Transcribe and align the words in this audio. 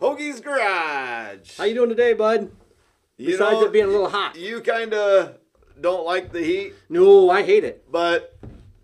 Hoagie's 0.00 0.40
Garage. 0.40 1.56
How 1.56 1.64
you 1.64 1.74
doing 1.74 1.88
today, 1.88 2.14
bud? 2.14 2.50
You 3.16 3.28
Besides 3.28 3.52
know, 3.52 3.64
it 3.66 3.72
being 3.72 3.84
a 3.84 3.88
little 3.88 4.08
hot. 4.08 4.36
You 4.36 4.60
kind 4.60 4.92
of 4.92 5.36
don't 5.80 6.04
like 6.04 6.32
the 6.32 6.42
heat, 6.42 6.74
No, 6.88 7.30
I 7.30 7.42
hate 7.44 7.62
it. 7.64 7.90
but 7.90 8.36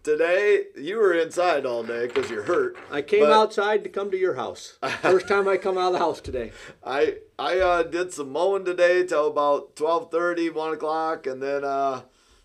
today 0.05 0.67
you 0.77 0.97
were 0.99 1.13
inside 1.13 1.67
all 1.67 1.83
day 1.83 2.07
because 2.07 2.31
you're 2.31 2.45
hurt. 2.45 2.77
I 2.93 3.03
came 3.03 3.21
But 3.21 3.33
outside 3.33 3.83
to 3.85 3.91
come 3.91 4.11
to 4.13 4.17
your 4.17 4.35
house. 4.35 4.79
First 5.03 5.27
time 5.27 5.49
I 5.49 5.57
come 5.57 5.77
out 5.77 5.89
of 5.89 5.93
the 5.95 5.99
house 5.99 6.21
today. 6.21 6.53
I 6.85 7.17
I 7.39 7.59
uh, 7.59 7.83
did 7.83 8.13
some 8.13 8.31
mowing 8.31 8.65
today 8.65 9.05
till 9.05 9.27
about 9.27 9.75
12:30, 9.75 10.55
1 10.55 10.73
o'clock, 10.75 11.27
and 11.27 11.43
then 11.43 11.65
uh, 11.65 12.03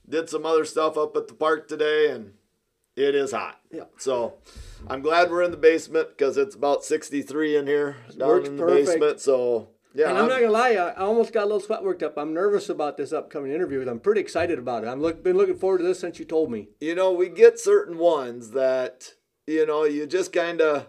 did 0.09 0.27
some 0.29 0.45
other 0.45 0.66
stuff 0.66 0.97
up 0.97 1.16
at 1.16 1.27
the 1.27 1.34
park 1.36 1.68
today, 1.68 2.09
and 2.09 2.34
it 2.95 3.13
is 3.13 3.32
hot. 3.32 3.59
Yeah. 3.71 3.84
So 3.97 4.36
I'm 4.88 5.02
glad 5.02 5.29
we're 5.31 5.43
in 5.43 5.52
the 5.52 5.57
basement 5.57 6.09
because 6.09 6.38
it's 6.38 6.55
about 6.55 6.83
63 6.83 7.57
in 7.57 7.68
here 7.68 7.97
down 8.18 8.27
Works 8.27 8.49
in 8.49 8.57
the 8.57 8.63
perfect. 8.63 8.88
basement. 8.88 9.19
So 9.19 9.69
yeah, 9.93 10.09
And 10.09 10.18
I'm 10.18 10.27
not 10.27 10.39
gonna 10.41 10.51
lie, 10.51 10.71
I 10.71 10.93
almost 10.96 11.32
got 11.33 11.43
a 11.43 11.46
little 11.46 11.60
sweat 11.61 11.83
worked 11.83 12.04
up. 12.04 12.18
I'm 12.18 12.33
nervous 12.33 12.69
about 12.69 12.97
this 12.97 13.13
upcoming 13.13 13.51
interview. 13.51 13.87
I'm 13.89 14.00
pretty 14.00 14.21
excited 14.21 14.60
about 14.60 14.83
it. 14.83 14.89
I've 14.89 15.00
look, 15.00 15.24
been 15.24 15.37
looking 15.37 15.57
forward 15.57 15.79
to 15.79 15.83
this 15.86 16.00
since 16.00 16.19
you 16.19 16.25
told 16.25 16.51
me. 16.51 16.69
you 16.79 16.96
know, 16.96 17.11
we 17.11 17.29
get 17.29 17.60
certain 17.60 17.97
ones 17.97 18.51
that, 18.51 19.13
you 19.47 19.65
know, 19.65 19.86
you 19.86 20.05
just 20.05 20.33
kind 20.33 20.60
of, 20.61 20.88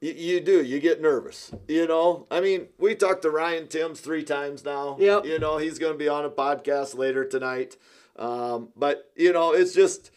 you, 0.00 0.12
you 0.12 0.40
do, 0.40 0.62
you 0.62 0.80
get 0.80 1.00
nervous. 1.00 1.52
You 1.68 1.86
know, 1.86 2.26
I 2.30 2.40
mean, 2.40 2.68
we 2.78 2.96
talked 2.96 3.22
to 3.22 3.30
Ryan 3.30 3.68
Timms 3.68 4.00
three 4.00 4.24
times 4.24 4.64
now. 4.64 4.96
Yep. 4.98 5.24
You 5.26 5.38
know, 5.38 5.58
he's 5.58 5.78
going 5.78 5.92
to 5.92 5.98
be 5.98 6.08
on 6.08 6.24
a 6.24 6.30
podcast 6.30 6.96
later 6.96 7.24
tonight. 7.24 7.76
Um, 8.16 8.70
but, 8.76 9.10
you 9.14 9.32
know, 9.32 9.52
it's 9.52 9.72
just, 9.72 10.10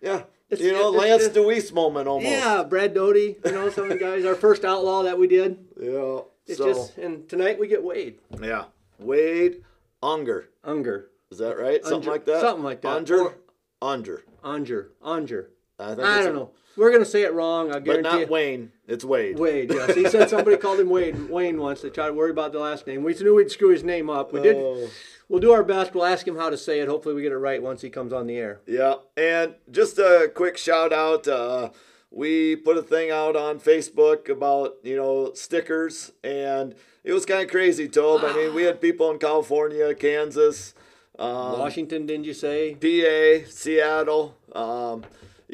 yeah, 0.00 0.22
It's- 0.54 0.66
you 0.66 0.72
know, 0.72 0.88
it's- 0.94 1.00
Lance 1.08 1.22
it's- 1.24 1.34
DeWeese 1.34 1.72
moment 1.72 2.08
almost. 2.08 2.30
Yeah, 2.30 2.62
Brad 2.62 2.94
Doty, 2.94 3.36
you 3.44 3.52
know, 3.52 3.68
some 3.70 3.84
of 3.84 3.90
the 3.90 3.96
guys, 3.96 4.24
our 4.24 4.34
first 4.34 4.64
outlaw 4.64 5.02
that 5.02 5.18
we 5.18 5.26
did. 5.26 5.58
Yeah. 5.80 6.20
It's 6.46 6.58
so, 6.58 6.66
just, 6.72 6.98
and 6.98 7.28
tonight 7.28 7.58
we 7.58 7.68
get 7.68 7.82
Wade 7.82 8.18
yeah. 8.42 8.64
Wade 8.98 9.64
Unger. 10.02 10.50
Unger, 10.62 11.10
Is 11.30 11.38
that 11.38 11.56
right? 11.58 11.82
Something 11.84 12.10
like 12.10 12.24
that? 12.26 12.40
something 12.42 12.64
like 12.64 12.82
that. 12.82 12.96
Unger? 12.96 13.20
Or- 13.22 13.34
Unger. 13.82 14.24
Unger, 14.42 14.90
Unger. 15.02 15.50
I, 15.78 15.88
think 15.94 16.00
I 16.00 16.22
don't 16.22 16.34
know. 16.34 16.50
We're 16.76 16.92
gonna 16.92 17.04
say 17.04 17.22
it 17.22 17.32
wrong. 17.32 17.70
I 17.72 17.80
guarantee 17.80 17.90
it. 17.90 18.02
But 18.02 18.10
not 18.12 18.20
you. 18.20 18.26
Wayne. 18.26 18.72
It's 18.86 19.04
Wade. 19.04 19.38
Wade, 19.38 19.72
yes. 19.72 19.94
He 19.94 20.08
said 20.08 20.28
somebody 20.28 20.56
called 20.58 20.80
him 20.80 20.90
Wade 20.90 21.30
Wayne 21.30 21.58
once. 21.58 21.80
They 21.80 21.90
tried 21.90 22.08
to 22.08 22.12
worry 22.12 22.30
about 22.30 22.52
the 22.52 22.58
last 22.58 22.86
name. 22.86 23.02
We 23.02 23.14
knew 23.14 23.34
we'd 23.34 23.50
screw 23.50 23.70
his 23.70 23.82
name 23.82 24.10
up. 24.10 24.32
We 24.32 24.40
did. 24.42 24.56
Oh. 24.56 24.88
We'll 25.28 25.40
do 25.40 25.52
our 25.52 25.62
best. 25.62 25.94
We'll 25.94 26.04
ask 26.04 26.28
him 26.28 26.36
how 26.36 26.50
to 26.50 26.56
say 26.58 26.80
it. 26.80 26.88
Hopefully, 26.88 27.14
we 27.14 27.22
get 27.22 27.32
it 27.32 27.38
right 27.38 27.62
once 27.62 27.80
he 27.80 27.88
comes 27.88 28.12
on 28.12 28.26
the 28.26 28.36
air. 28.36 28.60
Yeah, 28.66 28.96
and 29.16 29.54
just 29.70 29.98
a 29.98 30.30
quick 30.34 30.58
shout 30.58 30.92
out. 30.92 31.26
Uh, 31.26 31.70
we 32.10 32.56
put 32.56 32.76
a 32.76 32.82
thing 32.82 33.10
out 33.10 33.36
on 33.36 33.58
Facebook 33.58 34.28
about 34.28 34.76
you 34.82 34.96
know 34.96 35.32
stickers, 35.32 36.12
and 36.22 36.74
it 37.04 37.14
was 37.14 37.24
kind 37.24 37.42
of 37.42 37.50
crazy, 37.50 37.88
Tobe. 37.88 38.22
I 38.22 38.34
mean, 38.34 38.54
we 38.54 38.64
had 38.64 38.82
people 38.82 39.10
in 39.10 39.18
California, 39.18 39.94
Kansas, 39.94 40.74
um, 41.18 41.58
Washington, 41.58 42.04
didn't 42.04 42.24
you 42.24 42.34
say? 42.34 42.74
PA, 42.74 43.48
Seattle. 43.50 44.36
Um, 44.52 45.04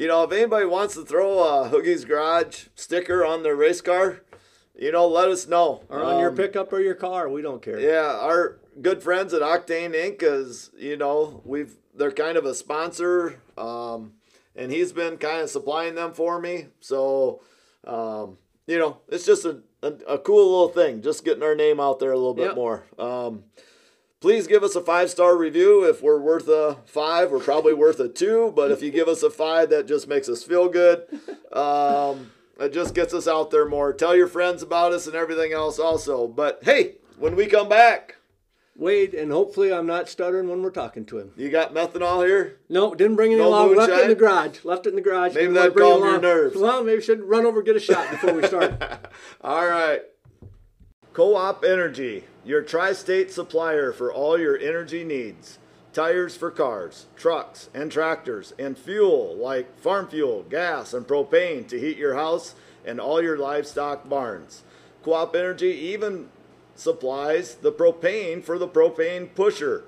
you 0.01 0.07
know, 0.07 0.23
if 0.23 0.31
anybody 0.31 0.65
wants 0.65 0.95
to 0.95 1.05
throw 1.05 1.39
a 1.43 1.69
Hoagie's 1.69 2.05
Garage 2.05 2.65
sticker 2.73 3.23
on 3.23 3.43
their 3.43 3.55
race 3.55 3.81
car, 3.81 4.21
you 4.75 4.91
know, 4.91 5.07
let 5.07 5.29
us 5.29 5.47
know. 5.47 5.83
Or 5.89 6.01
on 6.03 6.19
your 6.19 6.29
Um, 6.31 6.35
pickup 6.35 6.73
or 6.73 6.79
your 6.79 6.95
car? 6.95 7.29
We 7.29 7.43
don't 7.43 7.61
care. 7.61 7.79
yeah, 7.79 8.17
our 8.19 8.57
good 8.81 9.03
friends 9.03 9.31
at 9.33 9.43
Octane 9.43 9.93
Inc. 9.93 10.23
is, 10.23 10.71
you 10.75 10.97
know, 10.97 11.41
we've 11.45 11.75
they're 11.93 12.11
kind 12.11 12.35
of 12.37 12.45
a 12.45 12.55
sponsor, 12.55 13.41
um, 13.57 14.13
and 14.55 14.71
he's 14.71 14.91
been 14.91 15.17
kind 15.17 15.41
of 15.41 15.49
supplying 15.51 15.93
them 15.93 16.13
for 16.13 16.39
me. 16.39 16.67
So, 16.79 17.41
um, 17.85 18.37
you 18.65 18.79
know, 18.79 19.01
it's 19.09 19.25
just 19.25 19.45
a, 19.45 19.59
a, 19.83 19.93
a 20.07 20.17
cool 20.17 20.49
little 20.49 20.69
thing, 20.69 21.01
just 21.03 21.23
getting 21.25 21.43
our 21.43 21.53
name 21.53 21.79
out 21.79 21.99
there 21.99 22.11
a 22.13 22.17
little 22.17 22.33
bit 22.33 22.45
Yep. 22.47 22.55
more. 22.55 22.85
Please 24.21 24.45
give 24.45 24.63
us 24.63 24.75
a 24.75 24.81
five 24.81 25.09
star 25.09 25.35
review. 25.35 25.83
If 25.83 26.03
we're 26.03 26.19
worth 26.19 26.47
a 26.47 26.77
five, 26.85 27.31
we're 27.31 27.39
probably 27.39 27.73
worth 27.73 27.99
a 27.99 28.07
two. 28.07 28.53
But 28.55 28.69
if 28.69 28.83
you 28.83 28.91
give 28.91 29.07
us 29.07 29.23
a 29.23 29.31
five, 29.31 29.71
that 29.71 29.87
just 29.87 30.07
makes 30.07 30.29
us 30.29 30.43
feel 30.43 30.69
good. 30.69 31.05
Um, 31.51 32.31
it 32.59 32.71
just 32.71 32.93
gets 32.93 33.15
us 33.15 33.27
out 33.27 33.49
there 33.49 33.67
more. 33.67 33.91
Tell 33.93 34.15
your 34.15 34.27
friends 34.27 34.61
about 34.61 34.93
us 34.93 35.07
and 35.07 35.15
everything 35.15 35.53
else 35.53 35.79
also. 35.79 36.27
But 36.27 36.59
hey, 36.61 36.97
when 37.17 37.35
we 37.35 37.47
come 37.47 37.67
back, 37.67 38.17
Wade, 38.75 39.15
and 39.15 39.31
hopefully 39.31 39.73
I'm 39.73 39.87
not 39.87 40.07
stuttering 40.07 40.47
when 40.49 40.61
we're 40.61 40.69
talking 40.69 41.03
to 41.05 41.17
him. 41.17 41.31
you 41.35 41.49
got 41.49 41.73
methanol 41.73 42.25
here? 42.25 42.59
No, 42.69 42.93
didn't 42.93 43.15
bring 43.15 43.31
any 43.31 43.41
No 43.41 43.49
along. 43.49 43.75
Left 43.75 43.91
it 43.91 44.03
in 44.03 44.09
the 44.09 44.15
garage. 44.15 44.63
Left 44.63 44.85
it 44.85 44.89
in 44.89 44.95
the 44.95 45.01
garage. 45.01 45.33
Maybe 45.33 45.53
that'd 45.53 45.75
calm 45.75 46.03
your 46.03 46.21
nerves. 46.21 46.55
Well, 46.55 46.83
maybe 46.83 46.97
we 46.97 47.03
should 47.03 47.23
run 47.23 47.47
over 47.47 47.57
and 47.59 47.65
get 47.65 47.75
a 47.75 47.79
shot 47.79 48.09
before 48.11 48.33
we 48.33 48.45
start. 48.45 48.81
All 49.41 49.67
right. 49.67 50.01
Co 51.13 51.35
op 51.35 51.65
Energy, 51.65 52.23
your 52.43 52.61
tri 52.61 52.93
state 52.93 53.31
supplier 53.31 53.91
for 53.91 54.11
all 54.11 54.39
your 54.39 54.57
energy 54.57 55.03
needs. 55.03 55.59
Tires 55.93 56.37
for 56.37 56.49
cars, 56.49 57.07
trucks, 57.17 57.69
and 57.73 57.91
tractors, 57.91 58.53
and 58.57 58.77
fuel 58.77 59.35
like 59.35 59.77
farm 59.79 60.07
fuel, 60.07 60.43
gas, 60.43 60.93
and 60.93 61.05
propane 61.05 61.67
to 61.67 61.79
heat 61.79 61.97
your 61.97 62.15
house 62.15 62.55
and 62.85 62.99
all 62.99 63.21
your 63.21 63.37
livestock 63.37 64.07
barns. 64.07 64.63
Co 65.03 65.13
op 65.13 65.35
Energy 65.35 65.71
even 65.71 66.29
supplies 66.75 67.55
the 67.55 67.71
propane 67.71 68.43
for 68.43 68.57
the 68.57 68.67
propane 68.67 69.33
pusher. 69.35 69.83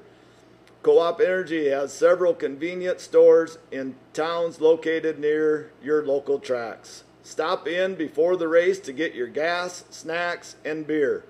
Co 0.81 0.99
op 0.99 1.21
Energy 1.21 1.69
has 1.69 1.93
several 1.93 2.33
convenient 2.33 2.99
stores 2.99 3.57
in 3.71 3.95
towns 4.11 4.59
located 4.59 5.17
near 5.17 5.71
your 5.81 6.05
local 6.05 6.39
tracks. 6.39 7.05
Stop 7.23 7.67
in 7.67 7.95
before 7.95 8.35
the 8.35 8.49
race 8.49 8.79
to 8.79 8.91
get 8.91 9.15
your 9.15 9.27
gas, 9.27 9.85
snacks, 9.89 10.57
and 10.65 10.85
beer. 10.85 11.23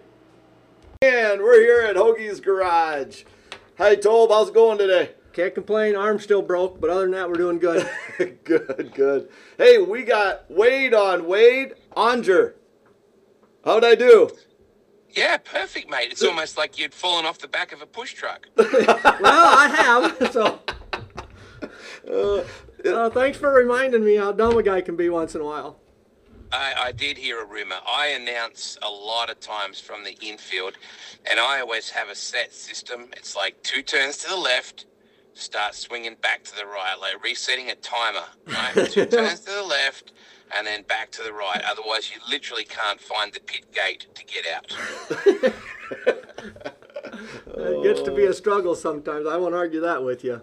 And 1.01 1.41
we're 1.41 1.61
here 1.61 1.81
at 1.81 1.95
Hoagie's 1.95 2.39
Garage. 2.39 3.23
Hi, 3.77 3.95
Tobe. 3.95 4.31
How's 4.31 4.49
it 4.49 4.53
going 4.53 4.77
today? 4.77 5.11
Can't 5.37 5.53
complain. 5.53 5.95
Arm 5.95 6.17
still 6.17 6.41
broke, 6.41 6.81
but 6.81 6.89
other 6.89 7.01
than 7.01 7.11
that, 7.11 7.29
we're 7.29 7.35
doing 7.35 7.59
good. 7.59 7.87
good, 8.43 8.91
good. 8.95 9.29
Hey, 9.59 9.77
we 9.77 10.01
got 10.01 10.49
Wade 10.49 10.95
on. 10.95 11.27
Wade 11.27 11.75
Aunger. 11.95 12.55
How'd 13.63 13.85
I 13.85 13.93
do? 13.93 14.31
Yeah, 15.11 15.37
perfect, 15.37 15.91
mate. 15.91 16.07
It's 16.09 16.23
almost 16.23 16.57
like 16.57 16.79
you'd 16.79 16.91
fallen 16.91 17.27
off 17.27 17.37
the 17.37 17.47
back 17.47 17.71
of 17.71 17.83
a 17.83 17.85
push 17.85 18.15
truck. 18.15 18.47
well, 18.57 18.65
I 19.23 20.15
have. 20.17 20.31
So, 20.33 20.59
uh, 22.83 23.09
thanks 23.11 23.37
for 23.37 23.53
reminding 23.53 24.03
me 24.03 24.15
how 24.15 24.31
dumb 24.31 24.57
a 24.57 24.63
guy 24.63 24.81
can 24.81 24.95
be 24.95 25.07
once 25.07 25.35
in 25.35 25.41
a 25.41 25.45
while. 25.45 25.77
I, 26.51 26.73
I 26.79 26.91
did 26.93 27.15
hear 27.15 27.43
a 27.43 27.45
rumor. 27.45 27.77
I 27.85 28.07
announce 28.07 28.79
a 28.81 28.89
lot 28.89 29.29
of 29.29 29.39
times 29.39 29.79
from 29.79 30.03
the 30.03 30.17
infield, 30.19 30.79
and 31.29 31.39
I 31.39 31.59
always 31.59 31.91
have 31.91 32.09
a 32.09 32.15
set 32.15 32.55
system. 32.55 33.09
It's 33.15 33.35
like 33.35 33.61
two 33.61 33.83
turns 33.83 34.17
to 34.19 34.29
the 34.29 34.35
left, 34.35 34.87
start 35.37 35.75
swinging 35.75 36.15
back 36.21 36.43
to 36.45 36.55
the 36.55 36.65
right, 36.65 36.95
like 36.99 37.23
resetting 37.23 37.69
a 37.69 37.75
timer, 37.75 38.25
right? 38.47 38.89
two 38.89 39.05
turns 39.05 39.41
to 39.41 39.51
the 39.51 39.63
left, 39.63 40.13
and 40.57 40.65
then 40.65 40.83
back 40.83 41.11
to 41.11 41.23
the 41.23 41.33
right. 41.33 41.61
Otherwise, 41.69 42.11
you 42.13 42.19
literally 42.29 42.63
can't 42.63 42.99
find 42.99 43.33
the 43.33 43.39
pit 43.39 43.71
gate 43.73 44.07
to 44.15 44.25
get 44.25 44.45
out. 44.47 45.53
It 47.59 47.83
gets 47.83 48.01
to 48.03 48.11
be 48.11 48.25
a 48.25 48.33
struggle 48.33 48.75
sometimes. 48.75 49.25
I 49.25 49.37
won't 49.37 49.55
argue 49.55 49.79
that 49.81 50.03
with 50.03 50.23
you. 50.23 50.41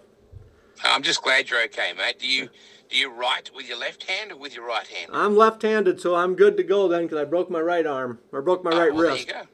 I'm 0.83 1.03
just 1.03 1.23
glad 1.23 1.49
you're 1.49 1.63
okay, 1.65 1.93
mate. 1.97 2.19
Do 2.19 2.27
you 2.27 2.49
do 2.91 2.97
you 2.99 3.11
write 3.11 3.51
with 3.55 3.69
your 3.69 3.79
left 3.79 4.05
hand 4.05 4.33
or 4.33 4.37
with 4.37 4.55
your 4.57 4.67
right 4.67 4.87
hand? 4.87 5.11
I'm 5.13 5.37
left-handed, 5.37 6.01
so 6.01 6.15
I'm 6.17 6.35
good 6.35 6.57
to 6.57 6.63
go 6.63 6.89
then 6.89 7.03
because 7.03 7.19
I 7.19 7.25
broke 7.25 7.51
my 7.51 7.61
right 7.61 7.87
arm 7.87 8.19
or 8.33 8.43
broke 8.43 8.65
my 8.65 8.73
Oh, 8.73 8.79
right 8.79 8.93
well, 8.95 9.03
wrist. 9.15 9.27
There 9.29 9.37
you 9.39 9.43
go. 9.45 9.49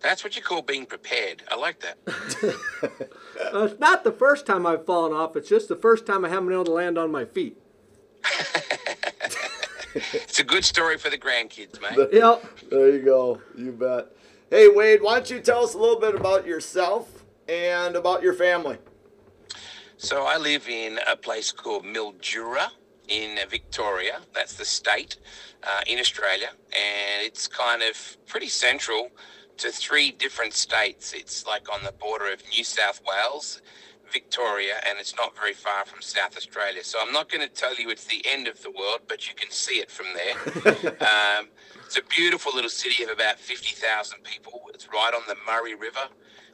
That's 0.00 0.24
what 0.24 0.34
you 0.36 0.42
call 0.42 0.62
being 0.62 0.86
prepared. 0.86 1.42
I 1.50 1.56
like 1.56 1.80
that. 1.80 1.98
Uh, 3.52 3.64
it's 3.64 3.80
not 3.80 4.04
the 4.04 4.12
first 4.12 4.44
time 4.46 4.66
I've 4.66 4.84
fallen 4.84 5.12
off. 5.12 5.34
It's 5.34 5.48
just 5.48 5.68
the 5.68 5.74
first 5.74 6.04
time 6.06 6.24
I 6.24 6.28
haven't 6.28 6.46
been 6.46 6.54
able 6.54 6.66
to 6.66 6.72
land 6.72 6.98
on 6.98 7.10
my 7.10 7.24
feet. 7.24 7.56
it's 9.94 10.38
a 10.38 10.44
good 10.44 10.64
story 10.64 10.98
for 10.98 11.10
the 11.10 11.18
grandkids, 11.18 11.80
mate. 11.80 12.10
Yep. 12.12 12.44
There 12.70 12.90
you 12.90 13.02
go. 13.02 13.40
You 13.56 13.72
bet. 13.72 14.08
Hey, 14.50 14.68
Wade, 14.68 15.02
why 15.02 15.14
don't 15.14 15.30
you 15.30 15.40
tell 15.40 15.64
us 15.64 15.74
a 15.74 15.78
little 15.78 15.98
bit 15.98 16.14
about 16.14 16.46
yourself 16.46 17.24
and 17.48 17.96
about 17.96 18.22
your 18.22 18.34
family? 18.34 18.76
So 19.96 20.24
I 20.26 20.36
live 20.36 20.68
in 20.68 20.98
a 21.10 21.16
place 21.16 21.50
called 21.50 21.84
Mildura 21.84 22.68
in 23.08 23.38
Victoria. 23.48 24.20
That's 24.34 24.54
the 24.54 24.64
state 24.64 25.16
uh, 25.64 25.80
in 25.86 25.98
Australia, 25.98 26.50
and 26.72 27.26
it's 27.26 27.46
kind 27.46 27.82
of 27.82 28.16
pretty 28.26 28.48
central 28.48 29.10
to 29.60 29.70
three 29.70 30.10
different 30.10 30.54
states. 30.54 31.12
It's 31.12 31.46
like 31.46 31.72
on 31.72 31.84
the 31.84 31.92
border 31.92 32.32
of 32.32 32.42
New 32.50 32.64
South 32.64 33.02
Wales, 33.06 33.60
Victoria, 34.10 34.76
and 34.88 34.98
it's 34.98 35.14
not 35.16 35.36
very 35.36 35.52
far 35.52 35.84
from 35.84 36.00
South 36.00 36.34
Australia. 36.34 36.82
So 36.82 36.98
I'm 37.00 37.12
not 37.12 37.30
going 37.30 37.46
to 37.46 37.54
tell 37.54 37.74
you 37.74 37.90
it's 37.90 38.06
the 38.06 38.24
end 38.26 38.48
of 38.48 38.62
the 38.62 38.70
world, 38.70 39.00
but 39.06 39.28
you 39.28 39.34
can 39.34 39.50
see 39.50 39.74
it 39.74 39.90
from 39.90 40.06
there. 40.14 40.34
um, 41.02 41.48
it's 41.84 41.98
a 41.98 42.02
beautiful 42.08 42.52
little 42.54 42.70
city 42.70 43.02
of 43.04 43.10
about 43.10 43.38
50,000 43.38 44.24
people. 44.24 44.62
It's 44.72 44.88
right 44.88 45.12
on 45.14 45.22
the 45.28 45.36
Murray 45.46 45.74
River. 45.74 46.08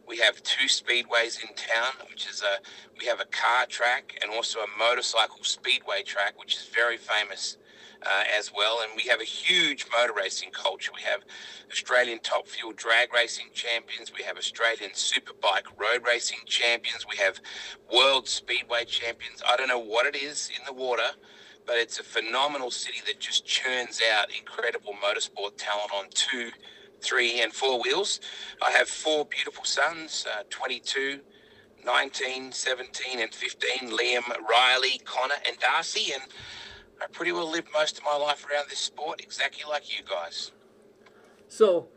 We 0.09 0.19
have 0.19 0.43
two 0.43 0.67
speedways 0.67 1.41
in 1.41 1.55
town, 1.55 2.09
which 2.11 2.29
is 2.29 2.43
a 2.43 2.59
we 2.99 3.07
have 3.07 3.21
a 3.21 3.25
car 3.25 3.67
track 3.67 4.19
and 4.23 4.33
also 4.33 4.61
a 4.61 4.79
motorcycle 4.79 5.43
speedway 5.43 6.03
track, 6.03 6.39
which 6.39 6.55
is 6.55 6.69
very 6.75 6.97
famous 6.97 7.57
uh, 8.05 8.25
as 8.39 8.53
well. 8.55 8.81
And 8.83 8.93
we 8.97 9.09
have 9.11 9.21
a 9.21 9.25
huge 9.25 9.87
motor 9.93 10.13
racing 10.17 10.51
culture. 10.53 10.93
We 10.95 11.03
have 11.03 11.23
Australian 11.71 12.21
top 12.21 12.49
fuel 12.49 12.73
drag 12.75 13.13
racing 13.15 13.49
champions. 13.55 14.13
We 14.17 14.25
have 14.25 14.37
Australian 14.37 14.91
superbike 14.93 15.69
road 15.79 16.07
racing 16.07 16.41
champions. 16.47 17.07
We 17.11 17.17
have 17.19 17.41
world 17.93 18.29
speedway 18.29 18.85
champions. 18.85 19.43
I 19.49 19.57
don't 19.57 19.69
know 19.69 19.79
what 19.79 20.07
it 20.07 20.17
is 20.17 20.51
in 20.57 20.65
the 20.67 20.73
water, 20.73 21.11
but 21.67 21.77
it's 21.77 22.01
a 22.01 22.05
phenomenal 22.05 22.71
city 22.71 23.01
that 23.07 23.21
just 23.21 23.47
churns 23.47 24.01
out 24.15 24.29
incredible 24.37 24.95
motorsport 24.95 25.53
talent 25.57 25.93
on 25.95 26.07
two 26.11 26.51
three 27.03 27.41
and 27.43 27.53
four 27.53 27.81
wheels. 27.83 28.21
I 28.63 28.73
have 28.73 28.89
four 28.89 29.27
beautiful 29.27 29.65
sons, 29.65 30.27
uh, 30.33 30.43
22, 30.51 31.21
19, 31.85 32.53
17, 32.53 33.21
and 33.21 33.35
15, 33.35 33.91
Liam, 33.91 34.23
Riley, 34.49 35.01
Connor, 35.05 35.37
and 35.47 35.59
Darcy. 35.59 36.13
And 36.13 36.23
I 37.03 37.07
pretty 37.07 37.33
well 37.33 37.51
lived 37.51 37.69
most 37.73 37.99
of 37.99 38.05
my 38.05 38.17
life 38.17 38.47
around 38.51 38.69
this 38.71 38.79
sport, 38.79 39.21
exactly 39.21 39.65
like 39.69 39.97
you 39.97 40.05
guys. 40.05 40.53
So, 41.49 41.89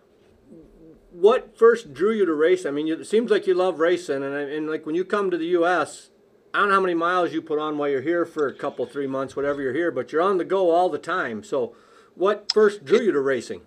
what 1.11 1.57
first 1.57 1.93
drew 1.93 2.11
you 2.11 2.25
to 2.25 2.33
race? 2.33 2.65
I 2.65 2.71
mean, 2.71 2.87
it 2.87 3.07
seems 3.07 3.31
like 3.31 3.47
you 3.47 3.53
love 3.53 3.79
racing, 3.79 4.23
and, 4.23 4.35
and 4.35 4.69
like 4.69 4.85
when 4.85 4.95
you 4.95 5.05
come 5.05 5.31
to 5.31 5.37
the 5.37 5.45
U.S., 5.47 6.09
I 6.53 6.59
don't 6.59 6.69
know 6.69 6.75
how 6.75 6.81
many 6.81 6.95
miles 6.95 7.31
you 7.31 7.41
put 7.41 7.59
on 7.59 7.77
while 7.77 7.89
you're 7.89 8.01
here 8.01 8.25
for 8.25 8.47
a 8.47 8.53
couple, 8.53 8.85
three 8.85 9.07
months, 9.07 9.35
whatever 9.35 9.61
you're 9.61 9.73
here, 9.73 9.91
but 9.91 10.11
you're 10.11 10.21
on 10.21 10.37
the 10.37 10.45
go 10.45 10.71
all 10.71 10.89
the 10.89 10.97
time. 10.97 11.43
So, 11.43 11.75
what 12.15 12.51
first 12.53 12.83
drew 12.83 13.01
you 13.01 13.11
to 13.11 13.19
racing? 13.19 13.61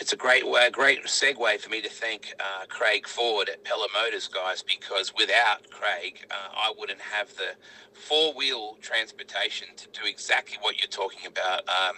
It's 0.00 0.14
a 0.14 0.16
great 0.16 0.48
way, 0.48 0.70
great 0.70 1.04
segue 1.04 1.60
for 1.60 1.68
me 1.68 1.82
to 1.82 1.88
thank 1.90 2.32
uh, 2.40 2.64
Craig 2.68 3.06
Ford 3.06 3.50
at 3.50 3.62
Pella 3.64 3.86
Motors, 3.94 4.28
guys, 4.28 4.62
because 4.62 5.12
without 5.16 5.68
Craig, 5.70 6.26
uh, 6.30 6.34
I 6.54 6.72
wouldn't 6.78 7.00
have 7.00 7.28
the 7.36 7.52
four 7.92 8.32
wheel 8.32 8.78
transportation 8.80 9.68
to 9.76 9.88
do 9.88 10.06
exactly 10.06 10.56
what 10.62 10.80
you're 10.80 10.88
talking 10.88 11.26
about. 11.26 11.68
Um, 11.68 11.96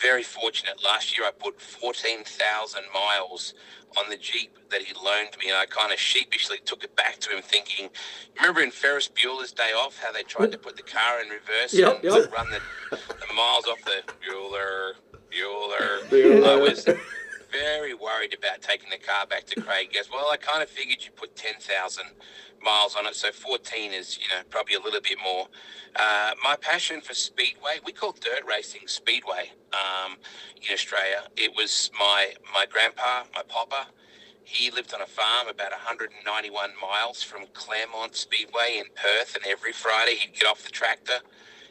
very 0.00 0.22
fortunate. 0.22 0.82
Last 0.82 1.16
year, 1.16 1.26
I 1.26 1.32
put 1.32 1.60
14,000 1.60 2.82
miles 2.94 3.52
on 3.98 4.08
the 4.08 4.16
Jeep 4.16 4.56
that 4.70 4.80
he 4.80 4.94
loaned 4.94 5.36
me, 5.38 5.50
and 5.50 5.56
I 5.58 5.66
kind 5.66 5.92
of 5.92 6.00
sheepishly 6.00 6.58
took 6.64 6.82
it 6.82 6.96
back 6.96 7.18
to 7.20 7.36
him, 7.36 7.42
thinking, 7.42 7.90
remember 8.36 8.62
in 8.62 8.70
Ferris 8.70 9.08
Bueller's 9.08 9.52
Day 9.52 9.72
Off, 9.76 10.00
how 10.02 10.12
they 10.12 10.22
tried 10.22 10.50
to 10.52 10.58
put 10.58 10.76
the 10.76 10.82
car 10.82 11.20
in 11.20 11.28
reverse 11.28 11.74
yep, 11.74 12.02
and 12.02 12.04
yep. 12.04 12.32
run 12.32 12.46
the, 12.50 12.60
the 12.90 13.34
miles 13.36 13.66
off 13.66 13.84
the 13.84 14.02
Bueller, 14.26 14.94
Bueller. 15.30 16.08
Bueller. 16.08 16.48
I 16.48 16.56
was 16.56 16.88
very 17.54 17.94
worried 17.94 18.34
about 18.36 18.60
taking 18.62 18.90
the 18.90 18.98
car 18.98 19.26
back 19.26 19.44
to 19.46 19.60
Craig. 19.60 19.88
He 19.90 19.96
goes, 19.96 20.10
well, 20.10 20.28
I 20.30 20.36
kind 20.36 20.62
of 20.62 20.68
figured 20.68 21.04
you 21.04 21.10
put 21.12 21.36
10,000 21.36 22.04
miles 22.62 22.96
on 22.96 23.06
it, 23.06 23.14
so 23.14 23.30
14 23.30 23.92
is, 23.92 24.18
you 24.18 24.28
know, 24.28 24.42
probably 24.50 24.74
a 24.74 24.80
little 24.80 25.00
bit 25.00 25.18
more. 25.22 25.46
Uh, 25.94 26.32
my 26.42 26.56
passion 26.56 27.00
for 27.00 27.14
speedway, 27.14 27.78
we 27.84 27.92
call 27.92 28.12
dirt 28.12 28.42
racing 28.48 28.82
speedway 28.86 29.52
um, 29.72 30.16
in 30.56 30.72
Australia. 30.72 31.28
It 31.36 31.52
was 31.54 31.90
my, 31.98 32.34
my 32.52 32.66
grandpa, 32.66 33.24
my 33.34 33.42
papa. 33.46 33.86
He 34.42 34.70
lived 34.70 34.92
on 34.92 35.00
a 35.00 35.06
farm 35.06 35.48
about 35.48 35.70
191 35.70 36.70
miles 36.80 37.22
from 37.22 37.44
Claremont 37.54 38.16
Speedway 38.16 38.78
in 38.78 38.86
Perth, 38.94 39.36
and 39.36 39.46
every 39.46 39.72
Friday 39.72 40.16
he'd 40.16 40.34
get 40.34 40.46
off 40.46 40.62
the 40.62 40.70
tractor. 40.70 41.20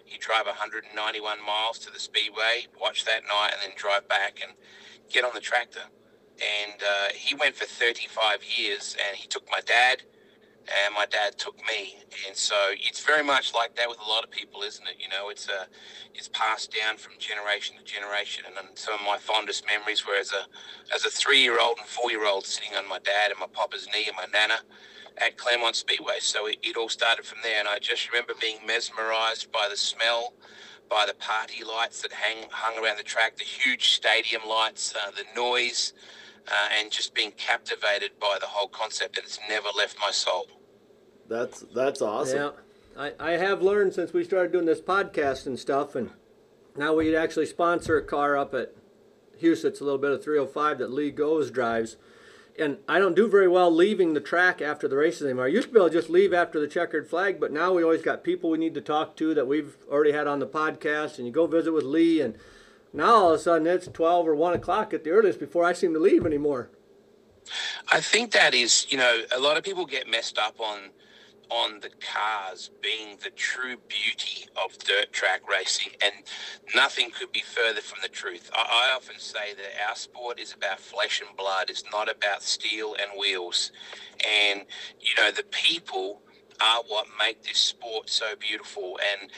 He'd 0.05 0.21
drive 0.21 0.45
191 0.45 1.45
miles 1.45 1.79
to 1.79 1.91
the 1.91 1.99
speedway, 1.99 2.67
watch 2.79 3.05
that 3.05 3.23
night, 3.23 3.51
and 3.53 3.61
then 3.61 3.77
drive 3.77 4.07
back. 4.07 4.39
And 4.41 4.53
get 5.13 5.23
on 5.23 5.31
the 5.33 5.39
tractor. 5.39 5.85
And 6.41 6.81
uh, 6.81 7.13
he 7.15 7.35
went 7.35 7.55
for 7.55 7.65
35 7.65 8.39
years, 8.57 8.97
and 9.07 9.15
he 9.15 9.27
took 9.27 9.49
my 9.49 9.61
dad, 9.61 10.01
and 10.65 10.93
my 10.95 11.05
dad 11.05 11.37
took 11.37 11.57
me. 11.67 11.97
And 12.27 12.35
so 12.35 12.55
it's 12.71 13.03
very 13.03 13.23
much 13.23 13.53
like 13.53 13.75
that 13.75 13.87
with 13.87 13.99
a 13.99 14.09
lot 14.09 14.23
of 14.23 14.31
people, 14.31 14.63
isn't 14.63 14.85
it? 14.87 14.95
You 14.99 15.09
know, 15.09 15.29
it's 15.29 15.47
a, 15.47 15.61
uh, 15.61 15.65
it's 16.15 16.29
passed 16.29 16.73
down 16.73 16.97
from 16.97 17.13
generation 17.19 17.77
to 17.77 17.83
generation. 17.83 18.45
And 18.47 18.77
some 18.77 18.95
of 18.95 19.01
my 19.05 19.17
fondest 19.17 19.65
memories 19.67 20.07
were 20.07 20.15
as 20.15 20.31
a, 20.31 20.45
as 20.93 21.05
a 21.05 21.09
three-year-old 21.09 21.77
and 21.77 21.87
four-year-old 21.87 22.45
sitting 22.45 22.75
on 22.75 22.89
my 22.89 22.99
dad 22.99 23.31
and 23.31 23.39
my 23.39 23.47
papa's 23.47 23.87
knee 23.93 24.05
and 24.07 24.17
my 24.17 24.25
nana 24.33 24.61
at 25.17 25.37
Claremont 25.37 25.75
Speedway. 25.75 26.19
So 26.19 26.47
it, 26.47 26.57
it 26.63 26.77
all 26.77 26.89
started 26.89 27.25
from 27.25 27.39
there. 27.43 27.59
And 27.59 27.67
I 27.67 27.79
just 27.79 28.09
remember 28.11 28.33
being 28.39 28.57
mesmerized 28.65 29.51
by 29.51 29.67
the 29.69 29.77
smell 29.77 30.33
by 30.89 31.05
the 31.07 31.13
party 31.13 31.63
lights 31.63 32.01
that 32.01 32.11
hang 32.11 32.45
hung 32.51 32.83
around 32.83 32.97
the 32.97 33.03
track, 33.03 33.37
the 33.37 33.43
huge 33.43 33.89
stadium 33.89 34.41
lights, 34.47 34.93
uh, 34.95 35.11
the 35.11 35.23
noise, 35.35 35.93
uh, 36.47 36.69
and 36.79 36.91
just 36.91 37.15
being 37.15 37.31
captivated 37.31 38.11
by 38.19 38.37
the 38.39 38.45
whole 38.47 38.67
concept. 38.67 39.17
And 39.17 39.25
it's 39.25 39.39
never 39.49 39.69
left 39.75 39.97
my 39.99 40.11
soul. 40.11 40.47
That's 41.27 41.65
that's 41.73 42.01
awesome. 42.01 42.37
Yeah, 42.37 42.49
I, 43.19 43.31
I 43.31 43.31
have 43.31 43.61
learned 43.61 43.93
since 43.93 44.13
we 44.13 44.23
started 44.23 44.51
doing 44.51 44.65
this 44.65 44.81
podcast 44.81 45.47
and 45.47 45.57
stuff, 45.57 45.95
and 45.95 46.11
now 46.75 46.93
we'd 46.93 47.15
actually 47.15 47.45
sponsor 47.45 47.97
a 47.97 48.03
car 48.03 48.37
up 48.37 48.53
at 48.53 48.75
Houston. 49.39 49.71
It's 49.71 49.81
a 49.81 49.85
little 49.85 49.99
bit 49.99 50.11
of 50.11 50.23
305 50.23 50.79
that 50.79 50.91
Lee 50.91 51.11
Goes 51.11 51.49
drives 51.49 51.97
and 52.59 52.77
I 52.87 52.99
don't 52.99 53.15
do 53.15 53.27
very 53.27 53.47
well 53.47 53.71
leaving 53.73 54.13
the 54.13 54.19
track 54.19 54.61
after 54.61 54.87
the 54.87 54.95
races 54.95 55.23
anymore. 55.23 55.45
I 55.45 55.49
used 55.49 55.69
to 55.69 55.73
be 55.73 55.79
able 55.79 55.89
to 55.89 55.95
just 55.95 56.09
leave 56.09 56.33
after 56.33 56.59
the 56.59 56.67
checkered 56.67 57.07
flag, 57.07 57.39
but 57.39 57.51
now 57.51 57.73
we 57.73 57.83
always 57.83 58.01
got 58.01 58.23
people 58.23 58.49
we 58.49 58.57
need 58.57 58.73
to 58.75 58.81
talk 58.81 59.15
to 59.17 59.33
that 59.33 59.47
we've 59.47 59.75
already 59.89 60.11
had 60.11 60.27
on 60.27 60.39
the 60.39 60.47
podcast, 60.47 61.17
and 61.17 61.25
you 61.27 61.33
go 61.33 61.47
visit 61.47 61.71
with 61.71 61.83
Lee, 61.83 62.21
and 62.21 62.35
now 62.91 63.15
all 63.15 63.33
of 63.33 63.39
a 63.39 63.43
sudden 63.43 63.67
it's 63.67 63.87
12 63.87 64.27
or 64.27 64.35
1 64.35 64.53
o'clock 64.53 64.93
at 64.93 65.03
the 65.03 65.09
earliest 65.09 65.39
before 65.39 65.65
I 65.65 65.73
seem 65.73 65.93
to 65.93 65.99
leave 65.99 66.25
anymore. 66.25 66.69
I 67.91 67.99
think 67.99 68.31
that 68.31 68.53
is, 68.53 68.87
you 68.89 68.97
know, 68.97 69.23
a 69.35 69.39
lot 69.39 69.57
of 69.57 69.63
people 69.63 69.85
get 69.85 70.07
messed 70.07 70.37
up 70.37 70.59
on 70.59 70.91
on 71.49 71.79
the 71.81 71.89
cars 71.89 72.71
being 72.81 73.17
the 73.23 73.29
true 73.31 73.77
beauty 73.87 74.47
of 74.63 74.77
dirt 74.79 75.11
track 75.11 75.41
racing, 75.49 75.93
and 76.01 76.13
nothing 76.75 77.09
could 77.11 77.31
be 77.31 77.41
further 77.41 77.81
from 77.81 77.99
the 78.01 78.07
truth. 78.07 78.49
I, 78.53 78.89
I, 78.91 78.95
often 78.95 79.19
say 79.19 79.53
that 79.55 79.87
our 79.89 79.95
sport 79.95 80.39
is 80.39 80.53
about 80.53 80.79
flesh 80.79 81.21
and 81.25 81.35
blood, 81.37 81.69
it's 81.69 81.83
not 81.91 82.09
about 82.09 82.43
steel 82.43 82.95
and 82.99 83.19
wheels. 83.19 83.71
And, 84.49 84.65
you 84.99 85.13
know, 85.17 85.31
the 85.31 85.43
people 85.43 86.21
are 86.61 86.83
what 86.87 87.07
make 87.19 87.43
this 87.43 87.57
sport 87.57 88.09
so 88.09 88.35
beautiful. 88.39 88.99
And 89.11 89.29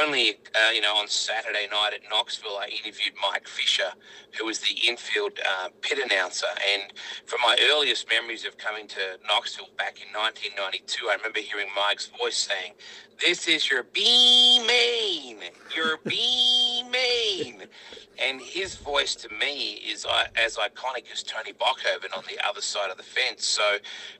only, 0.00 0.38
uh, 0.54 0.70
you 0.72 0.80
know, 0.80 0.94
on 0.96 1.08
Saturday 1.08 1.66
night 1.70 1.90
at 1.94 2.00
Knoxville, 2.10 2.58
I 2.58 2.68
interviewed 2.68 3.14
Mike 3.20 3.46
Fisher, 3.48 3.92
who 4.38 4.46
was 4.46 4.60
the 4.60 4.74
infield 4.86 5.38
uh, 5.38 5.68
pit 5.80 5.98
announcer. 5.98 6.46
And 6.72 6.92
from 7.26 7.40
my 7.42 7.56
earliest 7.72 8.08
memories 8.08 8.44
of 8.46 8.58
coming 8.58 8.86
to 8.88 9.18
Knoxville 9.26 9.70
back 9.76 9.98
in 10.00 10.08
1992, 10.16 11.08
I 11.08 11.14
remember 11.14 11.40
hearing 11.40 11.68
Mike's 11.76 12.10
voice 12.18 12.36
saying, 12.36 12.72
This 13.20 13.48
is 13.48 13.70
your 13.70 13.84
B 13.84 14.64
main, 14.66 15.38
your 15.74 15.98
B 16.04 16.82
main. 16.90 17.64
And 18.22 18.40
his 18.40 18.76
voice 18.76 19.14
to 19.16 19.28
me 19.30 19.82
is 19.90 20.06
as 20.36 20.56
iconic 20.56 21.10
as 21.12 21.22
Tony 21.22 21.52
Bockhoven 21.52 22.16
on 22.16 22.22
the 22.28 22.38
other 22.46 22.60
side 22.60 22.90
of 22.90 22.96
the 22.96 23.02
fence. 23.02 23.44
So 23.46 23.78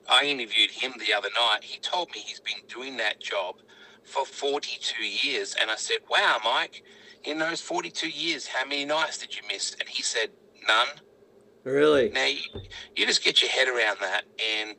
I 0.09 0.25
interviewed 0.25 0.71
him 0.71 0.93
the 0.99 1.13
other 1.13 1.29
night. 1.39 1.63
He 1.63 1.79
told 1.79 2.09
me 2.11 2.19
he's 2.19 2.41
been 2.41 2.61
doing 2.67 2.97
that 2.97 3.19
job 3.21 3.55
for 4.03 4.25
42 4.25 5.03
years. 5.03 5.55
And 5.59 5.71
I 5.71 5.75
said, 5.75 5.99
Wow, 6.09 6.39
Mike, 6.43 6.83
in 7.23 7.39
those 7.39 7.61
42 7.61 8.09
years, 8.09 8.47
how 8.47 8.65
many 8.65 8.83
nights 8.83 9.19
did 9.19 9.35
you 9.35 9.41
miss? 9.47 9.75
And 9.79 9.87
he 9.87 10.03
said, 10.03 10.29
None. 10.67 10.87
Really? 11.63 12.09
Now, 12.09 12.25
you, 12.25 12.41
you 12.95 13.05
just 13.05 13.23
get 13.23 13.41
your 13.41 13.51
head 13.51 13.69
around 13.69 13.97
that. 14.01 14.23
And 14.59 14.75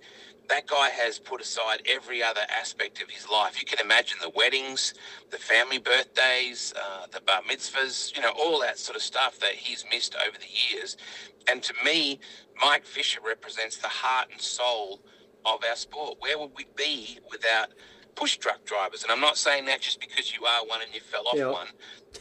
that 0.49 0.67
guy 0.67 0.91
has 0.91 1.19
put 1.19 1.41
aside 1.41 1.83
every 1.87 2.23
other 2.23 2.43
aspect 2.61 3.03
of 3.03 3.09
his 3.11 3.29
life. 3.29 3.59
You 3.61 3.67
can 3.67 3.85
imagine 3.85 4.19
the 4.21 4.31
weddings, 4.31 4.95
the 5.31 5.39
family 5.39 5.79
birthdays, 5.79 6.75
uh, 6.77 7.07
the 7.11 7.21
bar 7.21 7.41
mitzvahs, 7.51 8.15
you 8.15 8.23
know, 8.23 8.31
all 8.39 8.61
that 8.61 8.79
sort 8.79 8.97
of 8.97 9.03
stuff 9.03 9.39
that 9.41 9.53
he's 9.53 9.85
missed 9.91 10.15
over 10.27 10.37
the 10.39 10.75
years. 10.77 10.97
And 11.51 11.63
to 11.63 11.75
me, 11.85 12.21
Mike 12.61 12.85
Fisher 12.85 13.21
represents 13.27 13.77
the 13.79 13.89
heart 13.89 14.29
and 14.33 14.41
soul 14.41 15.01
of 15.45 15.61
our 15.69 15.77
sport. 15.77 16.17
Where 16.21 16.39
would 16.39 16.51
we 16.57 16.67
be 16.77 17.19
without 17.31 17.69
push 18.15 18.37
truck 18.37 18.65
drivers? 18.65 19.03
And 19.03 19.11
I'm 19.13 19.21
not 19.21 19.37
saying 19.37 19.65
that 19.67 19.81
just 19.81 20.01
because 20.01 20.35
you 20.35 20.45
are 20.47 20.65
one 20.67 20.81
and 20.83 20.95
you 20.95 21.01
fell 21.01 21.27
off 21.27 21.37
Yeah. 21.37 21.51
one. 21.51 21.69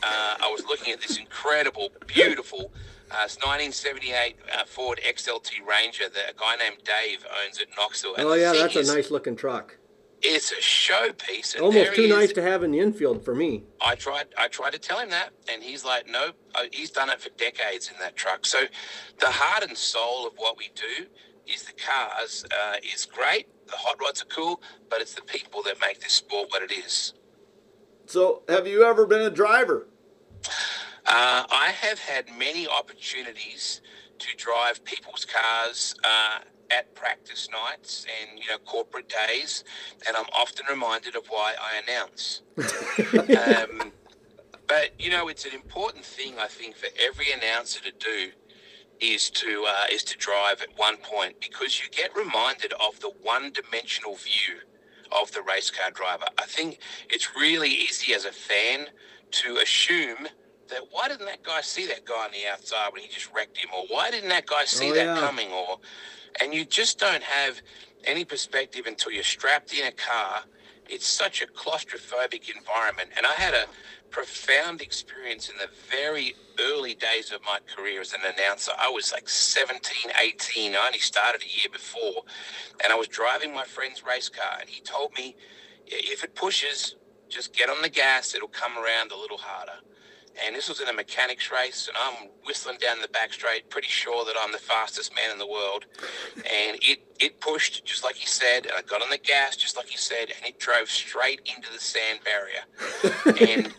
Uh, 0.02 0.36
I 0.42 0.50
was 0.52 0.66
looking 0.66 0.92
at 0.92 1.02
this 1.02 1.18
incredible, 1.18 1.90
beautiful. 2.08 2.74
Uh, 3.14 3.26
it's 3.26 3.38
1978 3.38 4.38
uh, 4.58 4.66
Ford 4.66 5.00
XLT 5.08 5.66
Ranger 5.68 6.10
that 6.10 6.32
a 6.32 6.34
guy 6.34 6.56
named 6.56 6.78
Dave 6.84 7.24
owns 7.46 7.60
at 7.60 7.68
Knoxville. 7.78 8.16
And 8.16 8.28
Oh 8.28 8.34
yeah, 8.34 8.54
that's 8.54 8.76
a 8.76 8.84
nice 8.84 9.12
looking 9.12 9.36
truck. 9.36 9.78
It's 10.24 10.52
a 10.52 10.56
showpiece. 10.56 11.62
Almost 11.62 11.94
too 11.94 12.08
nice 12.08 12.32
to 12.34 12.42
have 12.42 12.64
in 12.64 12.72
the 12.72 12.80
infield 12.80 13.24
for 13.24 13.36
me. 13.36 13.66
I 13.82 13.96
tried. 13.96 14.28
I 14.38 14.48
tried 14.48 14.72
to 14.72 14.80
tell 14.80 14.98
him 14.98 15.10
that, 15.10 15.30
and 15.52 15.62
he's 15.62 15.84
like, 15.86 16.08
"Nope." 16.08 16.36
Uh, 16.56 16.64
He's 16.72 16.90
done 16.90 17.10
it 17.10 17.22
for 17.22 17.30
decades 17.32 17.92
in 17.94 18.00
that 18.00 18.16
truck. 18.16 18.46
So, 18.46 18.62
the 19.20 19.30
heart 19.30 19.64
and 19.64 19.78
soul 19.78 20.26
of 20.26 20.34
what 20.38 20.58
we 20.58 20.72
do 20.76 21.06
is 21.46 21.64
the 21.64 21.74
cars. 21.74 22.46
Uh, 22.50 22.78
is 22.96 23.06
great. 23.06 23.48
The 23.68 23.76
hot 23.76 23.98
rods 24.02 24.22
are 24.24 24.26
cool, 24.26 24.62
but 24.90 25.02
it's 25.02 25.14
the 25.14 25.24
people 25.24 25.62
that 25.64 25.76
make 25.82 26.00
this 26.00 26.14
sport 26.14 26.48
what 26.52 26.64
it 26.64 26.72
is. 26.72 27.14
So, 28.06 28.44
have 28.48 28.66
you 28.66 28.84
ever 28.86 29.06
been 29.06 29.22
a 29.22 29.30
driver? 29.30 29.88
Uh, 31.06 31.44
I 31.52 31.72
have 31.76 32.00
had 32.00 32.26
many 32.38 32.68
opportunities 32.68 33.82
to 34.20 34.28
drive 34.38 34.84
people's 34.86 35.26
cars 35.26 35.96
uh, 36.04 36.40
at 36.72 36.94
practice 36.96 37.50
nights 37.52 38.06
and 38.22 38.40
you 38.40 38.48
know 38.50 38.58
corporate 38.60 39.14
days, 39.28 39.64
and 40.08 40.16
I'm 40.16 40.26
often 40.34 40.66
reminded 40.70 41.16
of 41.16 41.28
why 41.28 41.54
I 41.60 41.82
announce. 41.84 42.42
um, 42.58 43.92
but 44.68 44.92
you 45.00 45.10
know, 45.10 45.28
it's 45.28 45.46
an 45.46 45.54
important 45.54 46.06
thing 46.06 46.36
I 46.40 46.48
think 46.48 46.78
for 46.78 46.88
every 47.06 47.32
announcer 47.32 47.82
to 47.82 47.92
do 47.92 48.32
is 49.02 49.30
to 49.32 49.66
uh, 49.68 49.86
is 49.92 50.04
to 50.06 50.18
drive 50.18 50.62
at 50.62 50.70
one 50.78 50.98
point 50.98 51.36
because 51.42 51.82
you 51.82 51.90
get 51.90 52.16
reminded 52.16 52.74
of 52.74 53.00
the 53.02 53.12
one-dimensional 53.22 54.16
view 54.16 54.60
of 55.12 55.32
the 55.34 55.42
race 55.42 55.70
car 55.70 55.92
driver. 55.92 56.26
I 56.38 56.46
think 56.46 56.80
it's 57.10 57.36
really 57.36 57.70
easy 57.70 58.14
as 58.14 58.26
a 58.26 58.32
fan 58.32 58.88
to 59.32 59.58
assume 59.58 60.28
that 60.74 60.84
why 60.92 61.08
didn't 61.08 61.26
that 61.26 61.44
guy 61.44 61.62
see 61.62 61.88
that 61.88 62.06
guy 62.06 62.26
on 62.26 62.32
the 62.32 62.48
outside 62.52 62.92
when 62.92 63.02
he 63.02 63.08
just 63.08 63.34
wrecked 63.34 63.58
him, 63.58 63.70
or 63.76 63.86
why 63.88 64.12
didn't 64.12 64.30
that 64.30 64.46
guy 64.46 64.66
see 64.66 64.92
Oh, 64.92 64.94
that 64.96 65.06
yeah. 65.06 65.20
coming, 65.20 65.52
or 65.52 65.80
and 66.42 66.54
you 66.54 66.66
just 66.66 67.00
don't 67.00 67.24
have 67.24 67.62
any 68.06 68.26
perspective 68.26 68.86
until 68.86 69.12
you're 69.12 69.24
strapped 69.24 69.74
in 69.74 69.86
a 69.88 69.92
car. 69.92 70.44
It's 70.90 71.08
such 71.08 71.42
a 71.42 71.48
claustrophobic 71.48 72.54
environment, 72.56 73.10
and 73.16 73.26
I 73.26 73.34
had 73.34 73.54
a 73.54 73.66
profound 74.10 74.82
experience 74.82 75.50
in 75.50 75.58
the 75.58 75.70
very 75.90 76.36
early 76.60 76.94
days 76.94 77.32
of 77.32 77.42
my 77.44 77.60
career 77.76 78.02
as 78.02 78.14
an 78.14 78.20
announcer. 78.22 78.72
I 78.78 78.90
was 78.90 79.12
like 79.12 79.28
17, 79.28 80.12
18. 80.22 80.76
I 80.76 80.86
only 80.86 81.00
started 81.00 81.42
a 81.42 81.46
year 81.48 81.70
before, 81.72 82.24
and 82.84 82.92
I 82.92 82.96
was 82.96 83.08
driving 83.08 83.54
my 83.54 83.64
friend's 83.64 84.04
race 84.04 84.30
car, 84.30 84.58
and 84.60 84.70
he 84.70 84.82
told 84.82 85.14
me, 85.18 85.36
if 85.88 86.24
it 86.24 86.36
pushes, 86.36 86.96
just 87.30 87.54
get 87.56 87.70
on 87.70 87.82
the 87.82 87.90
gas. 87.90 88.36
It'll 88.36 88.48
come 88.48 88.78
around 88.78 89.12
a 89.12 89.18
little 89.18 89.38
harder. 89.40 89.80
And 90.42 90.56
this 90.56 90.68
was 90.68 90.82
in 90.82 90.88
a 90.88 90.94
mechanics 90.94 91.52
race, 91.52 91.88
and 91.88 91.98
I'm 91.98 92.30
whistling 92.46 92.78
down 92.80 93.02
the 93.02 93.08
back 93.10 93.34
straight, 93.34 93.70
pretty 93.70 93.88
sure 93.88 94.26
that 94.26 94.36
I'm 94.40 94.52
the 94.52 94.58
fastest 94.58 95.14
man 95.16 95.32
in 95.32 95.38
the 95.38 95.48
world. 95.48 95.86
And 96.38 96.78
it 96.82 97.00
it 97.20 97.40
pushed 97.40 97.86
just 97.86 98.04
like 98.04 98.16
he 98.16 98.26
said, 98.26 98.66
and 98.66 98.74
I 98.76 98.82
got 98.82 99.02
on 99.02 99.10
the 99.10 99.18
gas 99.18 99.56
just 99.56 99.78
like 99.78 99.88
he 99.88 99.98
said, 99.98 100.32
and 100.36 100.46
it 100.46 100.60
drove 100.60 100.90
straight 100.90 101.42
into 101.56 101.72
the 101.72 101.80
sand 101.80 102.20
barrier. 102.24 102.64
and 103.66 103.74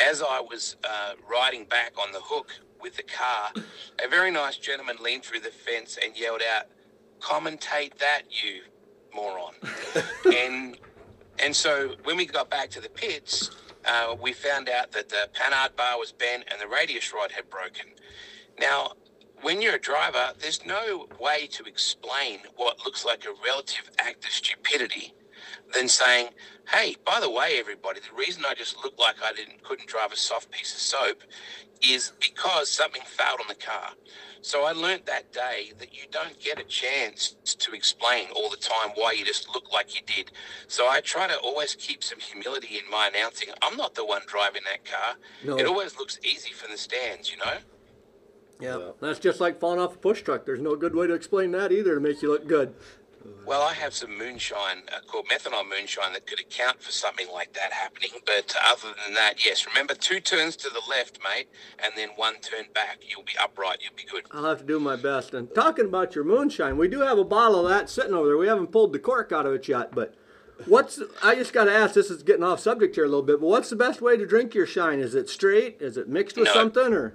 as 0.00 0.22
I 0.22 0.40
was 0.40 0.76
uh, 0.84 1.12
riding 1.30 1.64
back 1.64 1.92
on 2.00 2.12
the 2.12 2.20
hook 2.20 2.50
with 2.80 2.96
the 2.96 3.02
car, 3.02 3.52
a 4.04 4.08
very 4.08 4.30
nice 4.30 4.56
gentleman 4.56 4.96
leaned 5.00 5.24
through 5.24 5.40
the 5.40 5.50
fence 5.50 5.98
and 6.02 6.16
yelled 6.16 6.42
out, 6.42 6.66
"Commentate 7.20 7.96
that, 7.98 8.22
you 8.28 8.62
moron!" 9.14 9.54
and 10.26 10.78
and 11.38 11.54
so 11.54 11.94
when 12.04 12.16
we 12.16 12.26
got 12.26 12.50
back 12.50 12.70
to 12.70 12.80
the 12.80 12.88
pits, 12.88 13.50
uh, 13.86 14.14
we 14.20 14.32
found 14.32 14.68
out 14.68 14.92
that 14.92 15.08
the 15.08 15.28
Panhard 15.32 15.76
bar 15.76 15.98
was 15.98 16.12
bent 16.12 16.44
and 16.50 16.60
the 16.60 16.66
radius 16.66 17.12
rod 17.12 17.32
had 17.32 17.48
broken. 17.50 17.86
Now, 18.58 18.92
when 19.42 19.60
you're 19.60 19.76
a 19.76 19.80
driver, 19.80 20.32
there's 20.38 20.64
no 20.64 21.08
way 21.20 21.46
to 21.52 21.64
explain 21.64 22.40
what 22.56 22.78
looks 22.84 23.04
like 23.04 23.24
a 23.24 23.34
relative 23.44 23.90
act 23.98 24.24
of 24.24 24.30
stupidity 24.30 25.14
than 25.72 25.88
saying, 25.88 26.30
"Hey, 26.68 26.96
by 27.04 27.20
the 27.20 27.30
way, 27.30 27.58
everybody, 27.58 28.00
the 28.00 28.14
reason 28.16 28.44
I 28.44 28.54
just 28.54 28.76
looked 28.82 28.98
like 28.98 29.16
I 29.22 29.32
didn't 29.32 29.62
couldn't 29.62 29.88
drive 29.88 30.12
a 30.12 30.16
soft 30.16 30.50
piece 30.50 30.72
of 30.72 30.80
soap 30.80 31.22
is 31.82 32.12
because 32.20 32.70
something 32.70 33.02
failed 33.02 33.40
on 33.40 33.48
the 33.48 33.54
car." 33.54 33.94
So 34.46 34.64
I 34.64 34.70
learnt 34.72 35.06
that 35.06 35.32
day 35.32 35.72
that 35.78 35.92
you 35.92 36.04
don't 36.12 36.38
get 36.40 36.60
a 36.60 36.64
chance 36.64 37.34
to 37.44 37.72
explain 37.72 38.28
all 38.30 38.48
the 38.48 38.56
time 38.56 38.90
why 38.94 39.10
you 39.10 39.24
just 39.24 39.48
look 39.52 39.72
like 39.72 39.94
you 39.94 40.02
did. 40.06 40.30
So 40.68 40.86
I 40.86 41.00
try 41.00 41.26
to 41.26 41.36
always 41.38 41.74
keep 41.74 42.04
some 42.04 42.20
humility 42.20 42.78
in 42.78 42.88
my 42.88 43.08
announcing. 43.08 43.48
I'm 43.60 43.76
not 43.76 43.96
the 43.96 44.04
one 44.04 44.22
driving 44.28 44.62
that 44.66 44.84
car. 44.84 45.16
No. 45.42 45.58
It 45.58 45.66
always 45.66 45.96
looks 45.98 46.20
easy 46.22 46.52
from 46.52 46.70
the 46.70 46.78
stands, 46.78 47.28
you 47.28 47.38
know. 47.38 47.54
Yeah. 48.60 48.78
Yeah. 48.78 48.90
That's 49.00 49.18
just 49.18 49.40
like 49.40 49.58
falling 49.58 49.80
off 49.80 49.96
a 49.96 49.98
push 49.98 50.22
truck. 50.22 50.46
There's 50.46 50.60
no 50.60 50.76
good 50.76 50.94
way 50.94 51.08
to 51.08 51.14
explain 51.14 51.50
that 51.50 51.72
either 51.72 51.96
to 51.96 52.00
make 52.00 52.22
you 52.22 52.30
look 52.30 52.46
good. 52.46 52.72
Well, 53.46 53.62
I 53.62 53.74
have 53.74 53.94
some 53.94 54.16
moonshine 54.18 54.82
uh, 54.88 55.00
called 55.06 55.26
methanol 55.28 55.62
moonshine 55.68 56.12
that 56.14 56.26
could 56.26 56.40
account 56.40 56.82
for 56.82 56.90
something 56.90 57.28
like 57.32 57.52
that 57.52 57.72
happening. 57.72 58.10
But 58.24 58.54
other 58.64 58.88
than 59.04 59.14
that, 59.14 59.44
yes, 59.44 59.64
remember 59.66 59.94
two 59.94 60.18
turns 60.18 60.56
to 60.56 60.68
the 60.68 60.80
left, 60.88 61.20
mate, 61.22 61.48
and 61.78 61.92
then 61.96 62.08
one 62.16 62.34
turn 62.40 62.64
back. 62.74 62.98
You'll 63.08 63.22
be 63.22 63.36
upright. 63.40 63.78
You'll 63.82 63.94
be 63.96 64.04
good. 64.04 64.24
I'll 64.32 64.44
have 64.44 64.58
to 64.58 64.64
do 64.64 64.80
my 64.80 64.96
best. 64.96 65.32
And 65.32 65.54
talking 65.54 65.84
about 65.84 66.14
your 66.16 66.24
moonshine, 66.24 66.76
we 66.76 66.88
do 66.88 67.00
have 67.00 67.18
a 67.18 67.24
bottle 67.24 67.60
of 67.64 67.68
that 67.68 67.88
sitting 67.88 68.14
over 68.14 68.26
there. 68.26 68.36
We 68.36 68.48
haven't 68.48 68.72
pulled 68.72 68.92
the 68.92 68.98
cork 68.98 69.30
out 69.30 69.46
of 69.46 69.52
it 69.54 69.68
yet, 69.68 69.94
but 69.94 70.14
what's 70.66 71.00
I 71.22 71.36
just 71.36 71.52
got 71.52 71.64
to 71.64 71.72
ask. 71.72 71.94
This 71.94 72.10
is 72.10 72.22
getting 72.24 72.42
off 72.44 72.58
subject 72.60 72.96
here 72.96 73.04
a 73.04 73.08
little 73.08 73.22
bit, 73.22 73.40
but 73.40 73.46
what's 73.46 73.70
the 73.70 73.76
best 73.76 74.00
way 74.02 74.16
to 74.16 74.26
drink 74.26 74.54
your 74.54 74.66
shine? 74.66 74.98
Is 74.98 75.14
it 75.14 75.28
straight? 75.28 75.76
Is 75.80 75.96
it 75.96 76.08
mixed 76.08 76.36
with 76.36 76.46
No. 76.46 76.52
something, 76.54 76.92
or 76.92 77.14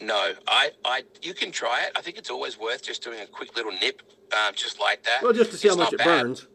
No, 0.00 0.32
I, 0.46 0.70
I, 0.84 1.02
you 1.22 1.32
can 1.34 1.50
try 1.50 1.82
it. 1.82 1.92
I 1.96 2.02
think 2.02 2.18
it's 2.18 2.30
always 2.30 2.58
worth 2.58 2.82
just 2.82 3.02
doing 3.02 3.20
a 3.20 3.26
quick 3.26 3.56
little 3.56 3.72
nip, 3.72 4.02
um, 4.32 4.54
just 4.54 4.78
like 4.80 5.02
that. 5.04 5.22
well, 5.22 5.32
just 5.32 5.50
to 5.52 5.56
see 5.56 5.68
It's 5.68 5.76
how 5.76 5.82
much 5.84 5.92
it 5.94 5.98
bad. 5.98 6.22
burns? 6.22 6.46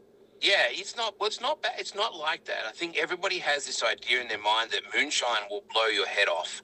Yeah, 0.42 0.66
it's 0.70 0.96
not. 0.98 1.16
Well, 1.20 1.28
it's 1.28 1.42
not 1.42 1.64
bad. 1.64 1.74
It's 1.80 1.96
not 1.96 2.16
like 2.16 2.46
that. 2.46 2.66
I 2.68 2.72
think 2.72 2.98
everybody 2.98 3.40
has 3.40 3.66
this 3.66 3.84
idea 3.84 4.22
in 4.22 4.28
their 4.30 4.40
mind 4.40 4.72
that 4.72 4.84
moonshine 4.96 5.44
will 5.50 5.64
blow 5.74 5.88
your 5.88 6.08
head 6.08 6.30
off, 6.30 6.64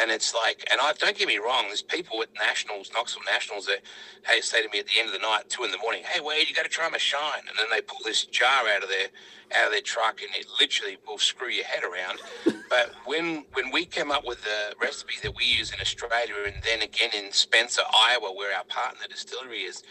and 0.00 0.10
it's 0.10 0.34
like. 0.34 0.66
And 0.70 0.80
I 0.82 0.92
don't 0.94 1.16
get 1.16 1.28
me 1.28 1.38
wrong. 1.38 1.64
There's 1.68 1.82
people 1.82 2.22
at 2.22 2.28
nationals, 2.34 2.90
Knoxville 2.94 3.22
Nationals, 3.26 3.66
that 3.66 3.80
hey 4.28 4.42
say 4.42 4.62
to 4.62 4.68
me 4.70 4.80
at 4.80 4.86
the 4.88 5.00
end 5.00 5.08
of 5.08 5.14
the 5.14 5.20
night, 5.26 5.48
two 5.48 5.64
in 5.64 5.70
the 5.72 5.78
morning, 5.78 6.02
"Hey, 6.04 6.20
Wade, 6.20 6.48
you 6.50 6.54
got 6.54 6.64
to 6.64 6.70
try 6.70 6.88
my 6.90 6.98
shine," 6.98 7.40
and 7.48 7.58
then 7.58 7.66
they 7.72 7.80
pull 7.80 8.00
this 8.04 8.26
jar 8.26 8.68
out 8.68 8.82
of 8.82 8.90
their 8.90 9.08
out 9.56 9.66
of 9.68 9.72
their 9.72 9.82
truck, 9.82 10.20
and 10.22 10.30
it 10.36 10.46
literally 10.60 10.98
will 11.06 11.18
screw 11.18 11.48
your 11.48 11.64
head 11.64 11.84
around. 11.84 12.20
but 12.70 12.92
when 13.06 13.46
when 13.54 13.72
we 13.72 13.86
came 13.86 14.12
up 14.12 14.26
with 14.26 14.44
the 14.44 14.74
recipe 14.82 15.14
that 15.22 15.34
we 15.34 15.44
use 15.46 15.72
in 15.72 15.80
Australia, 15.80 16.34
and 16.46 16.56
then 16.62 16.82
again 16.82 17.10
in 17.16 17.32
Spencer, 17.32 17.82
Iowa, 18.10 18.34
where 18.34 18.54
our 18.56 18.64
partner 18.64 19.06
distillery 19.08 19.60
is, 19.62 19.82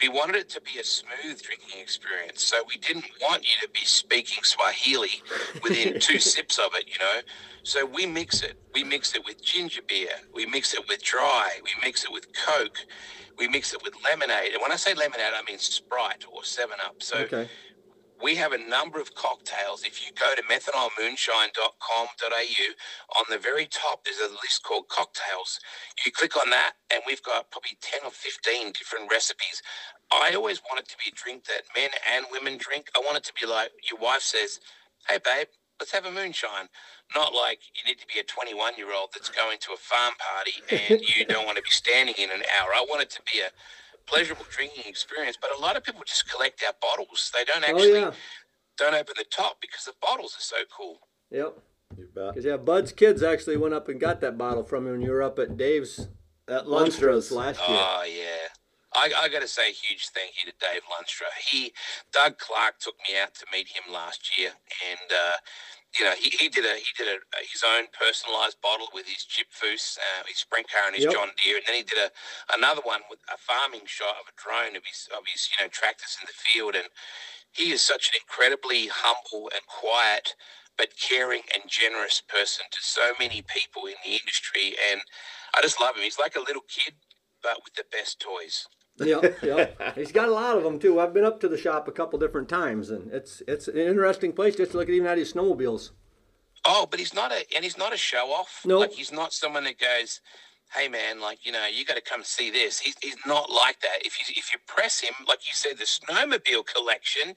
we 0.00 0.08
wanted 0.08 0.36
it 0.36 0.48
to 0.50 0.60
be 0.60 0.78
a 0.80 0.84
smooth 0.84 1.40
drinking 1.42 1.80
experience. 1.80 2.42
So 2.42 2.56
we 2.68 2.76
didn't 2.78 3.06
want 3.20 3.42
you 3.42 3.66
to 3.66 3.68
be 3.72 3.84
speaking 3.84 4.42
Swahili 4.42 5.22
within 5.62 6.00
two 6.00 6.18
sips 6.18 6.58
of 6.58 6.70
it, 6.74 6.86
you 6.86 6.98
know. 6.98 7.20
So 7.62 7.86
we 7.86 8.06
mix 8.06 8.42
it. 8.42 8.54
We 8.74 8.84
mix 8.84 9.14
it 9.14 9.24
with 9.24 9.42
ginger 9.42 9.82
beer. 9.86 10.10
We 10.34 10.46
mix 10.46 10.74
it 10.74 10.88
with 10.88 11.02
dry. 11.02 11.50
We 11.62 11.70
mix 11.82 12.04
it 12.04 12.12
with 12.12 12.26
Coke. 12.32 12.78
We 13.38 13.48
mix 13.48 13.72
it 13.72 13.82
with 13.82 13.94
lemonade. 14.04 14.52
And 14.52 14.62
when 14.62 14.72
I 14.72 14.76
say 14.76 14.94
lemonade, 14.94 15.32
I 15.34 15.42
mean 15.48 15.58
Sprite 15.58 16.24
or 16.32 16.44
7 16.44 16.76
Up. 16.84 16.96
So 17.02 17.18
Okay. 17.18 17.48
We 18.22 18.34
have 18.36 18.52
a 18.52 18.58
number 18.58 19.00
of 19.00 19.14
cocktails. 19.14 19.82
If 19.84 20.06
you 20.06 20.12
go 20.14 20.34
to 20.36 20.42
methanolmoonshine.com.au, 20.42 23.18
on 23.18 23.24
the 23.30 23.38
very 23.38 23.66
top 23.66 24.04
there's 24.04 24.18
a 24.18 24.30
list 24.32 24.62
called 24.64 24.88
cocktails. 24.88 25.58
You 26.06 26.12
click 26.12 26.36
on 26.36 26.50
that, 26.50 26.72
and 26.92 27.02
we've 27.06 27.22
got 27.22 27.50
probably 27.50 27.76
10 27.82 28.00
or 28.04 28.10
15 28.12 28.72
different 28.72 29.10
recipes. 29.10 29.62
I 30.12 30.32
always 30.36 30.60
want 30.70 30.80
it 30.80 30.88
to 30.90 30.96
be 30.98 31.10
a 31.12 31.16
drink 31.16 31.44
that 31.46 31.62
men 31.76 31.90
and 32.14 32.26
women 32.32 32.58
drink. 32.58 32.90
I 32.96 33.00
want 33.00 33.16
it 33.18 33.24
to 33.24 33.32
be 33.40 33.46
like 33.46 33.70
your 33.90 34.00
wife 34.00 34.22
says, 34.22 34.60
Hey, 35.08 35.18
babe, 35.24 35.48
let's 35.80 35.92
have 35.92 36.06
a 36.06 36.12
moonshine. 36.12 36.68
Not 37.16 37.34
like 37.34 37.60
you 37.74 37.88
need 37.90 37.98
to 38.00 38.06
be 38.06 38.20
a 38.20 38.24
21 38.24 38.74
year 38.76 38.94
old 38.94 39.10
that's 39.14 39.30
going 39.30 39.58
to 39.60 39.72
a 39.74 39.76
farm 39.76 40.14
party 40.18 40.54
and 40.70 41.00
you 41.02 41.24
don't 41.26 41.46
want 41.46 41.56
to 41.56 41.62
be 41.62 41.70
standing 41.70 42.14
in 42.18 42.30
an 42.30 42.42
hour. 42.60 42.70
I 42.74 42.84
want 42.88 43.02
it 43.02 43.10
to 43.12 43.22
be 43.32 43.40
a 43.40 43.50
pleasurable 44.06 44.44
drinking 44.50 44.84
experience. 44.86 45.36
But 45.40 45.50
a 45.56 45.60
lot 45.60 45.76
of 45.76 45.84
people 45.84 46.02
just 46.06 46.30
collect 46.30 46.62
our 46.66 46.74
bottles. 46.80 47.30
They 47.34 47.44
don't 47.44 47.64
Oh 47.66 47.70
actually 47.70 48.00
yeah. 48.00 48.12
don't 48.78 48.94
open 48.94 49.14
the 49.16 49.24
top 49.30 49.60
because 49.60 49.84
the 49.84 49.94
bottles 50.00 50.36
are 50.36 50.42
so 50.42 50.56
cool. 50.76 50.98
Yep. 51.30 51.58
Because 52.14 52.44
yeah, 52.44 52.56
Bud's 52.56 52.92
kids 52.92 53.22
actually 53.22 53.56
went 53.56 53.74
up 53.74 53.88
and 53.88 54.00
got 54.00 54.20
that 54.22 54.38
bottle 54.38 54.64
from 54.64 54.86
you 54.86 54.92
when 54.92 55.02
you 55.02 55.10
were 55.10 55.22
up 55.22 55.38
at 55.38 55.56
Dave's 55.56 56.08
At 56.48 56.64
Lundstrom's 56.64 57.30
last 57.30 57.60
year. 57.68 57.78
Oh 57.78 58.04
yeah. 58.06 58.48
I, 58.94 59.10
I 59.22 59.28
got 59.28 59.40
to 59.40 59.48
say 59.48 59.70
a 59.70 59.72
huge 59.72 60.08
thank 60.08 60.32
you 60.36 60.50
to 60.50 60.56
Dave 60.58 60.82
Lunstra. 60.92 61.26
He, 61.50 61.72
Doug 62.12 62.36
Clark 62.38 62.78
took 62.78 62.94
me 63.08 63.18
out 63.18 63.34
to 63.36 63.46
meet 63.50 63.68
him 63.68 63.90
last 63.92 64.38
year, 64.38 64.50
and 64.50 65.10
uh, 65.10 65.36
you 65.98 66.04
know 66.04 66.14
he, 66.18 66.30
he 66.30 66.48
did 66.48 66.64
a 66.64 66.74
he 66.76 66.90
did 66.96 67.08
a, 67.08 67.18
his 67.44 67.62
own 67.64 67.86
personalised 67.92 68.60
bottle 68.62 68.88
with 68.94 69.06
his 69.06 69.24
Chip 69.24 69.48
Foose, 69.52 69.98
uh, 69.98 70.24
his 70.26 70.38
sprint 70.38 70.70
car, 70.70 70.86
and 70.86 70.96
his 70.96 71.04
yep. 71.04 71.12
John 71.12 71.28
Deere, 71.42 71.56
and 71.56 71.64
then 71.66 71.76
he 71.76 71.82
did 71.82 71.98
a 71.98 72.10
another 72.54 72.82
one 72.82 73.00
with 73.10 73.20
a 73.32 73.36
farming 73.36 73.86
shot 73.86 74.16
of 74.20 74.28
a 74.28 74.34
drone 74.36 74.76
of 74.76 74.84
his 74.84 75.08
of 75.16 75.24
his 75.26 75.48
you 75.52 75.64
know 75.64 75.68
tractors 75.68 76.16
in 76.20 76.26
the 76.26 76.36
field, 76.36 76.74
and 76.74 76.88
he 77.52 77.72
is 77.72 77.82
such 77.82 78.08
an 78.08 78.20
incredibly 78.20 78.88
humble 78.88 79.50
and 79.52 79.62
quiet 79.66 80.34
but 80.78 80.88
caring 80.96 81.42
and 81.54 81.68
generous 81.68 82.22
person 82.26 82.64
to 82.70 82.78
so 82.80 83.12
many 83.18 83.42
people 83.42 83.86
in 83.86 83.94
the 84.04 84.12
industry. 84.12 84.74
And 84.90 85.00
I 85.54 85.60
just 85.60 85.80
love 85.80 85.96
him. 85.96 86.02
He's 86.02 86.18
like 86.18 86.36
a 86.36 86.40
little 86.40 86.64
kid, 86.68 86.94
but 87.42 87.60
with 87.64 87.74
the 87.74 87.84
best 87.90 88.20
toys. 88.20 88.66
yeah, 89.04 89.20
yeah. 89.42 89.92
He's 89.94 90.12
got 90.12 90.28
a 90.28 90.32
lot 90.32 90.56
of 90.56 90.64
them 90.64 90.78
too. 90.78 91.00
I've 91.00 91.14
been 91.14 91.24
up 91.24 91.40
to 91.40 91.48
the 91.48 91.56
shop 91.56 91.88
a 91.88 91.92
couple 91.92 92.18
different 92.18 92.48
times, 92.48 92.90
and 92.90 93.10
it's 93.12 93.42
it's 93.48 93.68
an 93.68 93.76
interesting 93.76 94.32
place 94.32 94.56
just 94.56 94.72
to 94.72 94.76
look 94.76 94.88
at 94.88 94.94
even 94.94 95.06
at 95.06 95.18
his 95.18 95.32
snowmobiles. 95.32 95.90
Oh, 96.64 96.86
but 96.90 97.00
he's 97.00 97.14
not 97.14 97.32
a 97.32 97.44
and 97.54 97.64
he's 97.64 97.78
not 97.78 97.94
a 97.94 97.96
show 97.96 98.30
off. 98.30 98.62
No, 98.64 98.78
like 98.78 98.92
he's 98.92 99.12
not 99.12 99.32
someone 99.32 99.64
that 99.64 99.78
goes, 99.78 100.20
"Hey, 100.74 100.88
man, 100.88 101.20
like 101.20 101.44
you 101.46 101.52
know, 101.52 101.66
you 101.66 101.84
got 101.84 101.94
to 101.96 102.02
come 102.02 102.22
see 102.22 102.50
this." 102.50 102.80
He's 102.80 102.96
he's 103.00 103.16
not 103.26 103.50
like 103.50 103.80
that. 103.80 104.04
If 104.04 104.18
you 104.18 104.34
if 104.36 104.52
you 104.52 104.60
press 104.66 105.00
him, 105.00 105.14
like 105.26 105.46
you 105.48 105.54
said, 105.54 105.78
the 105.78 105.84
snowmobile 105.84 106.66
collection 106.66 107.34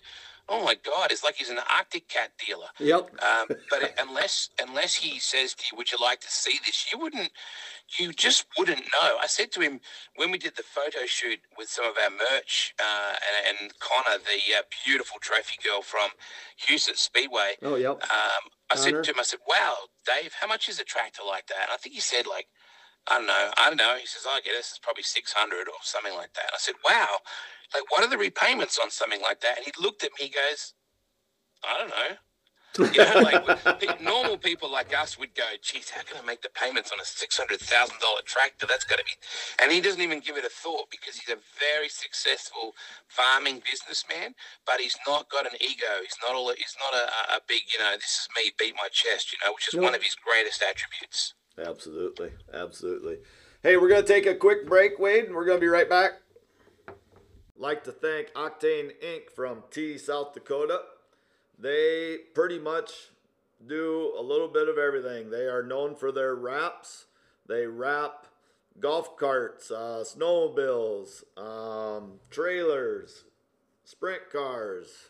oh 0.49 0.63
my 0.63 0.75
god, 0.75 1.11
it's 1.11 1.23
like 1.23 1.35
he's 1.35 1.49
an 1.49 1.59
Arctic 1.75 2.07
cat 2.07 2.31
dealer. 2.45 2.67
Yep. 2.79 3.09
Um, 3.23 3.57
but 3.69 3.93
unless 3.99 4.49
unless 4.61 4.95
he 4.95 5.19
says 5.19 5.53
to 5.55 5.63
you, 5.71 5.77
"Would 5.77 5.91
you 5.91 5.97
like 6.01 6.21
to 6.21 6.31
see 6.31 6.59
this?" 6.65 6.87
You 6.91 6.99
wouldn't. 6.99 7.31
You 7.99 8.11
just 8.13 8.45
wouldn't 8.57 8.79
know. 8.79 9.17
I 9.21 9.27
said 9.27 9.51
to 9.53 9.61
him 9.61 9.79
when 10.15 10.31
we 10.31 10.37
did 10.37 10.55
the 10.55 10.63
photo 10.63 11.05
shoot 11.05 11.39
with 11.57 11.69
some 11.69 11.85
of 11.85 11.95
our 12.03 12.09
merch, 12.09 12.73
uh, 12.79 13.13
and, 13.47 13.57
and, 13.61 13.79
Connor, 13.79 14.17
the 14.17 14.57
uh, 14.57 14.61
beautiful 14.85 15.17
trophy 15.21 15.57
girl 15.63 15.81
from 15.81 16.09
Huset's 16.67 17.01
Speedway. 17.01 17.53
Oh, 17.61 17.75
yep. 17.75 18.01
Um, 18.03 18.49
I 18.71 18.75
said 18.75 19.03
to 19.03 19.11
him, 19.11 19.19
I 19.19 19.23
said, 19.23 19.39
"Wow, 19.47 19.75
Dave, 20.05 20.33
how 20.39 20.47
much 20.47 20.67
is 20.67 20.79
a 20.79 20.83
tractor 20.83 21.21
like 21.27 21.47
that?" 21.47 21.63
And 21.63 21.71
I 21.73 21.77
think 21.77 21.95
he 21.95 22.01
said 22.01 22.27
like. 22.27 22.47
I 23.07 23.19
don't 23.19 23.27
know. 23.27 23.51
I 23.57 23.69
don't 23.69 23.77
know. 23.77 23.95
He 24.01 24.07
says, 24.07 24.25
I 24.27 24.41
get 24.41 24.53
this 24.57 24.71
is 24.71 24.79
probably 24.81 25.03
600 25.03 25.67
or 25.67 25.73
something 25.83 26.15
like 26.15 26.33
that. 26.33 26.49
I 26.51 26.57
said, 26.57 26.73
wow. 26.83 27.19
Like, 27.73 27.83
what 27.91 28.03
are 28.03 28.09
the 28.09 28.17
repayments 28.17 28.79
on 28.83 28.89
something 28.89 29.21
like 29.21 29.41
that? 29.41 29.57
And 29.57 29.65
he 29.65 29.71
looked 29.79 30.03
at 30.03 30.09
me, 30.19 30.25
he 30.25 30.29
goes, 30.29 30.73
I 31.63 31.77
don't 31.77 31.89
know. 31.89 32.17
You 32.77 32.91
know, 32.91 33.21
like 33.21 34.01
normal 34.01 34.37
people 34.37 34.71
like 34.71 34.97
us 34.97 35.17
would 35.17 35.33
go, 35.35 35.43
geez, 35.61 35.89
how 35.89 36.01
can 36.03 36.17
I 36.21 36.25
make 36.25 36.41
the 36.41 36.49
payments 36.49 36.91
on 36.91 36.99
a 36.99 37.05
six 37.05 37.37
hundred 37.37 37.59
thousand 37.59 37.99
dollar 37.99 38.21
tractor? 38.25 38.65
That's 38.67 38.83
got 38.83 38.99
to 38.99 39.05
be, 39.05 39.11
and 39.61 39.71
he 39.71 39.81
doesn't 39.81 40.01
even 40.01 40.19
give 40.19 40.37
it 40.37 40.45
a 40.45 40.49
thought 40.49 40.89
because 40.91 41.15
he's 41.15 41.33
a 41.33 41.39
very 41.59 41.89
successful 41.89 42.73
farming 43.07 43.61
businessman, 43.69 44.35
but 44.65 44.79
he's 44.79 44.97
not 45.07 45.29
got 45.29 45.45
an 45.45 45.57
ego. 45.61 46.01
He's 46.01 46.17
not 46.21 46.35
all. 46.35 46.51
He's 46.55 46.75
not 46.79 46.93
a, 46.93 47.37
a 47.37 47.39
big, 47.47 47.61
you 47.71 47.79
know, 47.79 47.93
this 47.95 48.27
is 48.27 48.27
me, 48.35 48.51
beat 48.59 48.75
my 48.75 48.89
chest, 48.91 49.31
you 49.31 49.39
know, 49.45 49.53
which 49.53 49.67
is 49.67 49.79
one 49.79 49.95
of 49.95 50.03
his 50.03 50.15
greatest 50.15 50.61
attributes. 50.61 51.33
Absolutely, 51.57 52.31
absolutely. 52.53 53.17
Hey, 53.63 53.77
we're 53.77 53.89
gonna 53.89 54.03
take 54.03 54.25
a 54.25 54.35
quick 54.35 54.67
break, 54.67 54.99
Wade, 54.99 55.25
and 55.25 55.35
we're 55.35 55.45
gonna 55.45 55.59
be 55.59 55.67
right 55.67 55.89
back 55.89 56.21
like 57.57 57.83
to 57.85 57.91
thank 57.91 58.31
Octane 58.33 58.91
Inc. 59.03 59.29
from 59.33 59.63
Tea 59.71 59.97
South 59.97 60.33
Dakota. 60.33 60.81
They 61.57 62.17
pretty 62.33 62.59
much 62.59 63.09
do 63.65 64.13
a 64.17 64.21
little 64.21 64.47
bit 64.47 64.67
of 64.67 64.77
everything. 64.77 65.29
They 65.29 65.45
are 65.47 65.63
known 65.63 65.95
for 65.95 66.11
their 66.11 66.35
wraps. 66.35 67.05
They 67.47 67.65
wrap 67.65 68.27
golf 68.79 69.17
carts, 69.17 69.71
uh, 69.71 70.03
snowmobiles, 70.05 71.23
um, 71.37 72.19
trailers, 72.29 73.23
sprint 73.83 74.29
cars, 74.31 75.09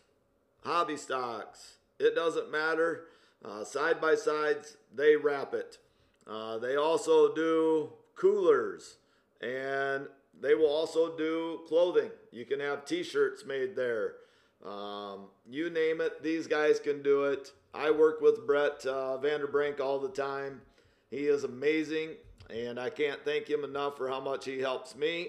hobby 0.64 0.96
stocks. 0.96 1.78
It 1.98 2.14
doesn't 2.14 2.50
matter. 2.50 3.06
Uh, 3.44 3.64
side 3.64 4.00
by 4.00 4.14
sides, 4.14 4.76
they 4.94 5.16
wrap 5.16 5.54
it. 5.54 5.78
Uh, 6.26 6.58
they 6.58 6.76
also 6.76 7.34
do 7.34 7.92
coolers 8.16 8.96
and 9.40 10.06
they 10.40 10.54
will 10.54 10.68
also 10.68 11.16
do 11.16 11.60
clothing. 11.68 12.10
You 12.32 12.44
can 12.44 12.60
have 12.60 12.84
T-shirts 12.84 13.44
made 13.44 13.76
there. 13.76 14.14
Um, 14.64 15.26
you 15.48 15.70
name 15.70 16.00
it, 16.00 16.22
these 16.22 16.46
guys 16.46 16.80
can 16.80 17.02
do 17.02 17.24
it. 17.24 17.52
I 17.74 17.90
work 17.90 18.20
with 18.20 18.46
Brett 18.46 18.84
uh, 18.86 19.18
Vanderbrink 19.22 19.80
all 19.80 19.98
the 19.98 20.08
time. 20.08 20.62
He 21.10 21.26
is 21.26 21.44
amazing, 21.44 22.10
and 22.50 22.80
I 22.80 22.90
can't 22.90 23.24
thank 23.24 23.48
him 23.48 23.64
enough 23.64 23.96
for 23.96 24.08
how 24.08 24.20
much 24.20 24.44
he 24.44 24.58
helps 24.60 24.96
me. 24.96 25.28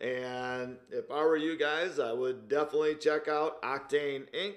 And 0.00 0.76
if 0.90 1.10
I 1.10 1.22
were 1.24 1.36
you 1.36 1.56
guys, 1.56 1.98
I 1.98 2.12
would 2.12 2.48
definitely 2.48 2.96
check 2.96 3.28
out 3.28 3.62
Octane 3.62 4.26
Inc. 4.34 4.54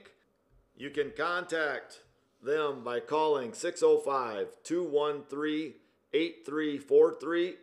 You 0.76 0.90
can 0.90 1.12
contact 1.16 2.02
them 2.44 2.84
by 2.84 3.00
calling 3.00 3.54
605 3.54 4.58
213 4.64 5.74
8343 6.12 7.56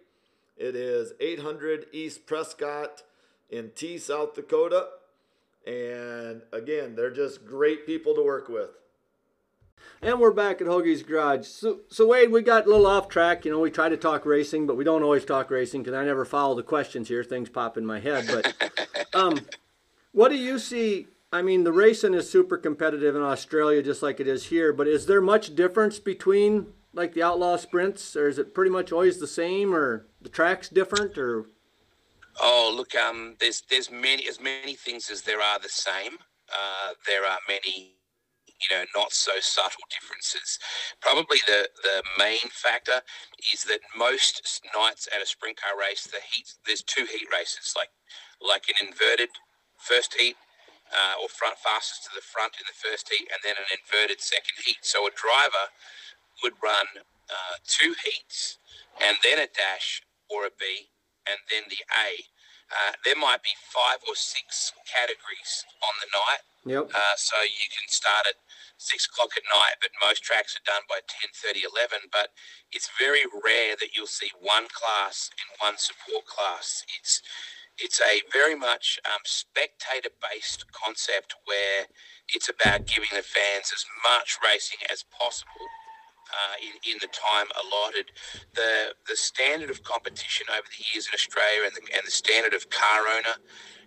it 0.56 0.74
is 0.74 1.12
800 1.20 1.86
East 1.92 2.26
Prescott 2.26 3.02
in 3.50 3.72
Tea, 3.74 3.98
South 3.98 4.34
Dakota. 4.34 4.88
And 5.66 6.42
again, 6.52 6.94
they're 6.94 7.10
just 7.10 7.44
great 7.44 7.86
people 7.86 8.14
to 8.14 8.22
work 8.22 8.48
with. 8.48 8.70
And 10.02 10.20
we're 10.20 10.30
back 10.30 10.60
at 10.60 10.66
Hoagie's 10.66 11.02
Garage. 11.02 11.46
So, 11.46 11.80
so 11.88 12.06
Wade, 12.06 12.30
we 12.30 12.42
got 12.42 12.66
a 12.66 12.68
little 12.68 12.86
off 12.86 13.08
track. 13.08 13.44
You 13.44 13.50
know, 13.50 13.58
we 13.58 13.70
try 13.70 13.88
to 13.88 13.96
talk 13.96 14.26
racing, 14.26 14.66
but 14.66 14.76
we 14.76 14.84
don't 14.84 15.02
always 15.02 15.24
talk 15.24 15.50
racing 15.50 15.82
because 15.82 15.96
I 15.96 16.04
never 16.04 16.24
follow 16.24 16.54
the 16.54 16.62
questions 16.62 17.08
here. 17.08 17.24
Things 17.24 17.48
pop 17.48 17.76
in 17.76 17.86
my 17.86 17.98
head. 17.98 18.26
But 18.26 19.08
um, 19.14 19.40
what 20.12 20.28
do 20.28 20.36
you 20.36 20.58
see? 20.58 21.08
I 21.32 21.42
mean, 21.42 21.64
the 21.64 21.72
racing 21.72 22.14
is 22.14 22.30
super 22.30 22.56
competitive 22.56 23.16
in 23.16 23.22
Australia, 23.22 23.82
just 23.82 24.02
like 24.02 24.20
it 24.20 24.28
is 24.28 24.46
here. 24.46 24.72
But 24.72 24.86
is 24.86 25.06
there 25.06 25.20
much 25.20 25.54
difference 25.54 25.98
between 25.98 26.66
like 26.92 27.14
the 27.14 27.22
outlaw 27.22 27.56
sprints, 27.56 28.14
or 28.14 28.28
is 28.28 28.38
it 28.38 28.54
pretty 28.54 28.70
much 28.70 28.92
always 28.92 29.18
the 29.18 29.26
same, 29.26 29.74
or 29.74 30.06
the 30.20 30.28
track's 30.28 30.68
different, 30.68 31.18
or? 31.18 31.46
Oh, 32.40 32.72
look, 32.76 32.94
um, 32.94 33.36
there's 33.40 33.62
there's 33.70 33.90
many 33.90 34.28
as 34.28 34.40
many 34.40 34.74
things 34.74 35.10
as 35.10 35.22
there 35.22 35.40
are 35.40 35.58
the 35.58 35.68
same. 35.68 36.18
Uh, 36.52 36.92
there 37.06 37.24
are 37.24 37.38
many, 37.48 37.96
you 38.46 38.76
know, 38.76 38.84
not 38.94 39.12
so 39.12 39.32
subtle 39.40 39.84
differences. 39.90 40.58
Probably 41.00 41.38
the 41.46 41.68
the 41.82 42.02
main 42.18 42.48
factor 42.52 43.00
is 43.54 43.64
that 43.64 43.80
most 43.96 44.62
nights 44.76 45.08
at 45.14 45.22
a 45.22 45.26
sprint 45.26 45.60
car 45.60 45.78
race, 45.78 46.04
the 46.04 46.20
heat 46.32 46.52
there's 46.66 46.82
two 46.82 47.06
heat 47.06 47.28
races, 47.32 47.74
like 47.76 47.90
like 48.40 48.64
an 48.68 48.88
inverted 48.88 49.30
first 49.78 50.14
heat 50.18 50.36
uh, 50.92 51.22
or 51.22 51.28
front 51.28 51.56
fastest 51.58 52.04
to 52.04 52.10
the 52.14 52.22
front 52.22 52.54
in 52.60 52.66
the 52.68 52.76
first 52.76 53.08
heat, 53.10 53.28
and 53.32 53.40
then 53.44 53.54
an 53.56 53.68
inverted 53.72 54.20
second 54.20 54.56
heat. 54.64 54.78
So 54.82 55.06
a 55.06 55.10
driver 55.14 55.72
would 56.42 56.54
run 56.62 56.86
uh, 57.30 57.56
two 57.66 57.94
heats 58.04 58.58
and 59.00 59.16
then 59.24 59.38
a 59.38 59.48
dash 59.48 60.02
or 60.30 60.46
a 60.46 60.50
B 60.58 60.90
and 61.28 61.38
then 61.50 61.66
the 61.68 61.82
A. 61.92 62.26
Uh, 62.66 62.98
there 63.06 63.14
might 63.14 63.42
be 63.46 63.54
five 63.70 64.02
or 64.10 64.18
six 64.18 64.74
categories 64.90 65.62
on 65.86 65.94
the 66.02 66.10
night. 66.10 66.42
Yep. 66.66 66.90
Uh, 66.90 67.14
so 67.14 67.38
you 67.46 67.68
can 67.70 67.86
start 67.86 68.26
at 68.26 68.42
six 68.74 69.06
o'clock 69.06 69.30
at 69.38 69.46
night, 69.46 69.78
but 69.78 69.94
most 70.02 70.26
tracks 70.26 70.58
are 70.58 70.66
done 70.66 70.82
by 70.90 70.98
10, 71.06 71.30
30, 71.30 71.62
11. 71.62 72.10
But 72.10 72.34
it's 72.74 72.90
very 72.98 73.22
rare 73.30 73.78
that 73.78 73.94
you'll 73.94 74.10
see 74.10 74.34
one 74.42 74.66
class 74.74 75.30
and 75.38 75.46
one 75.62 75.78
support 75.78 76.26
class. 76.26 76.82
It's 76.98 77.22
it's 77.78 78.00
a 78.00 78.24
very 78.32 78.56
much 78.56 78.98
um, 79.04 79.20
spectator 79.24 80.08
based 80.18 80.64
concept 80.72 81.36
where 81.44 81.86
it's 82.34 82.48
about 82.48 82.88
giving 82.88 83.12
the 83.12 83.22
fans 83.22 83.68
as 83.68 83.84
much 84.02 84.38
racing 84.42 84.80
as 84.90 85.04
possible 85.04 85.68
uh, 86.30 86.56
in, 86.62 86.92
in 86.92 86.98
the 87.00 87.08
time 87.08 87.46
allotted. 87.62 88.12
The 88.54 88.94
the 89.08 89.16
standard 89.16 89.70
of 89.70 89.82
competition 89.82 90.46
over 90.52 90.66
the 90.66 90.84
years 90.92 91.08
in 91.08 91.14
Australia 91.14 91.66
and 91.66 91.74
the, 91.74 91.96
and 91.96 92.06
the 92.06 92.10
standard 92.10 92.54
of 92.54 92.70
car 92.70 93.02
owner 93.08 93.36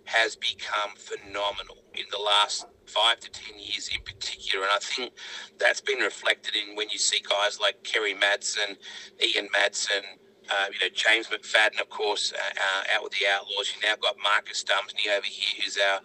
has 0.04 0.36
become 0.36 0.96
phenomenal 0.96 1.84
in 1.94 2.04
the 2.10 2.18
last 2.18 2.66
five 2.86 3.20
to 3.20 3.30
ten 3.30 3.58
years 3.58 3.88
in 3.94 4.02
particular. 4.02 4.64
And 4.64 4.72
I 4.74 4.80
think 4.80 5.12
that's 5.58 5.80
been 5.80 6.00
reflected 6.00 6.56
in 6.56 6.76
when 6.76 6.88
you 6.90 6.98
see 6.98 7.20
guys 7.28 7.60
like 7.60 7.82
Kerry 7.84 8.14
Madsen, 8.14 8.76
Ian 9.22 9.48
Madsen, 9.56 10.02
uh, 10.50 10.66
you 10.72 10.78
know, 10.80 10.92
James 10.94 11.28
McFadden, 11.28 11.80
of 11.80 11.88
course, 11.88 12.32
uh, 12.32 12.38
uh, 12.38 12.96
out 12.96 13.02
with 13.04 13.12
the 13.12 13.26
Outlaws. 13.26 13.72
You 13.74 13.88
now 13.88 13.96
got 13.96 14.16
Marcus 14.22 14.64
Dumesny 14.64 15.10
over 15.16 15.26
here, 15.26 15.62
who's 15.62 15.78
our 15.78 16.00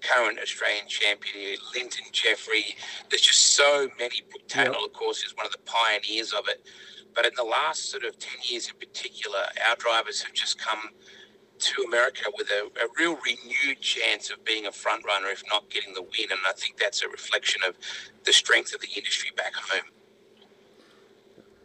current 0.00 0.38
Australian 0.40 0.88
champion, 0.88 1.58
Lynton 1.74 2.06
Jeffrey. 2.12 2.76
There's 3.10 3.22
just 3.22 3.54
so 3.54 3.88
many. 3.98 4.22
Taylor, 4.48 4.72
yep. 4.72 4.86
of 4.86 4.92
course, 4.92 5.22
is 5.22 5.36
one 5.36 5.46
of 5.46 5.52
the 5.52 5.58
pioneers 5.64 6.32
of 6.32 6.48
it. 6.48 6.66
But 7.14 7.26
in 7.26 7.32
the 7.36 7.44
last 7.44 7.90
sort 7.90 8.04
of 8.04 8.18
10 8.18 8.30
years 8.48 8.68
in 8.68 8.74
particular, 8.78 9.40
our 9.68 9.76
drivers 9.76 10.22
have 10.22 10.32
just 10.32 10.58
come 10.58 10.90
to 11.58 11.82
America 11.82 12.24
with 12.38 12.48
a, 12.48 12.66
a, 12.82 12.88
real 12.98 13.16
renewed 13.16 13.80
chance 13.82 14.30
of 14.30 14.42
being 14.44 14.66
a 14.66 14.72
front 14.72 15.04
runner, 15.04 15.26
if 15.28 15.42
not 15.50 15.68
getting 15.68 15.92
the 15.92 16.02
win. 16.02 16.30
And 16.30 16.40
I 16.48 16.52
think 16.52 16.78
that's 16.78 17.02
a 17.02 17.08
reflection 17.08 17.60
of 17.68 17.76
the 18.24 18.32
strength 18.32 18.74
of 18.74 18.80
the 18.80 18.88
industry 18.96 19.30
back 19.36 19.54
home. 19.54 19.90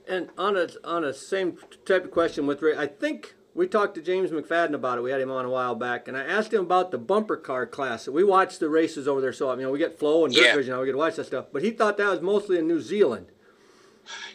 And 0.07 0.29
on 0.37 0.55
a 0.55 0.67
on 0.83 1.03
a 1.03 1.13
same 1.13 1.57
type 1.85 2.05
of 2.05 2.11
question 2.11 2.45
with 2.45 2.61
Ray, 2.61 2.77
I 2.77 2.87
think 2.87 3.35
we 3.53 3.67
talked 3.67 3.95
to 3.95 4.01
James 4.01 4.31
McFadden 4.31 4.73
about 4.73 4.97
it. 4.97 5.01
We 5.01 5.11
had 5.11 5.21
him 5.21 5.31
on 5.31 5.45
a 5.45 5.49
while 5.49 5.75
back, 5.75 6.07
and 6.07 6.15
I 6.17 6.23
asked 6.23 6.53
him 6.53 6.61
about 6.61 6.91
the 6.91 6.97
bumper 6.97 7.37
car 7.37 7.65
class. 7.65 8.07
We 8.07 8.23
watch 8.23 8.59
the 8.59 8.69
races 8.69 9.07
over 9.07 9.19
there, 9.21 9.33
so 9.33 9.51
you 9.55 9.61
know 9.63 9.71
we 9.71 9.79
get 9.79 9.97
flow 9.97 10.25
and 10.25 10.33
dirt 10.33 10.41
Yeah. 10.43 10.55
vision. 10.55 10.71
You 10.71 10.73
know, 10.75 10.79
we 10.81 10.85
get 10.87 10.91
to 10.93 10.97
watch 10.97 11.15
that 11.15 11.25
stuff. 11.25 11.45
But 11.51 11.63
he 11.63 11.71
thought 11.71 11.97
that 11.97 12.09
was 12.11 12.21
mostly 12.21 12.57
in 12.59 12.67
New 12.67 12.81
Zealand. 12.81 13.27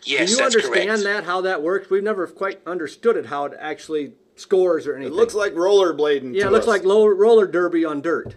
Yes, 0.02 0.26
Do 0.26 0.32
you 0.32 0.38
that's 0.38 0.56
understand 0.56 0.88
correct. 0.88 1.02
that 1.04 1.24
how 1.24 1.42
that 1.42 1.62
works? 1.62 1.88
We've 1.90 2.02
never 2.02 2.26
quite 2.26 2.60
understood 2.66 3.16
it 3.16 3.26
how 3.26 3.44
it 3.44 3.52
actually 3.60 4.14
scores 4.34 4.86
or 4.86 4.96
anything. 4.96 5.12
It 5.12 5.16
looks 5.16 5.34
like 5.34 5.52
rollerblading. 5.54 6.34
yeah, 6.34 6.44
to 6.44 6.48
it 6.48 6.52
looks 6.52 6.64
us. 6.64 6.68
like 6.68 6.84
low, 6.84 7.06
roller 7.06 7.46
derby 7.46 7.84
on 7.84 8.00
dirt. 8.00 8.34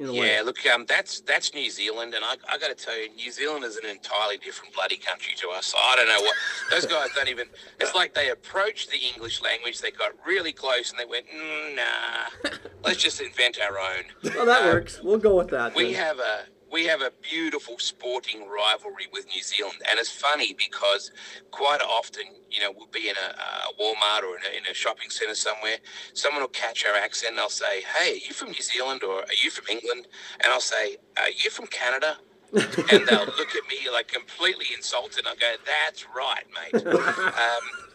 A 0.00 0.12
way. 0.12 0.34
Yeah, 0.34 0.42
look, 0.44 0.64
um, 0.66 0.84
that's 0.86 1.20
that's 1.22 1.54
New 1.54 1.68
Zealand, 1.70 2.14
and 2.14 2.24
I, 2.24 2.34
I 2.52 2.56
got 2.58 2.68
to 2.68 2.74
tell 2.84 2.96
you, 2.96 3.08
New 3.16 3.30
Zealand 3.32 3.64
is 3.64 3.76
an 3.76 3.86
entirely 3.88 4.36
different 4.36 4.72
bloody 4.74 4.96
country 4.96 5.34
to 5.38 5.48
us. 5.50 5.74
I 5.76 5.96
don't 5.96 6.06
know 6.08 6.20
what 6.20 6.34
those 6.70 6.86
guys 6.86 7.08
don't 7.16 7.28
even. 7.28 7.46
It's 7.80 7.94
like 7.94 8.14
they 8.14 8.30
approached 8.30 8.90
the 8.90 8.98
English 8.98 9.42
language, 9.42 9.80
they 9.80 9.90
got 9.90 10.12
really 10.26 10.52
close, 10.52 10.90
and 10.90 11.00
they 11.00 11.04
went, 11.04 11.26
mm, 11.28 11.76
"Nah, 11.76 12.50
let's 12.84 12.98
just 13.02 13.20
invent 13.20 13.58
our 13.60 13.78
own." 13.78 14.04
Well, 14.36 14.46
that 14.46 14.62
Um, 14.62 14.68
works. 14.68 15.00
We'll 15.02 15.18
go 15.18 15.36
with 15.36 15.48
that. 15.50 15.74
We 15.74 15.92
then. 15.92 15.94
have 16.04 16.18
a 16.20 16.44
we 16.70 16.86
have 16.86 17.00
a 17.00 17.12
beautiful 17.22 17.78
sporting 17.78 18.48
rivalry 18.48 19.06
with 19.12 19.26
New 19.26 19.42
Zealand, 19.42 19.78
and 19.88 19.98
it's 19.98 20.10
funny 20.10 20.54
because 20.54 21.10
quite 21.50 21.80
often, 21.80 22.24
you 22.50 22.60
know, 22.60 22.72
we'll 22.76 22.88
be 22.88 23.08
in 23.08 23.16
a, 23.16 23.34
a 23.40 23.82
Walmart 23.82 24.22
or 24.22 24.36
in 24.36 24.42
a, 24.52 24.58
in 24.58 24.66
a 24.70 24.74
shopping 24.74 25.10
centre 25.10 25.34
somewhere. 25.34 25.76
Someone 26.14 26.42
will 26.42 26.48
catch 26.48 26.84
our 26.86 26.94
accent, 26.94 27.30
and 27.30 27.38
they'll 27.38 27.48
say, 27.48 27.82
"Hey, 27.82 28.12
are 28.12 28.16
you 28.16 28.32
from 28.32 28.48
New 28.48 28.62
Zealand 28.62 29.02
or 29.02 29.20
are 29.20 29.38
you 29.42 29.50
from 29.50 29.64
England?" 29.70 30.08
And 30.44 30.52
I'll 30.52 30.60
say, 30.60 30.96
"Are 31.16 31.30
you 31.30 31.50
from 31.50 31.66
Canada?" 31.66 32.18
and 32.52 33.06
they'll 33.06 33.26
look 33.26 33.54
at 33.54 33.68
me 33.68 33.90
like 33.92 34.08
completely 34.08 34.66
insulted. 34.74 35.26
I'll 35.26 35.36
go, 35.36 35.54
"That's 35.66 36.06
right, 36.14 36.44
mate." 36.72 36.86
um, 36.86 37.87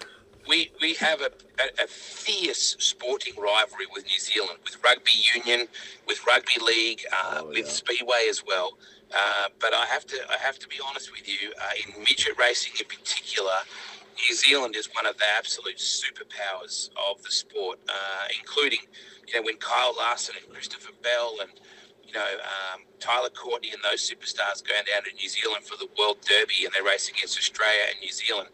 we 0.48 0.72
we 0.82 0.94
have 0.96 1.22
a, 1.22 1.32
a, 1.62 1.84
a 1.84 1.88
fierce 1.88 2.76
sporting 2.80 3.34
rivalry 3.36 3.86
with 3.94 4.06
New 4.06 4.20
Zealand, 4.20 4.60
with 4.64 4.78
rugby 4.84 5.12
union, 5.36 5.68
with 6.08 6.26
rugby 6.26 6.60
league, 6.62 7.04
uh, 7.12 7.42
Oh, 7.42 7.48
with 7.50 7.66
yeah. 7.66 7.72
speedway 7.72 8.28
as 8.30 8.44
well. 8.46 8.78
Uh, 9.16 9.50
but 9.60 9.74
I 9.74 9.86
have 9.86 10.06
to 10.08 10.18
I 10.30 10.38
have 10.38 10.60
to 10.60 10.68
be 10.68 10.78
honest 10.88 11.12
with 11.12 11.28
you. 11.28 11.52
Uh, 11.62 11.70
in 11.96 12.00
midget 12.04 12.38
racing 12.40 12.74
in 12.80 12.86
particular, 12.88 13.52
New 14.30 14.36
Zealand 14.36 14.76
is 14.76 14.90
one 14.94 15.06
of 15.06 15.18
the 15.18 15.26
absolute 15.38 15.78
superpowers 15.78 16.90
of 17.10 17.22
the 17.24 17.32
sport, 17.32 17.80
uh, 17.90 18.28
including 18.40 18.80
you 19.28 19.36
know 19.36 19.44
when 19.44 19.58
Kyle 19.58 19.94
Larson 19.98 20.36
and 20.42 20.52
Christopher 20.54 20.92
Bell 21.04 21.38
and 21.42 21.52
you 22.06 22.14
know 22.14 22.26
um, 22.44 22.82
Tyler 23.00 23.30
Courtney 23.30 23.70
and 23.72 23.82
those 23.84 24.02
superstars 24.02 24.66
going 24.68 24.84
down 24.92 25.04
to 25.04 25.14
New 25.16 25.30
Zealand 25.30 25.64
for 25.64 25.78
the 25.78 25.88
World 25.98 26.18
Derby 26.28 26.66
and 26.66 26.74
they 26.74 26.84
race 26.84 27.10
against 27.10 27.38
Australia 27.38 27.82
and 27.92 28.00
New 28.02 28.12
Zealand 28.12 28.50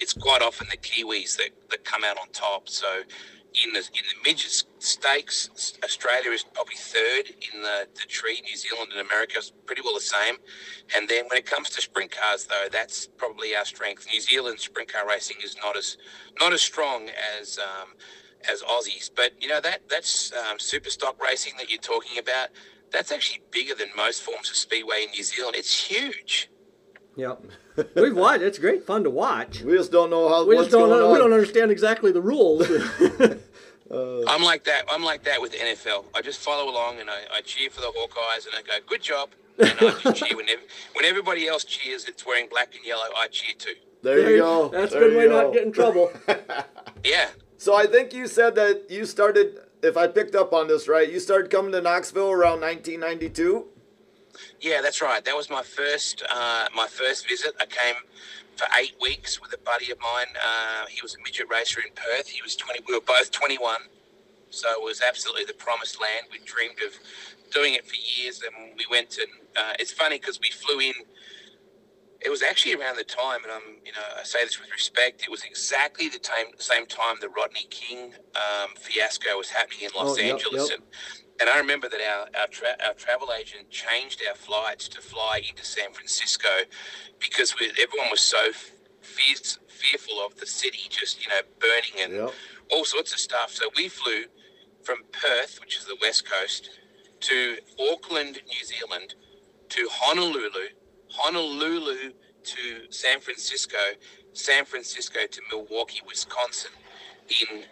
it's 0.00 0.14
quite 0.14 0.42
often 0.42 0.66
the 0.70 0.76
Kiwis 0.76 1.36
that, 1.36 1.50
that 1.70 1.84
come 1.84 2.04
out 2.04 2.18
on 2.18 2.28
top. 2.32 2.68
So 2.68 2.86
in 3.64 3.72
the 3.72 3.80
in 3.80 4.04
the 4.08 4.28
midget 4.30 4.64
stakes, 4.78 5.74
Australia 5.82 6.30
is 6.30 6.44
probably 6.44 6.76
third 6.76 7.30
in 7.52 7.62
the, 7.62 7.86
the 7.94 8.06
tree. 8.06 8.40
New 8.44 8.56
Zealand 8.56 8.90
and 8.92 9.00
America 9.00 9.38
is 9.38 9.52
pretty 9.66 9.82
well 9.82 9.94
the 9.94 10.00
same. 10.00 10.36
And 10.96 11.08
then 11.08 11.24
when 11.28 11.38
it 11.38 11.46
comes 11.46 11.68
to 11.70 11.82
sprint 11.82 12.12
cars, 12.12 12.46
though, 12.46 12.68
that's 12.70 13.06
probably 13.06 13.54
our 13.56 13.64
strength. 13.64 14.06
New 14.12 14.20
Zealand 14.20 14.60
sprint 14.60 14.92
car 14.92 15.06
racing 15.06 15.38
is 15.42 15.56
not 15.62 15.76
as 15.76 15.96
not 16.38 16.52
as 16.52 16.62
strong 16.62 17.08
as 17.40 17.58
um, 17.58 17.90
as 18.50 18.62
Aussies. 18.62 19.10
But 19.14 19.32
you 19.40 19.48
know 19.48 19.60
that 19.60 19.88
that's 19.88 20.32
um, 20.32 20.58
super 20.58 20.90
stock 20.90 21.22
racing 21.22 21.54
that 21.58 21.70
you're 21.70 21.80
talking 21.80 22.18
about. 22.18 22.48
That's 22.92 23.12
actually 23.12 23.42
bigger 23.50 23.74
than 23.74 23.88
most 23.96 24.22
forms 24.22 24.50
of 24.50 24.56
speedway 24.56 25.04
in 25.04 25.10
New 25.10 25.22
Zealand. 25.22 25.56
It's 25.56 25.86
huge. 25.88 26.50
Yep. 27.20 27.44
We've 27.96 28.16
watched. 28.16 28.42
It's 28.42 28.58
great 28.58 28.84
fun 28.84 29.04
to 29.04 29.10
watch. 29.10 29.60
We 29.62 29.74
just 29.76 29.92
don't 29.92 30.10
know 30.10 30.28
how 30.28 30.44
We 30.46 30.54
what's 30.56 30.66
just 30.68 30.72
don't. 30.72 30.88
going 30.88 31.00
know- 31.00 31.06
on. 31.08 31.12
We 31.12 31.18
don't 31.18 31.32
understand 31.32 31.70
exactly 31.70 32.12
the 32.12 32.22
rules. 32.22 32.66
Uh, 33.92 34.22
I'm 34.28 34.44
like 34.44 34.62
that. 34.70 34.84
I'm 34.88 35.02
like 35.02 35.24
that 35.24 35.42
with 35.42 35.50
the 35.50 35.58
NFL. 35.58 36.04
I 36.14 36.22
just 36.22 36.38
follow 36.38 36.70
along 36.70 37.00
and 37.00 37.10
I, 37.10 37.22
I 37.34 37.40
cheer 37.40 37.68
for 37.70 37.80
the 37.80 37.88
Hawkeyes 37.88 38.46
and 38.46 38.54
I 38.56 38.62
go, 38.62 38.74
"Good 38.86 39.02
job." 39.02 39.30
And 39.58 39.68
I 39.68 39.90
just 40.00 40.14
cheer 40.24 40.36
when, 40.36 40.48
ev- 40.48 40.60
when 40.94 41.04
everybody 41.04 41.48
else 41.48 41.64
cheers. 41.64 42.04
It's 42.04 42.24
wearing 42.24 42.46
black 42.48 42.72
and 42.76 42.84
yellow. 42.86 43.02
I 43.18 43.26
cheer 43.26 43.52
too. 43.58 43.74
There 44.04 44.30
you 44.30 44.38
go. 44.38 44.68
That's 44.68 44.94
a 44.94 44.98
There 45.00 45.08
good 45.08 45.16
way 45.16 45.22
you 45.24 45.28
not 45.30 45.42
go. 45.46 45.52
get 45.54 45.62
in 45.64 45.72
trouble. 45.72 46.12
Yeah, 47.04 47.30
So 47.58 47.74
I 47.76 47.86
think 47.86 48.12
you 48.14 48.28
said 48.28 48.54
that 48.54 48.84
you 48.90 49.04
started, 49.06 49.58
if 49.82 49.96
I 49.96 50.06
picked 50.06 50.36
up 50.36 50.52
on 50.52 50.68
this 50.68 50.86
right, 50.86 51.10
you 51.10 51.18
started 51.18 51.50
coming 51.50 51.72
to 51.72 51.80
Knoxville 51.80 52.30
around 52.30 52.60
1992. 52.60 53.66
Yeah, 54.60 54.80
that's 54.82 55.00
right. 55.02 55.24
That 55.24 55.36
was 55.36 55.50
my 55.50 55.62
first 55.62 56.22
uh, 56.30 56.66
my 56.74 56.86
first 56.86 57.28
visit. 57.28 57.54
I 57.60 57.66
came 57.66 57.96
for 58.56 58.66
eight 58.80 58.94
weeks 59.00 59.40
with 59.40 59.52
a 59.54 59.58
buddy 59.58 59.90
of 59.90 59.98
mine. 60.00 60.26
Uh, 60.36 60.86
he 60.88 61.00
was 61.02 61.14
a 61.14 61.18
midget 61.24 61.46
racer 61.50 61.80
in 61.80 61.92
Perth. 61.94 62.28
He 62.28 62.42
was 62.42 62.56
20. 62.56 62.80
We 62.88 62.94
were 62.94 63.00
both 63.00 63.30
21, 63.30 63.76
so 64.50 64.70
it 64.72 64.82
was 64.82 65.00
absolutely 65.06 65.44
the 65.44 65.54
promised 65.54 66.00
land. 66.00 66.26
We 66.30 66.38
dreamed 66.44 66.78
of 66.86 66.94
doing 67.52 67.74
it 67.74 67.86
for 67.86 67.96
years, 67.96 68.42
and 68.42 68.72
we 68.76 68.86
went 68.90 69.18
and 69.18 69.28
uh, 69.56 69.74
it's 69.78 69.92
funny 69.92 70.18
because 70.18 70.40
we 70.40 70.50
flew 70.50 70.80
in. 70.80 70.94
It 72.22 72.30
was 72.30 72.42
actually 72.42 72.74
around 72.74 72.96
the 72.96 73.04
time, 73.04 73.44
and 73.44 73.52
I'm, 73.52 73.76
you 73.84 73.92
know, 73.92 74.02
I 74.18 74.24
say 74.24 74.44
this 74.44 74.60
with 74.60 74.70
respect. 74.72 75.22
It 75.22 75.30
was 75.30 75.44
exactly 75.44 76.08
the 76.08 76.18
time, 76.18 76.46
same 76.58 76.86
time 76.86 77.16
the 77.20 77.30
Rodney 77.30 77.66
King 77.70 78.12
um, 78.36 78.70
fiasco 78.78 79.38
was 79.38 79.48
happening 79.50 79.80
in 79.84 79.90
Los 79.96 80.18
Oh, 80.18 80.20
yep, 80.20 80.34
Angeles, 80.34 80.70
yep. 80.70 80.80
and 80.80 80.86
and 81.40 81.48
I 81.48 81.58
remember 81.58 81.88
that 81.88 82.00
our 82.00 82.28
our, 82.40 82.46
tra- 82.48 82.76
our 82.86 82.94
travel 82.94 83.28
agent 83.38 83.70
changed 83.70 84.22
our 84.28 84.34
flights 84.34 84.88
to 84.88 85.00
fly 85.00 85.42
into 85.48 85.64
San 85.64 85.92
Francisco 85.92 86.48
because 87.18 87.54
we, 87.58 87.66
everyone 87.82 88.10
was 88.10 88.20
so 88.20 88.52
fierce, 89.00 89.58
fearful 89.68 90.24
of 90.24 90.36
the 90.36 90.46
city 90.46 90.80
just 90.88 91.24
you 91.24 91.30
know 91.30 91.40
burning 91.58 92.02
and 92.04 92.12
Yep. 92.26 92.34
all 92.72 92.84
sorts 92.84 93.12
of 93.12 93.18
stuff. 93.18 93.50
So 93.52 93.70
we 93.76 93.88
flew 93.88 94.24
from 94.84 94.98
Perth, 95.12 95.58
which 95.60 95.76
is 95.78 95.84
the 95.86 95.96
west 96.00 96.28
coast, 96.30 96.70
to 97.20 97.58
Auckland, 97.92 98.40
New 98.46 98.64
Zealand, 98.64 99.14
to 99.70 99.88
Honolulu, 99.90 100.68
Honolulu 101.10 102.12
to 102.44 102.90
San 102.90 103.20
Francisco, 103.20 103.76
San 104.32 104.64
Francisco 104.64 105.20
to 105.30 105.40
Milwaukee, 105.50 106.00
Wisconsin, 106.06 106.70
in 107.50 107.64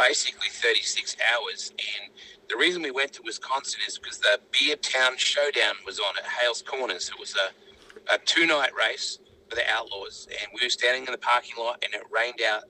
basically 0.00 0.48
36 0.48 1.16
hours. 1.32 1.72
And 1.78 2.12
the 2.48 2.56
reason 2.56 2.82
we 2.82 2.90
went 2.90 3.12
to 3.14 3.22
Wisconsin 3.24 3.80
is 3.86 3.98
because 3.98 4.18
the 4.18 4.40
Beer 4.52 4.76
Town 4.76 5.16
Showdown 5.16 5.74
was 5.84 5.98
on 5.98 6.14
at 6.18 6.24
Hales 6.24 6.62
Corners. 6.62 7.10
It 7.10 7.18
was 7.18 7.36
a, 7.36 8.14
a 8.14 8.18
two 8.18 8.46
night 8.46 8.70
race 8.76 9.18
for 9.48 9.56
the 9.56 9.68
Outlaws, 9.68 10.28
and 10.30 10.50
we 10.54 10.64
were 10.64 10.70
standing 10.70 11.06
in 11.06 11.12
the 11.12 11.18
parking 11.18 11.56
lot, 11.58 11.82
and 11.84 11.92
it 11.92 12.02
rained 12.10 12.40
out 12.40 12.64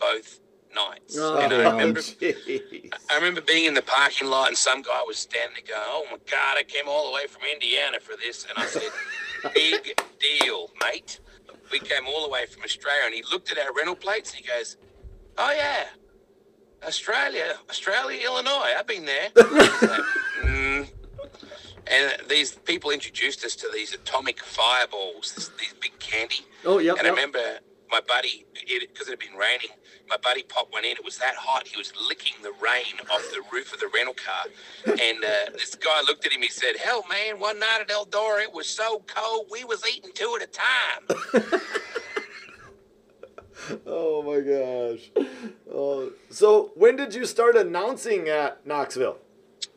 both 0.00 0.40
nights. 0.74 1.16
Oh, 1.18 1.38
and 1.38 1.52
I 1.52 1.70
remember. 1.70 2.00
I 3.10 3.14
remember 3.14 3.42
being 3.42 3.66
in 3.66 3.74
the 3.74 3.82
parking 3.82 4.28
lot 4.28 4.48
and 4.48 4.56
some 4.56 4.80
guy 4.82 5.02
was 5.06 5.18
standing 5.18 5.54
there 5.66 5.76
going, 5.76 5.88
Oh 5.90 6.06
my 6.10 6.16
God, 6.30 6.56
I 6.56 6.62
came 6.62 6.88
all 6.88 7.08
the 7.08 7.14
way 7.14 7.26
from 7.26 7.42
Indiana 7.52 8.00
for 8.00 8.14
this. 8.16 8.46
And 8.48 8.56
I 8.56 8.66
said, 8.66 8.88
Big 9.54 10.00
deal, 10.18 10.70
mate. 10.82 11.20
We 11.70 11.78
came 11.78 12.06
all 12.06 12.22
the 12.22 12.30
way 12.30 12.46
from 12.46 12.62
Australia. 12.62 13.02
And 13.04 13.14
he 13.14 13.22
looked 13.30 13.52
at 13.52 13.58
our 13.58 13.72
rental 13.74 13.94
plates 13.96 14.30
and 14.30 14.40
he 14.40 14.48
goes, 14.48 14.78
Oh, 15.36 15.52
yeah, 15.52 15.84
Australia, 16.86 17.56
Australia, 17.68 18.20
Illinois. 18.24 18.74
I've 18.78 18.86
been 18.86 19.04
there. 19.04 19.28
Like, 19.34 19.46
"Mm." 20.42 20.88
And 21.86 22.28
these 22.28 22.52
people 22.52 22.90
introduced 22.90 23.44
us 23.44 23.56
to 23.56 23.68
these 23.72 23.92
atomic 23.92 24.42
fireballs, 24.42 25.34
this, 25.34 25.48
these 25.58 25.74
big 25.80 25.98
candy. 25.98 26.46
Oh, 26.64 26.78
yep. 26.78 26.96
And 26.98 27.06
I 27.06 27.10
remember 27.10 27.58
my 27.90 28.00
buddy, 28.08 28.46
because 28.54 29.08
it, 29.08 29.10
had 29.10 29.18
been 29.18 29.38
raining, 29.38 29.68
my 30.08 30.16
buddy 30.22 30.42
popped 30.42 30.72
one 30.72 30.84
in. 30.84 30.92
It 30.92 31.04
was 31.04 31.18
that 31.18 31.34
hot, 31.34 31.66
he 31.66 31.76
was 31.76 31.92
licking 32.08 32.34
the 32.42 32.52
rain 32.52 32.98
off 33.12 33.22
the 33.30 33.42
roof 33.52 33.74
of 33.74 33.80
the 33.80 33.90
rental 33.94 34.14
car. 34.14 34.44
And 34.86 35.22
uh, 35.22 35.52
this 35.52 35.74
guy 35.74 36.00
looked 36.06 36.24
at 36.24 36.32
him, 36.32 36.40
he 36.40 36.48
said, 36.48 36.76
Hell, 36.82 37.04
man, 37.10 37.38
one 37.38 37.58
night 37.58 37.80
at 37.82 37.88
Eldora, 37.88 38.42
it 38.42 38.52
was 38.52 38.66
so 38.66 39.02
cold, 39.06 39.46
we 39.50 39.64
was 39.64 39.84
eating 39.86 40.10
two 40.14 40.38
at 40.40 40.48
a 40.48 40.50
time. 40.50 41.60
Oh 43.86 44.22
my 44.22 44.40
gosh. 44.40 45.26
Oh, 45.72 46.12
so 46.30 46.70
when 46.74 46.96
did 46.96 47.14
you 47.14 47.26
start 47.26 47.56
announcing 47.56 48.28
at 48.28 48.66
Knoxville? 48.66 49.18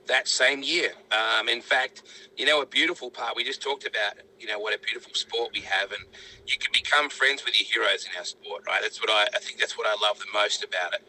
that 0.08 0.28
same 0.28 0.64
year. 0.64 0.92
Um, 1.12 1.50
in 1.50 1.62
fact, 1.62 2.04
you 2.38 2.46
know, 2.46 2.62
a 2.62 2.66
beautiful 2.66 3.10
part, 3.10 3.36
we 3.36 3.44
just 3.44 3.62
talked 3.62 3.86
about, 3.86 4.16
you 4.40 4.48
know, 4.48 4.60
what 4.60 4.74
a 4.76 4.80
beautiful 4.80 5.14
sport 5.14 5.52
we 5.54 5.62
have. 5.62 5.92
And 5.92 6.02
you 6.46 6.58
can 6.58 6.72
become 6.74 7.10
friends 7.10 7.44
with 7.46 7.60
your 7.60 7.84
heroes 7.84 8.06
in 8.06 8.18
our 8.18 8.26
sport, 8.26 8.64
right? 8.68 8.82
That's 8.82 9.00
what 9.00 9.10
I, 9.10 9.28
I 9.36 9.40
think 9.40 9.60
that's 9.60 9.78
what 9.78 9.88
I 9.88 9.96
love 10.02 10.20
the 10.20 10.26
most 10.34 10.64
about 10.64 10.94
it. 10.94 11.06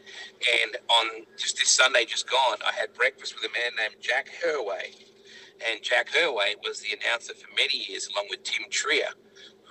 And 0.63 0.77
on 0.89 1.27
just 1.37 1.59
this 1.59 1.69
Sunday 1.69 2.05
just 2.05 2.29
gone, 2.29 2.59
I 2.67 2.73
had 2.73 2.95
breakfast 2.95 3.35
with 3.35 3.51
a 3.51 3.53
man 3.53 3.73
named 3.77 4.01
Jack 4.01 4.29
Herway. 4.45 5.05
And 5.67 5.83
Jack 5.83 6.11
Herway 6.11 6.55
was 6.63 6.81
the 6.81 6.97
announcer 7.01 7.35
for 7.35 7.49
many 7.57 7.85
years, 7.89 8.09
along 8.13 8.27
with 8.31 8.43
Tim 8.43 8.65
Trier. 8.71 9.13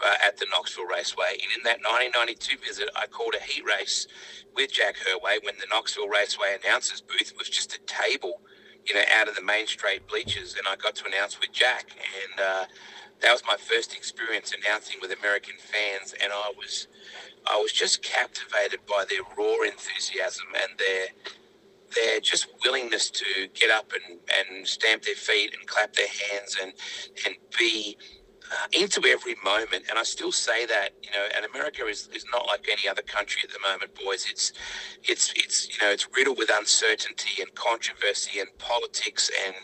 Uh, 0.04 0.16
at 0.28 0.38
the 0.38 0.46
Knoxville 0.52 0.86
Raceway. 0.86 1.40
And 1.40 1.52
in 1.56 1.64
that 1.64 1.80
1992 1.80 2.58
visit, 2.68 2.90
I 2.98 3.08
called 3.08 3.34
a 3.34 3.42
heat 3.42 3.64
race 3.64 4.08
with 4.54 4.72
Jack 4.72 4.96
Herway 4.98 5.40
when 5.44 5.56
the 5.58 5.68
Knoxville 5.72 6.10
Raceway 6.10 6.58
announcers 6.62 7.02
booth 7.02 7.34
was 7.38 7.50
just 7.50 7.74
a 7.74 7.80
table 7.88 8.42
you 8.88 8.94
know, 8.94 9.02
out 9.18 9.28
of 9.28 9.36
the 9.36 9.42
main 9.42 9.68
straight 9.68 10.08
bleachers, 10.08 10.56
and 10.58 10.68
I 10.68 10.76
got 10.76 10.96
to 10.96 11.06
announce 11.06 11.40
with 11.40 11.52
Jack. 11.52 11.90
And 11.98 12.40
uh, 12.40 12.66
that 13.22 13.32
was 13.32 13.42
my 13.48 13.58
first 13.58 13.96
experience 13.96 14.54
announcing 14.54 14.98
with 15.02 15.12
American 15.12 15.56
fans, 15.58 16.14
and 16.22 16.32
I 16.32 16.52
was 16.58 16.88
I 17.48 17.58
was 17.58 17.72
just 17.72 18.02
captivated 18.04 18.80
by 18.88 19.06
their 19.10 19.22
raw 19.38 19.62
enthusiasm 19.66 20.46
and 20.56 20.78
their 20.78 21.08
their 21.96 22.20
just 22.20 22.48
willingness 22.64 23.10
to 23.10 23.26
get 23.54 23.70
up 23.70 23.92
and, 23.94 24.20
and 24.38 24.68
stamp 24.68 25.04
their 25.04 25.16
feet 25.16 25.54
and 25.58 25.68
clap 25.68 25.94
their 25.94 26.08
hands 26.08 26.58
and 26.62 26.74
and 27.26 27.36
be 27.58 27.98
into 28.74 29.06
every 29.08 29.36
moment. 29.44 29.86
And 29.90 29.98
I 29.98 30.04
still 30.04 30.32
say 30.32 30.66
that, 30.66 30.92
you 31.02 31.10
know, 31.12 31.26
and 31.36 31.46
America 31.46 31.86
is, 31.86 32.10
is 32.14 32.26
not 32.32 32.48
like 32.48 32.68
any 32.70 32.88
other 32.90 33.02
country 33.02 33.42
at 33.44 33.52
the 33.52 33.60
moment, 33.60 33.92
boys. 33.96 34.28
It's, 34.30 34.54
it's, 35.04 35.34
it's, 35.36 35.70
you 35.70 35.86
know, 35.86 35.92
it's 35.92 36.08
riddled 36.16 36.38
with 36.38 36.50
uncertainty 36.54 37.42
and 37.42 37.54
controversy 37.56 38.40
and 38.40 38.50
politics 38.58 39.30
and, 39.46 39.56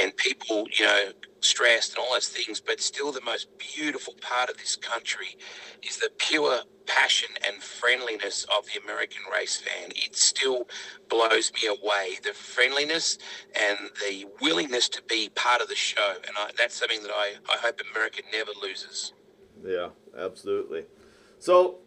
and 0.00 0.16
people, 0.16 0.66
you 0.78 0.84
know, 0.84 1.12
stressed 1.40 1.94
and 1.94 1.98
all 1.98 2.14
those 2.14 2.28
things. 2.28 2.60
But 2.60 2.80
still, 2.80 3.12
the 3.12 3.20
most 3.20 3.48
beautiful 3.58 4.14
part 4.20 4.50
of 4.50 4.58
this 4.58 4.76
country 4.76 5.36
is 5.82 5.98
the 5.98 6.10
pure 6.18 6.60
passion 6.86 7.30
and 7.46 7.62
friendliness 7.62 8.44
of 8.56 8.66
the 8.66 8.80
American 8.82 9.22
race 9.32 9.56
fan. 9.56 9.90
It 9.90 10.16
still 10.16 10.68
blows 11.08 11.52
me 11.52 11.68
away. 11.68 12.18
The 12.22 12.32
friendliness 12.32 13.18
and 13.54 13.78
the 14.06 14.26
willingness 14.40 14.88
to 14.90 15.02
be 15.02 15.30
part 15.34 15.62
of 15.62 15.68
the 15.68 15.76
show. 15.76 16.14
And 16.26 16.36
I, 16.36 16.50
that's 16.56 16.74
something 16.74 17.02
that 17.02 17.12
I, 17.12 17.34
I 17.48 17.56
hope 17.58 17.80
America 17.92 18.22
never 18.32 18.50
loses. 18.60 19.12
Yeah, 19.64 19.88
absolutely. 20.18 20.86
So 21.38 21.78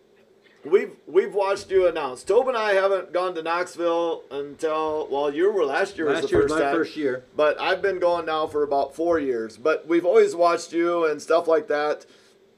we've 0.66 0.92
we've 1.08 1.34
watched 1.34 1.70
you 1.72 1.88
announce. 1.88 2.24
Tobe 2.24 2.48
and 2.50 2.58
I 2.58 2.74
haven't 2.74 3.12
gone 3.14 3.36
to 3.36 3.42
Knoxville 3.44 4.24
until 4.32 5.08
well, 5.10 5.34
you 5.34 5.52
were 5.52 5.66
last 5.66 5.98
year 5.98 6.08
Last 6.12 6.24
was 6.24 6.32
the 6.32 6.38
year 6.38 6.42
first 6.44 6.54
was 6.54 6.60
my 6.60 6.66
time. 6.66 6.76
first 6.76 6.98
year. 6.98 7.24
But 7.36 7.60
I've 7.60 7.82
been 7.82 8.00
going 8.00 8.26
now 8.26 8.48
for 8.48 8.64
about 8.64 8.96
four 8.96 9.20
years. 9.20 9.58
But 9.58 9.88
we've 9.88 10.06
always 10.06 10.36
watched 10.36 10.74
you 10.74 11.06
and 11.06 11.22
stuff 11.22 11.48
like 11.48 11.68
that. 11.68 12.06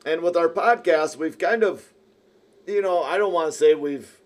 And 0.05 0.21
with 0.21 0.37
our 0.37 0.49
podcast, 0.49 1.17
we've 1.17 1.37
kind 1.39 1.63
of, 1.63 1.91
you 2.67 2.81
know, 2.81 3.01
I 3.01 3.17
don't 3.17 3.33
want 3.33 3.51
to 3.51 3.57
say 3.57 3.73
we've 3.73 4.19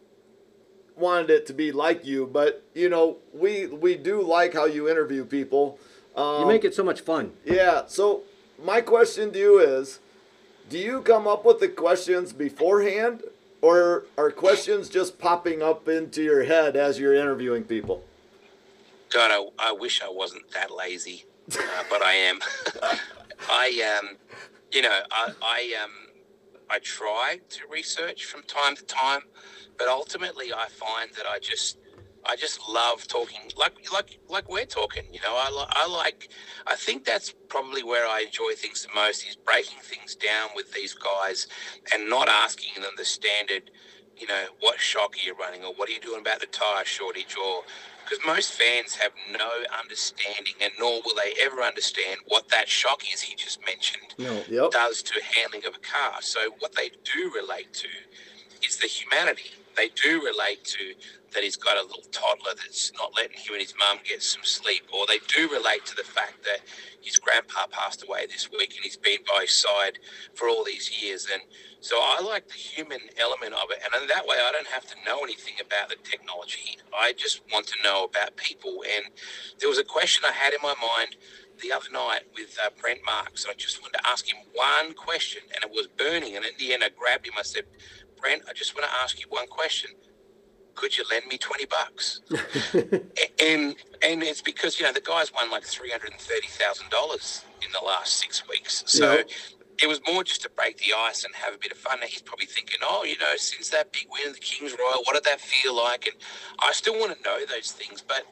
wanted 0.97 1.29
it 1.29 1.45
to 1.45 1.53
be 1.53 1.71
like 1.71 2.05
you, 2.05 2.27
but 2.27 2.63
you 2.73 2.89
know, 2.89 3.17
we 3.33 3.67
we 3.67 3.95
do 3.95 4.21
like 4.21 4.53
how 4.53 4.65
you 4.65 4.89
interview 4.89 5.23
people. 5.25 5.79
Um, 6.15 6.41
You 6.41 6.47
make 6.47 6.65
it 6.65 6.75
so 6.75 6.83
much 6.83 6.99
fun. 7.01 7.31
yeah. 7.45 7.83
So 7.87 8.23
my 8.61 8.81
question 8.81 9.31
to 9.31 9.39
you 9.39 9.59
is, 9.59 9.99
do 10.69 10.77
you 10.77 11.01
come 11.01 11.25
up 11.27 11.45
with 11.45 11.59
the 11.61 11.69
questions 11.69 12.33
beforehand, 12.33 13.23
or 13.61 14.05
are 14.17 14.31
questions 14.31 14.89
just 14.89 15.19
popping 15.19 15.61
up 15.61 15.87
into 15.87 16.23
your 16.23 16.43
head 16.43 16.75
as 16.75 16.99
you're 16.99 17.13
interviewing 17.13 17.63
people? 17.63 18.03
God, 19.09 19.31
I, 19.31 19.69
I 19.69 19.71
wish 19.71 20.01
I 20.01 20.09
wasn't 20.09 20.49
that 20.51 20.71
lazy, 20.71 21.25
uh, 21.51 21.83
but 21.89 22.01
I 22.03 22.13
am. 22.13 22.39
I 23.49 23.99
um, 23.99 24.17
you 24.71 24.81
know, 24.81 24.99
I, 25.11 25.31
I 25.41 25.75
um, 25.83 25.91
I 26.69 26.79
try 26.79 27.39
to 27.49 27.59
research 27.71 28.25
from 28.25 28.43
time 28.43 28.75
to 28.75 28.85
time, 28.85 29.21
but 29.77 29.87
ultimately 29.87 30.53
I 30.53 30.67
find 30.67 31.09
that 31.15 31.25
I 31.25 31.39
just 31.39 31.77
I 32.29 32.35
just 32.35 32.59
love 32.69 33.07
talking 33.07 33.39
like 33.57 33.91
like 33.91 34.19
like 34.29 34.47
we're 34.49 34.65
talking. 34.65 35.03
You 35.11 35.19
know, 35.21 35.33
I, 35.33 35.65
I 35.71 35.87
like 35.87 36.29
I 36.67 36.75
think 36.75 37.03
that's 37.03 37.33
probably 37.47 37.83
where 37.83 38.07
I 38.07 38.21
enjoy 38.21 38.53
things 38.55 38.83
the 38.83 38.93
most 38.93 39.27
is 39.27 39.35
breaking 39.35 39.79
things 39.81 40.15
down 40.15 40.49
with 40.55 40.71
these 40.73 40.93
guys 40.93 41.47
and 41.93 42.07
not 42.07 42.29
asking 42.29 42.83
them 42.83 42.91
the 42.97 43.05
standard. 43.05 43.71
You 44.15 44.27
know, 44.27 44.43
what 44.59 44.79
shock 44.79 45.15
are 45.15 45.25
you 45.25 45.33
running, 45.35 45.63
or 45.63 45.73
what 45.73 45.89
are 45.89 45.93
you 45.93 46.01
doing 46.01 46.21
about 46.21 46.39
the 46.41 46.45
tire 46.47 46.85
shortage, 46.85 47.35
or 47.37 47.63
because 48.03 48.23
most 48.27 48.53
fans 48.53 48.95
have 48.95 49.11
no 49.31 49.49
understanding, 49.81 50.53
and 50.61 50.71
nor 50.79 51.01
will 51.05 51.15
they 51.15 51.33
ever 51.41 51.61
understand 51.61 52.19
what 52.27 52.49
that 52.49 52.67
shock 52.67 53.03
is 53.11 53.21
he 53.21 53.35
just 53.35 53.59
mentioned 53.65 54.15
No. 54.19 54.43
Yep. 54.49 54.71
does 54.71 55.01
to 55.03 55.13
handling 55.35 55.65
of 55.65 55.73
a 55.75 55.79
car. 55.79 56.21
So 56.21 56.39
what 56.59 56.75
they 56.75 56.89
do 56.89 57.31
relate 57.33 57.73
to 57.73 57.87
is 58.67 58.77
the 58.77 58.87
humanity. 58.87 59.51
They 59.75 59.89
do 59.89 60.23
relate 60.23 60.63
to 60.65 60.93
that 61.33 61.43
he's 61.43 61.55
got 61.55 61.77
a 61.77 61.81
little 61.81 62.03
toddler 62.11 62.53
that's 62.55 62.91
not 62.97 63.13
letting 63.15 63.37
him 63.37 63.53
and 63.53 63.61
his 63.61 63.73
mum 63.77 63.99
get 64.03 64.21
some 64.23 64.43
sleep, 64.43 64.83
or 64.93 65.05
they 65.07 65.19
do 65.27 65.47
relate 65.49 65.85
to 65.85 65.95
the 65.95 66.03
fact 66.03 66.43
that 66.43 66.59
his 67.01 67.17
grandpa 67.17 67.67
passed 67.69 68.03
away 68.03 68.25
this 68.27 68.49
week 68.51 68.73
and 68.75 68.83
he's 68.83 68.97
been 68.97 69.19
by 69.27 69.41
his 69.41 69.53
side 69.53 69.99
for 70.33 70.49
all 70.49 70.63
these 70.63 71.01
years. 71.01 71.27
And 71.31 71.41
so 71.81 71.97
I 71.97 72.21
like 72.21 72.47
the 72.47 72.55
human 72.55 72.99
element 73.21 73.53
of 73.53 73.69
it, 73.71 73.79
and 73.83 74.01
in 74.01 74.07
that 74.09 74.25
way, 74.25 74.35
I 74.37 74.51
don't 74.51 74.67
have 74.67 74.85
to 74.87 74.95
know 75.05 75.19
anything 75.19 75.55
about 75.61 75.89
the 75.89 75.95
technology. 76.03 76.77
I 76.97 77.13
just 77.13 77.41
want 77.53 77.67
to 77.67 77.75
know 77.83 78.05
about 78.05 78.35
people. 78.35 78.83
And 78.95 79.05
there 79.59 79.69
was 79.69 79.77
a 79.77 79.83
question 79.83 80.23
I 80.27 80.33
had 80.33 80.53
in 80.53 80.59
my 80.61 80.75
mind 80.81 81.15
the 81.61 81.71
other 81.71 81.89
night 81.91 82.21
with 82.35 82.57
uh, 82.63 82.69
Brent 82.81 82.99
Marks. 83.05 83.45
I 83.49 83.53
just 83.53 83.81
wanted 83.81 83.97
to 83.99 84.07
ask 84.07 84.27
him 84.27 84.37
one 84.53 84.93
question, 84.93 85.43
and 85.55 85.63
it 85.63 85.71
was 85.71 85.87
burning. 85.87 86.35
And 86.35 86.45
at 86.45 86.57
the 86.57 86.73
end, 86.73 86.83
I 86.83 86.89
grabbed 86.89 87.27
him. 87.27 87.33
I 87.37 87.43
said, 87.43 87.63
Brent, 88.21 88.43
I 88.49 88.53
just 88.53 88.75
want 88.75 88.85
to 88.89 88.91
ask 89.01 89.19
you 89.19 89.25
one 89.29 89.47
question. 89.47 89.91
Could 90.75 90.97
you 90.97 91.03
lend 91.11 91.25
me 91.27 91.37
20 91.37 91.65
bucks? 91.65 92.21
And 93.41 93.75
and 94.01 94.23
it's 94.23 94.41
because, 94.41 94.79
you 94.79 94.85
know, 94.85 94.93
the 94.93 95.01
guy's 95.01 95.33
won 95.33 95.51
like 95.51 95.63
$330,000 95.63 97.43
in 97.65 97.71
the 97.71 97.85
last 97.85 98.15
six 98.15 98.47
weeks. 98.47 98.83
So 98.87 99.13
Yep. 99.13 99.29
it 99.83 99.87
was 99.87 100.01
more 100.07 100.23
just 100.23 100.41
to 100.43 100.49
break 100.49 100.77
the 100.77 100.93
ice 100.97 101.23
and 101.25 101.35
have 101.35 101.53
a 101.53 101.57
bit 101.57 101.71
of 101.71 101.77
fun. 101.77 101.99
Now, 101.99 102.07
he's 102.07 102.21
probably 102.21 102.45
thinking, 102.45 102.79
oh, 102.83 103.03
you 103.03 103.17
know, 103.19 103.35
since 103.37 103.69
that 103.69 103.91
big 103.91 104.07
win, 104.11 104.27
of 104.29 104.33
the 104.35 104.39
Kings 104.39 104.73
Royal, 104.79 105.03
what 105.03 105.15
did 105.15 105.25
that 105.25 105.41
feel 105.41 105.75
like? 105.75 106.07
And 106.07 106.15
I 106.61 106.71
still 106.71 106.99
want 106.99 107.15
to 107.15 107.21
know 107.23 107.45
those 107.45 107.71
things. 107.71 108.01
But 108.07 108.23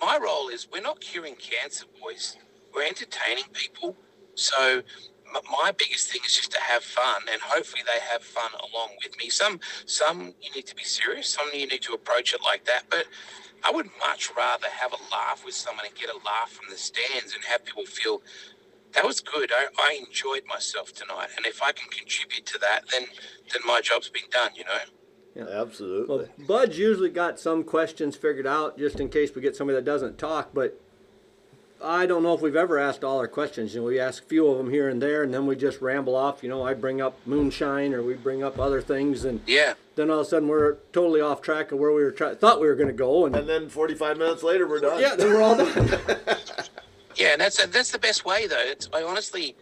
my 0.00 0.18
role 0.22 0.48
is 0.48 0.68
we're 0.72 0.80
not 0.82 1.00
curing 1.00 1.36
cancer, 1.36 1.86
boys. 2.02 2.36
We're 2.74 2.84
entertaining 2.86 3.44
people. 3.52 3.96
So 4.34 4.82
my 5.32 5.72
biggest 5.72 6.10
thing 6.10 6.20
is 6.24 6.34
just 6.36 6.52
to 6.52 6.60
have 6.60 6.82
fun, 6.82 7.22
and 7.30 7.40
hopefully 7.40 7.82
they 7.84 8.00
have 8.12 8.22
fun 8.22 8.50
along 8.52 8.90
with 9.04 9.16
me. 9.18 9.28
Some 9.28 9.60
some 9.86 10.34
you 10.40 10.50
need 10.54 10.66
to 10.66 10.74
be 10.74 10.84
serious. 10.84 11.28
Some 11.28 11.46
you 11.52 11.66
need 11.66 11.82
to 11.82 11.92
approach 11.94 12.34
it 12.34 12.40
like 12.42 12.64
that. 12.64 12.84
But 12.90 13.06
I 13.64 13.70
would 13.70 13.88
much 13.98 14.30
rather 14.36 14.68
have 14.68 14.92
a 14.92 15.12
laugh 15.12 15.44
with 15.44 15.54
someone 15.54 15.86
and 15.86 15.94
get 15.94 16.10
a 16.10 16.18
laugh 16.24 16.50
from 16.50 16.66
the 16.70 16.76
stands 16.76 17.34
and 17.34 17.44
have 17.44 17.64
people 17.64 17.84
feel 17.84 18.22
that 18.92 19.04
was 19.04 19.20
good. 19.20 19.50
I, 19.52 19.66
I 19.78 20.00
enjoyed 20.06 20.42
myself 20.48 20.92
tonight, 20.92 21.28
and 21.36 21.46
if 21.46 21.62
I 21.62 21.72
can 21.72 21.88
contribute 21.90 22.46
to 22.46 22.58
that, 22.58 22.82
then 22.90 23.06
then 23.52 23.62
my 23.66 23.80
job's 23.80 24.08
been 24.08 24.30
done. 24.30 24.50
You 24.54 24.64
know. 24.64 24.80
Yeah, 25.34 25.60
absolutely. 25.60 26.16
Well, 26.16 26.46
Bud's 26.46 26.78
usually 26.78 27.10
got 27.10 27.38
some 27.38 27.62
questions 27.62 28.16
figured 28.16 28.46
out 28.46 28.78
just 28.78 29.00
in 29.00 29.10
case 29.10 29.34
we 29.34 29.42
get 29.42 29.54
somebody 29.54 29.76
that 29.76 29.84
doesn't 29.84 30.16
talk, 30.16 30.54
but 30.54 30.80
I 31.82 32.06
don't 32.06 32.22
know 32.22 32.32
if 32.34 32.40
we've 32.40 32.56
ever 32.56 32.78
asked 32.78 33.04
all 33.04 33.18
our 33.18 33.28
questions. 33.28 33.74
You 33.74 33.80
know, 33.82 33.86
we 33.86 34.00
ask 34.00 34.22
a 34.22 34.26
few 34.26 34.46
of 34.48 34.56
them 34.58 34.70
here 34.70 34.88
and 34.88 35.00
there, 35.00 35.22
and 35.22 35.32
then 35.32 35.46
we 35.46 35.56
just 35.56 35.80
ramble 35.82 36.16
off. 36.16 36.42
You 36.42 36.48
know, 36.48 36.62
I 36.64 36.74
bring 36.74 37.00
up 37.02 37.18
moonshine 37.26 37.92
or 37.92 38.02
we 38.02 38.14
bring 38.14 38.42
up 38.42 38.58
other 38.58 38.80
things, 38.80 39.24
and 39.24 39.40
Yeah. 39.46 39.74
then 39.94 40.10
all 40.10 40.20
of 40.20 40.26
a 40.26 40.28
sudden 40.30 40.48
we're 40.48 40.76
totally 40.92 41.20
off 41.20 41.42
track 41.42 41.72
of 41.72 41.78
where 41.78 41.92
we 41.92 42.02
were 42.02 42.10
try- 42.12 42.34
thought 42.34 42.60
we 42.60 42.66
were 42.66 42.74
going 42.74 42.88
to 42.88 42.94
go, 42.94 43.26
and, 43.26 43.36
and 43.36 43.48
then 43.48 43.68
45 43.68 44.16
minutes 44.16 44.42
later, 44.42 44.66
we're 44.66 44.80
done. 44.80 45.00
yeah, 45.00 45.14
then 45.16 45.28
we're 45.32 45.42
all 45.42 45.56
done. 45.56 45.90
Yeah, 47.16 47.28
and 47.28 47.40
that's 47.40 47.64
that's 47.68 47.92
the 47.92 47.98
best 47.98 48.26
way 48.26 48.46
though. 48.46 48.60
It's, 48.60 48.90
I 48.92 49.02
honestly, 49.02 49.56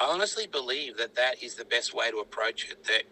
I 0.00 0.06
honestly 0.06 0.48
believe 0.48 0.96
that 0.96 1.14
that 1.14 1.40
is 1.40 1.54
the 1.54 1.64
best 1.64 1.94
way 1.94 2.10
to 2.10 2.16
approach 2.16 2.68
it. 2.68 2.82
That 2.82 3.04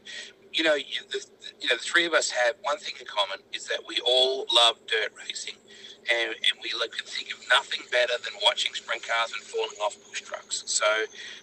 you 0.52 0.64
know, 0.64 0.74
you, 0.74 0.84
the, 1.12 1.24
you 1.60 1.68
know, 1.68 1.76
the 1.76 1.80
three 1.82 2.04
of 2.04 2.12
us 2.12 2.28
have 2.32 2.56
one 2.62 2.76
thing 2.78 2.94
in 2.98 3.06
common 3.06 3.38
is 3.52 3.68
that 3.68 3.82
we 3.86 4.00
all 4.04 4.46
love 4.52 4.78
dirt 4.88 5.12
racing, 5.16 5.54
and, 6.10 6.30
and 6.30 6.54
we 6.62 6.72
look 6.78 6.92
can 6.96 7.06
think 7.06 7.32
of 7.32 7.38
nothing 7.48 7.80
better 7.90 8.14
than 8.22 8.32
watching 8.42 8.72
sprint 8.74 9.02
cars 9.06 9.32
and 9.32 9.42
falling 9.42 9.76
off 9.82 9.96
push 10.08 10.22
trucks. 10.22 10.62
So, 10.66 10.84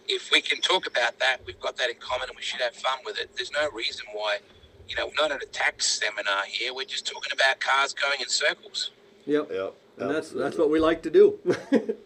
if 0.07 0.31
we 0.31 0.41
can 0.41 0.61
talk 0.61 0.87
about 0.87 1.19
that, 1.19 1.37
we've 1.45 1.59
got 1.59 1.77
that 1.77 1.89
in 1.89 1.95
common, 1.99 2.29
and 2.29 2.35
we 2.35 2.43
should 2.43 2.61
have 2.61 2.75
fun 2.75 2.99
with 3.05 3.19
it. 3.19 3.29
There's 3.35 3.51
no 3.51 3.69
reason 3.71 4.05
why. 4.13 4.39
You 4.87 4.95
know, 4.97 5.07
we're 5.07 5.21
not 5.21 5.31
at 5.31 5.41
a 5.41 5.47
tax 5.47 5.87
seminar 5.87 6.43
here. 6.47 6.73
We're 6.73 6.85
just 6.85 7.07
talking 7.07 7.31
about 7.31 7.59
cars 7.59 7.93
going 7.93 8.19
in 8.19 8.27
circles. 8.27 8.91
yep. 9.25 9.49
Yep. 9.51 9.75
And 9.97 10.09
that's 10.09 10.31
that's 10.31 10.57
what 10.57 10.69
we 10.69 10.79
like 10.79 11.03
to 11.03 11.09
do. 11.09 11.39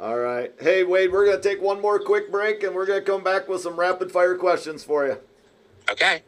All 0.00 0.18
right. 0.18 0.52
Hey, 0.58 0.82
Wade, 0.82 1.12
we're 1.12 1.26
going 1.26 1.40
to 1.40 1.42
take 1.46 1.60
one 1.60 1.80
more 1.80 1.98
quick 1.98 2.30
break 2.30 2.62
and 2.62 2.74
we're 2.74 2.86
going 2.86 3.00
to 3.00 3.04
come 3.04 3.22
back 3.22 3.48
with 3.48 3.60
some 3.60 3.78
rapid 3.78 4.10
fire 4.10 4.34
questions 4.34 4.82
for 4.82 5.06
you. 5.06 5.18
Okay. 5.90 6.22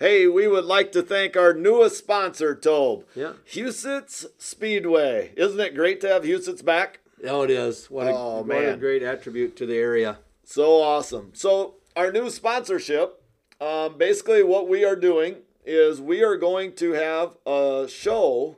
Hey, 0.00 0.26
we 0.26 0.48
would 0.48 0.64
like 0.64 0.92
to 0.92 1.02
thank 1.02 1.36
our 1.36 1.52
newest 1.52 1.98
sponsor, 1.98 2.54
Tobe. 2.54 3.04
Yeah. 3.14 3.34
Huset's 3.46 4.24
Speedway. 4.38 5.34
Isn't 5.36 5.60
it 5.60 5.74
great 5.74 6.00
to 6.00 6.08
have 6.08 6.24
Huset's 6.24 6.62
back? 6.62 7.00
oh, 7.28 7.42
it 7.42 7.50
is. 7.50 7.90
What 7.90 8.06
a, 8.06 8.12
Oh, 8.16 8.40
what 8.40 8.66
a 8.66 8.78
great 8.78 9.02
attribute 9.02 9.56
to 9.56 9.66
the 9.66 9.76
area. 9.76 10.20
So 10.42 10.80
awesome. 10.80 11.32
So, 11.34 11.74
our 11.94 12.10
new 12.10 12.30
sponsorship 12.30 13.22
um, 13.60 13.98
basically, 13.98 14.42
what 14.42 14.68
we 14.68 14.86
are 14.86 14.96
doing 14.96 15.36
is 15.66 16.00
we 16.00 16.24
are 16.24 16.36
going 16.36 16.72
to 16.76 16.92
have 16.92 17.36
a 17.46 17.86
show 17.90 18.56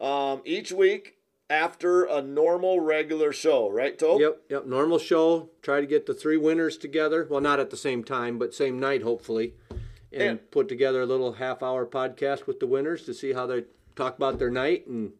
um, 0.00 0.42
each 0.44 0.70
week 0.70 1.16
after 1.50 2.04
a 2.04 2.22
normal 2.22 2.78
regular 2.78 3.32
show, 3.32 3.68
right, 3.68 3.98
Tobe? 3.98 4.20
Yep, 4.20 4.42
yep. 4.48 4.66
Normal 4.66 5.00
show. 5.00 5.50
Try 5.60 5.80
to 5.80 5.88
get 5.88 6.06
the 6.06 6.14
three 6.14 6.36
winners 6.36 6.76
together. 6.76 7.26
Well, 7.28 7.40
not 7.40 7.58
at 7.58 7.70
the 7.70 7.76
same 7.76 8.04
time, 8.04 8.38
but 8.38 8.54
same 8.54 8.78
night, 8.78 9.02
hopefully. 9.02 9.54
And 10.12 10.22
And- 10.22 10.50
put 10.50 10.68
together 10.68 11.02
a 11.02 11.06
little 11.06 11.32
half 11.34 11.62
hour 11.62 11.84
podcast 11.86 12.46
with 12.46 12.60
the 12.60 12.66
winners 12.66 13.04
to 13.04 13.12
see 13.14 13.32
how 13.34 13.46
they 13.46 13.64
talk 13.96 14.16
about 14.16 14.38
their 14.38 14.50
night 14.50 14.86
and 14.86 15.12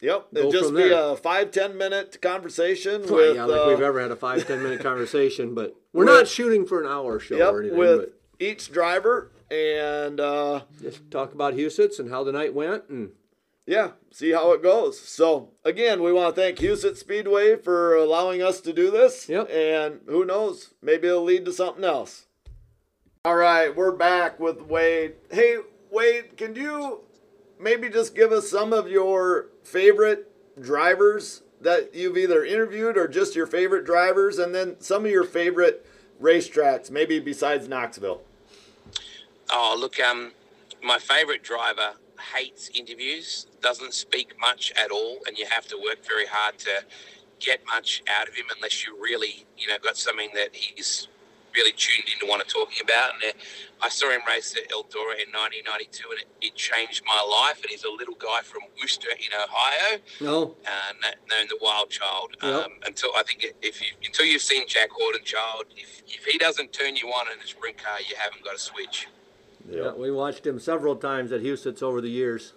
Yep, 0.00 0.26
it'd 0.32 0.52
just 0.52 0.70
be 0.74 0.82
there. 0.90 1.12
a 1.12 1.16
five 1.16 1.50
ten 1.50 1.76
minute 1.76 2.20
conversation 2.22 3.02
Well, 3.02 3.14
with 3.16 3.34
yeah, 3.36 3.44
like 3.46 3.60
uh, 3.60 3.68
we've 3.68 3.80
ever 3.80 4.00
had 4.00 4.12
a 4.12 4.16
five 4.16 4.46
ten 4.46 4.62
minute 4.62 4.80
conversation, 4.90 5.54
but 5.54 5.74
we're 5.92 6.04
with- 6.04 6.14
not 6.14 6.28
shooting 6.28 6.64
for 6.66 6.80
an 6.80 6.86
hour 6.86 7.18
show 7.18 7.36
yep 7.36 7.52
or 7.52 7.60
anything. 7.60 7.78
with 7.78 8.10
each 8.38 8.70
driver 8.70 9.32
and 9.50 10.20
uh, 10.20 10.60
just 10.80 11.10
talk 11.10 11.32
about 11.34 11.54
Huset's 11.54 11.98
and 11.98 12.10
how 12.10 12.22
the 12.22 12.30
night 12.30 12.54
went, 12.54 12.84
and 12.88 13.10
yeah, 13.66 13.92
see 14.12 14.30
how 14.30 14.52
it 14.52 14.62
goes. 14.62 15.00
So 15.00 15.50
again, 15.64 16.00
we 16.02 16.12
want 16.12 16.36
to 16.36 16.40
thank 16.40 16.58
Huset's 16.58 17.00
Speedway 17.00 17.56
for 17.56 17.96
allowing 17.96 18.40
us 18.40 18.60
to 18.60 18.72
do 18.72 18.92
this. 18.92 19.28
Yep. 19.28 19.50
And 19.50 20.00
who 20.06 20.24
knows, 20.24 20.74
maybe 20.80 21.08
it'll 21.08 21.24
lead 21.24 21.44
to 21.46 21.52
something 21.52 21.82
else. 21.82 22.26
All 23.28 23.36
right, 23.36 23.76
we're 23.76 23.92
back 23.92 24.40
with 24.40 24.62
Wade. 24.62 25.16
Hey, 25.30 25.58
Wade, 25.90 26.38
can 26.38 26.54
you 26.54 27.00
maybe 27.60 27.90
just 27.90 28.14
give 28.14 28.32
us 28.32 28.48
some 28.48 28.72
of 28.72 28.88
your 28.88 29.48
favorite 29.62 30.32
drivers 30.58 31.42
that 31.60 31.94
you've 31.94 32.16
either 32.16 32.42
interviewed 32.42 32.96
or 32.96 33.06
just 33.06 33.36
your 33.36 33.46
favorite 33.46 33.84
drivers, 33.84 34.38
and 34.38 34.54
then 34.54 34.80
some 34.80 35.04
of 35.04 35.10
your 35.10 35.24
favorite 35.24 35.84
racetracks, 36.18 36.90
maybe 36.90 37.20
besides 37.20 37.68
Knoxville? 37.68 38.22
Oh, 39.50 39.76
look, 39.78 40.00
um, 40.00 40.32
my 40.82 40.98
favourite 40.98 41.42
driver 41.42 41.96
hates 42.34 42.70
interviews, 42.72 43.46
doesn't 43.60 43.92
speak 43.92 44.40
much 44.40 44.72
at 44.74 44.90
all, 44.90 45.18
and 45.26 45.36
you 45.36 45.44
have 45.50 45.66
to 45.66 45.76
work 45.76 45.98
very 46.02 46.24
hard 46.26 46.56
to 46.60 46.70
get 47.40 47.60
much 47.66 48.02
out 48.08 48.26
of 48.26 48.34
him 48.34 48.46
unless 48.56 48.86
you 48.86 48.96
really, 48.98 49.44
you 49.58 49.68
know, 49.68 49.76
got 49.84 49.98
something 49.98 50.30
that 50.34 50.56
he's 50.56 51.08
really 51.54 51.72
tuned 51.72 52.08
into 52.12 52.26
what 52.26 52.40
I'm 52.40 52.46
talking 52.46 52.78
about. 52.82 53.14
And 53.14 53.32
uh, 53.34 53.84
I 53.84 53.88
saw 53.88 54.10
him 54.10 54.20
race 54.26 54.54
at 54.56 54.70
Eldora 54.70 55.18
in 55.20 55.30
1992, 55.32 56.10
and 56.10 56.20
it, 56.20 56.28
it 56.40 56.54
changed 56.54 57.02
my 57.06 57.20
life. 57.22 57.60
And 57.62 57.70
he's 57.70 57.84
a 57.84 57.90
little 57.90 58.14
guy 58.14 58.40
from 58.42 58.62
Wooster 58.80 59.10
in 59.10 59.30
Ohio, 59.34 59.98
no, 60.20 60.56
uh, 60.66 60.92
known 61.30 61.46
the 61.48 61.58
Wild 61.60 61.90
Child. 61.90 62.36
Yep. 62.42 62.52
Um, 62.52 62.72
until 62.86 63.10
I 63.16 63.22
think 63.22 63.46
if 63.62 63.80
you 63.80 63.88
until 64.04 64.26
you've 64.26 64.42
seen 64.42 64.66
Jack 64.66 64.90
Haudenschild, 64.90 65.70
if, 65.76 66.02
if 66.06 66.24
he 66.24 66.38
doesn't 66.38 66.72
turn 66.72 66.96
you 66.96 67.08
on 67.08 67.26
in 67.32 67.42
a 67.42 67.46
sprint 67.46 67.78
car, 67.78 67.98
you 68.00 68.16
haven't 68.18 68.44
got 68.44 68.54
a 68.54 68.58
switch. 68.58 69.08
yeah, 69.70 69.92
we 69.92 70.10
watched 70.10 70.46
him 70.46 70.58
several 70.58 70.96
times 70.96 71.32
at 71.32 71.42
Huset's 71.42 71.82
over 71.82 72.00
the 72.00 72.10
years. 72.10 72.54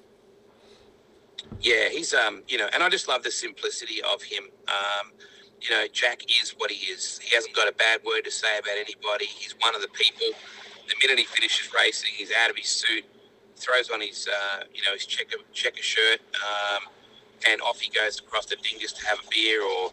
Yeah, 1.60 1.90
he's 1.90 2.14
um, 2.14 2.44
you 2.48 2.58
know, 2.58 2.70
and 2.74 2.84
I 2.84 2.90
just 2.90 3.08
love 3.08 3.24
the 3.24 3.32
simplicity 3.32 4.02
of 4.02 4.24
him. 4.24 4.46
Um, 4.68 5.12
you 5.62 5.70
know, 5.70 5.86
Jack 5.92 6.24
is 6.42 6.56
what 6.58 6.72
he 6.72 6.92
is. 6.92 7.20
He 7.24 7.36
hasn't 7.36 7.56
got 7.56 7.68
a 7.68 7.72
bad 7.74 8.02
word 8.04 8.22
to 8.26 8.32
say 8.32 8.58
about 8.58 8.76
anybody. 8.80 9.26
He's 9.26 9.56
one 9.60 9.76
of 9.76 9.82
the 9.82 9.90
people. 9.90 10.28
The 10.88 10.96
minute 11.02 11.20
he 11.20 11.26
finishes 11.26 11.70
racing, 11.74 12.10
he's 12.18 12.32
out 12.44 12.50
of 12.50 12.58
his 12.58 12.68
suit, 12.68 13.06
throws 13.56 13.90
on 13.90 14.02
his 14.02 14.28
uh, 14.28 14.64
you 14.74 14.82
know 14.84 14.94
his 14.94 15.06
checker 15.06 15.38
checker 15.54 15.82
shirt, 15.82 16.20
um, 16.42 16.90
and 17.48 17.62
off 17.62 17.80
he 17.80 17.92
goes 17.92 18.20
across 18.20 18.48
the 18.48 18.58
dingus 18.58 18.92
to 18.94 19.06
have 19.06 19.20
a 19.20 19.30
beer. 19.30 19.62
Or 19.62 19.92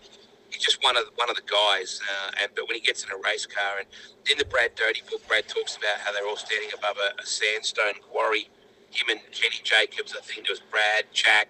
he's 0.50 0.62
just 0.62 0.83
one 0.83 0.96
of 0.96 1.04
the, 1.04 1.11
one 1.16 1.28
of 1.28 1.37
the 1.37 1.42
guys. 1.46 2.00
Uh, 2.02 2.42
and 2.42 2.50
but 2.57 2.66
when 2.66 2.74
he 2.74 2.81
gets 2.81 3.04
in 3.04 3.11
a 3.11 3.16
race 3.22 3.46
car, 3.46 3.78
and 3.78 3.87
in 4.31 4.38
the 4.38 4.46
Brad 4.46 4.74
Doty 4.74 5.02
book, 5.09 5.26
Brad 5.28 5.46
talks 5.46 5.76
about 5.76 6.00
how 6.00 6.12
they're 6.12 6.26
all 6.26 6.37
standing 6.37 6.70
above 6.76 6.96
a, 6.96 7.20
a 7.22 7.26
sandstone 7.26 8.00
quarry. 8.11 8.48
Him 8.90 9.11
and 9.11 9.20
Kenny 9.33 9.61
Jacobs, 9.62 10.16
I 10.16 10.22
think 10.22 10.46
it 10.46 10.50
was 10.50 10.61
Brad, 10.61 11.04
Jack, 11.12 11.48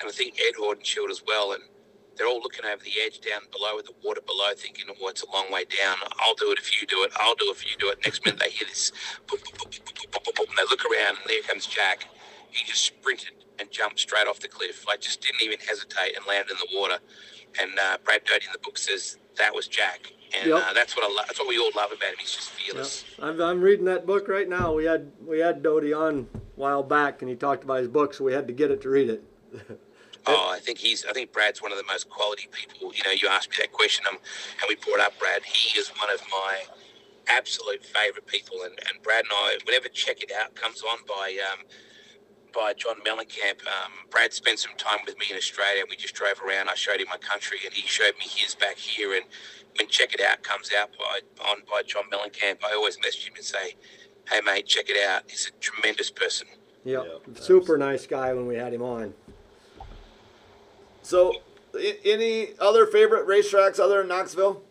and 0.00 0.08
I 0.08 0.12
think 0.12 0.34
Ed 0.40 0.60
Hordenshield 0.60 1.10
as 1.10 1.22
well. 1.24 1.52
And 1.52 1.62
they're 2.16 2.26
all 2.26 2.40
looking 2.40 2.64
over 2.64 2.82
the 2.82 2.92
edge 3.04 3.20
down 3.20 3.42
below 3.50 3.76
with 3.76 3.86
the 3.86 3.94
water 4.04 4.20
below, 4.26 4.52
thinking, 4.56 4.86
oh, 4.88 5.08
it's 5.08 5.22
a 5.22 5.30
long 5.30 5.50
way 5.50 5.64
down. 5.64 5.96
I'll 6.18 6.34
do 6.34 6.52
it 6.52 6.58
if 6.58 6.80
you 6.80 6.86
do 6.86 7.02
it. 7.04 7.12
I'll 7.16 7.34
do 7.34 7.46
it 7.48 7.56
if 7.56 7.64
you 7.64 7.76
do 7.78 7.90
it. 7.90 7.98
Next 8.04 8.24
minute, 8.24 8.40
they 8.40 8.50
hear 8.50 8.68
this 8.68 8.92
and 9.30 10.58
they 10.58 10.62
look 10.70 10.84
around, 10.84 11.16
and 11.16 11.26
there 11.26 11.42
comes 11.42 11.66
Jack. 11.66 12.06
He 12.50 12.64
just 12.64 12.84
sprinted 12.84 13.32
and 13.58 13.70
jumped 13.70 14.00
straight 14.00 14.26
off 14.26 14.40
the 14.40 14.48
cliff. 14.48 14.84
I 14.86 14.92
like, 14.92 15.00
just 15.00 15.22
didn't 15.22 15.42
even 15.42 15.58
hesitate 15.60 16.16
and 16.16 16.26
landed 16.26 16.52
in 16.52 16.56
the 16.58 16.78
water. 16.78 16.98
And 17.60 17.70
uh, 17.78 17.98
Brad 18.04 18.24
Doty 18.24 18.46
in 18.46 18.52
the 18.52 18.58
book 18.58 18.76
says 18.76 19.16
that 19.36 19.54
was 19.54 19.66
Jack 19.68 20.12
and 20.34 20.48
yep. 20.48 20.62
uh, 20.62 20.72
that's 20.72 20.96
what 20.96 21.04
I 21.04 21.08
lo- 21.08 21.24
that's 21.26 21.38
what 21.38 21.48
we 21.48 21.58
all 21.58 21.70
love 21.76 21.92
about 21.92 22.10
him. 22.10 22.16
He's 22.18 22.34
just 22.34 22.50
fearless. 22.50 23.04
Yep. 23.18 23.28
I'm, 23.28 23.40
I'm, 23.40 23.60
reading 23.60 23.84
that 23.86 24.06
book 24.06 24.28
right 24.28 24.48
now. 24.48 24.72
We 24.72 24.84
had 24.84 25.12
we 25.24 25.40
had 25.40 25.62
Doty 25.62 25.92
on 25.92 26.26
a 26.34 26.38
while 26.56 26.82
back, 26.82 27.22
and 27.22 27.28
he 27.28 27.36
talked 27.36 27.64
about 27.64 27.80
his 27.80 27.88
book, 27.88 28.14
so 28.14 28.24
we 28.24 28.32
had 28.32 28.46
to 28.46 28.52
get 28.52 28.70
it 28.70 28.82
to 28.82 28.88
read 28.88 29.10
it. 29.10 29.24
Oh, 30.26 30.50
I 30.52 30.60
think 30.60 30.78
he's. 30.78 31.04
I 31.04 31.12
think 31.12 31.32
Brad's 31.32 31.60
one 31.60 31.72
of 31.72 31.78
the 31.78 31.84
most 31.84 32.08
quality 32.08 32.48
people. 32.52 32.92
You 32.94 33.02
know, 33.04 33.10
you 33.10 33.28
asked 33.28 33.50
me 33.50 33.56
that 33.58 33.72
question, 33.72 34.04
um, 34.08 34.16
and 34.16 34.68
we 34.68 34.76
brought 34.76 35.00
up 35.00 35.18
Brad. 35.18 35.42
He 35.44 35.78
is 35.78 35.88
one 35.88 36.12
of 36.12 36.22
my 36.30 36.62
absolute 37.28 37.84
favourite 37.84 38.26
people, 38.26 38.58
and, 38.62 38.78
and 38.88 39.02
Brad 39.02 39.24
and 39.24 39.32
I, 39.32 39.58
whenever 39.64 39.88
Check 39.88 40.22
It 40.22 40.30
Out 40.32 40.54
comes 40.54 40.82
on 40.82 40.98
by 41.08 41.36
um, 41.52 41.64
by 42.54 42.72
John 42.74 42.96
Mellencamp, 43.06 43.66
um, 43.66 43.92
Brad 44.10 44.32
spent 44.32 44.58
some 44.58 44.76
time 44.76 45.00
with 45.06 45.18
me 45.18 45.26
in 45.30 45.36
Australia, 45.36 45.80
and 45.80 45.88
we 45.90 45.96
just 45.96 46.14
drove 46.14 46.40
around. 46.40 46.68
I 46.68 46.74
showed 46.74 47.00
him 47.00 47.08
my 47.10 47.18
country, 47.18 47.58
and 47.64 47.74
he 47.74 47.86
showed 47.86 48.14
me 48.18 48.26
his 48.28 48.54
back 48.54 48.76
here. 48.76 49.14
And 49.14 49.24
when 49.78 49.88
Check 49.88 50.14
It 50.14 50.20
Out 50.20 50.42
comes 50.44 50.70
out 50.78 50.90
by 50.96 51.44
on 51.50 51.62
by 51.68 51.82
John 51.82 52.04
Mellencamp, 52.12 52.58
I 52.64 52.74
always 52.74 52.96
message 53.02 53.26
him 53.26 53.34
and 53.34 53.44
say, 53.44 53.74
"Hey 54.30 54.40
mate, 54.40 54.66
check 54.66 54.88
it 54.88 55.08
out. 55.08 55.24
He's 55.28 55.48
a 55.48 55.58
tremendous 55.60 56.10
person." 56.10 56.46
Yep. 56.84 57.22
Yep, 57.26 57.38
Super 57.38 57.78
nice 57.78 58.06
guy 58.06 58.32
when 58.34 58.46
we 58.46 58.56
had 58.56 58.72
him 58.72 58.82
on. 58.82 59.14
So, 61.02 61.34
i- 61.74 61.98
any 62.04 62.50
other 62.58 62.86
favorite 62.86 63.26
racetracks 63.26 63.78
other 63.78 63.98
than 63.98 64.08
Knoxville? 64.08 64.62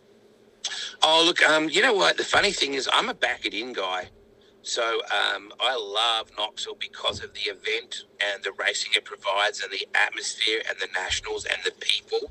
Oh, 1.02 1.22
look, 1.24 1.42
um, 1.42 1.68
you 1.68 1.82
know 1.82 1.94
what? 1.94 2.16
The 2.16 2.24
funny 2.24 2.52
thing 2.52 2.74
is, 2.74 2.88
I'm 2.92 3.08
a 3.08 3.14
back 3.14 3.44
it 3.44 3.54
in 3.54 3.72
guy. 3.72 4.08
So 4.62 5.00
um, 5.10 5.52
I 5.60 5.76
love 5.76 6.30
Knoxville 6.38 6.76
because 6.78 7.22
of 7.22 7.34
the 7.34 7.50
event 7.50 8.04
and 8.20 8.42
the 8.44 8.52
racing 8.52 8.92
it 8.96 9.04
provides 9.04 9.60
and 9.60 9.72
the 9.72 9.86
atmosphere 9.94 10.62
and 10.68 10.78
the 10.78 10.86
nationals 10.94 11.44
and 11.44 11.58
the 11.64 11.72
people. 11.80 12.30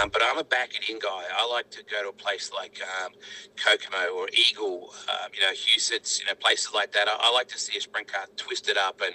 Um, 0.00 0.08
but 0.10 0.22
I'm 0.24 0.38
a 0.38 0.44
back 0.44 0.70
it 0.74 0.88
in 0.88 0.98
guy. 0.98 1.24
I 1.36 1.46
like 1.46 1.70
to 1.72 1.82
go 1.84 2.02
to 2.02 2.08
a 2.08 2.12
place 2.12 2.50
like 2.54 2.80
um, 3.04 3.12
Kokomo 3.56 4.14
or 4.16 4.28
Eagle, 4.32 4.94
um, 5.10 5.30
you 5.34 5.40
know, 5.42 5.52
Huset's, 5.52 6.20
you 6.20 6.26
know, 6.26 6.34
places 6.34 6.72
like 6.74 6.92
that. 6.92 7.08
I, 7.08 7.16
I 7.18 7.32
like 7.32 7.48
to 7.48 7.58
see 7.58 7.76
a 7.76 7.80
sprint 7.80 8.10
car 8.10 8.24
twisted 8.36 8.78
up 8.78 9.02
and, 9.02 9.14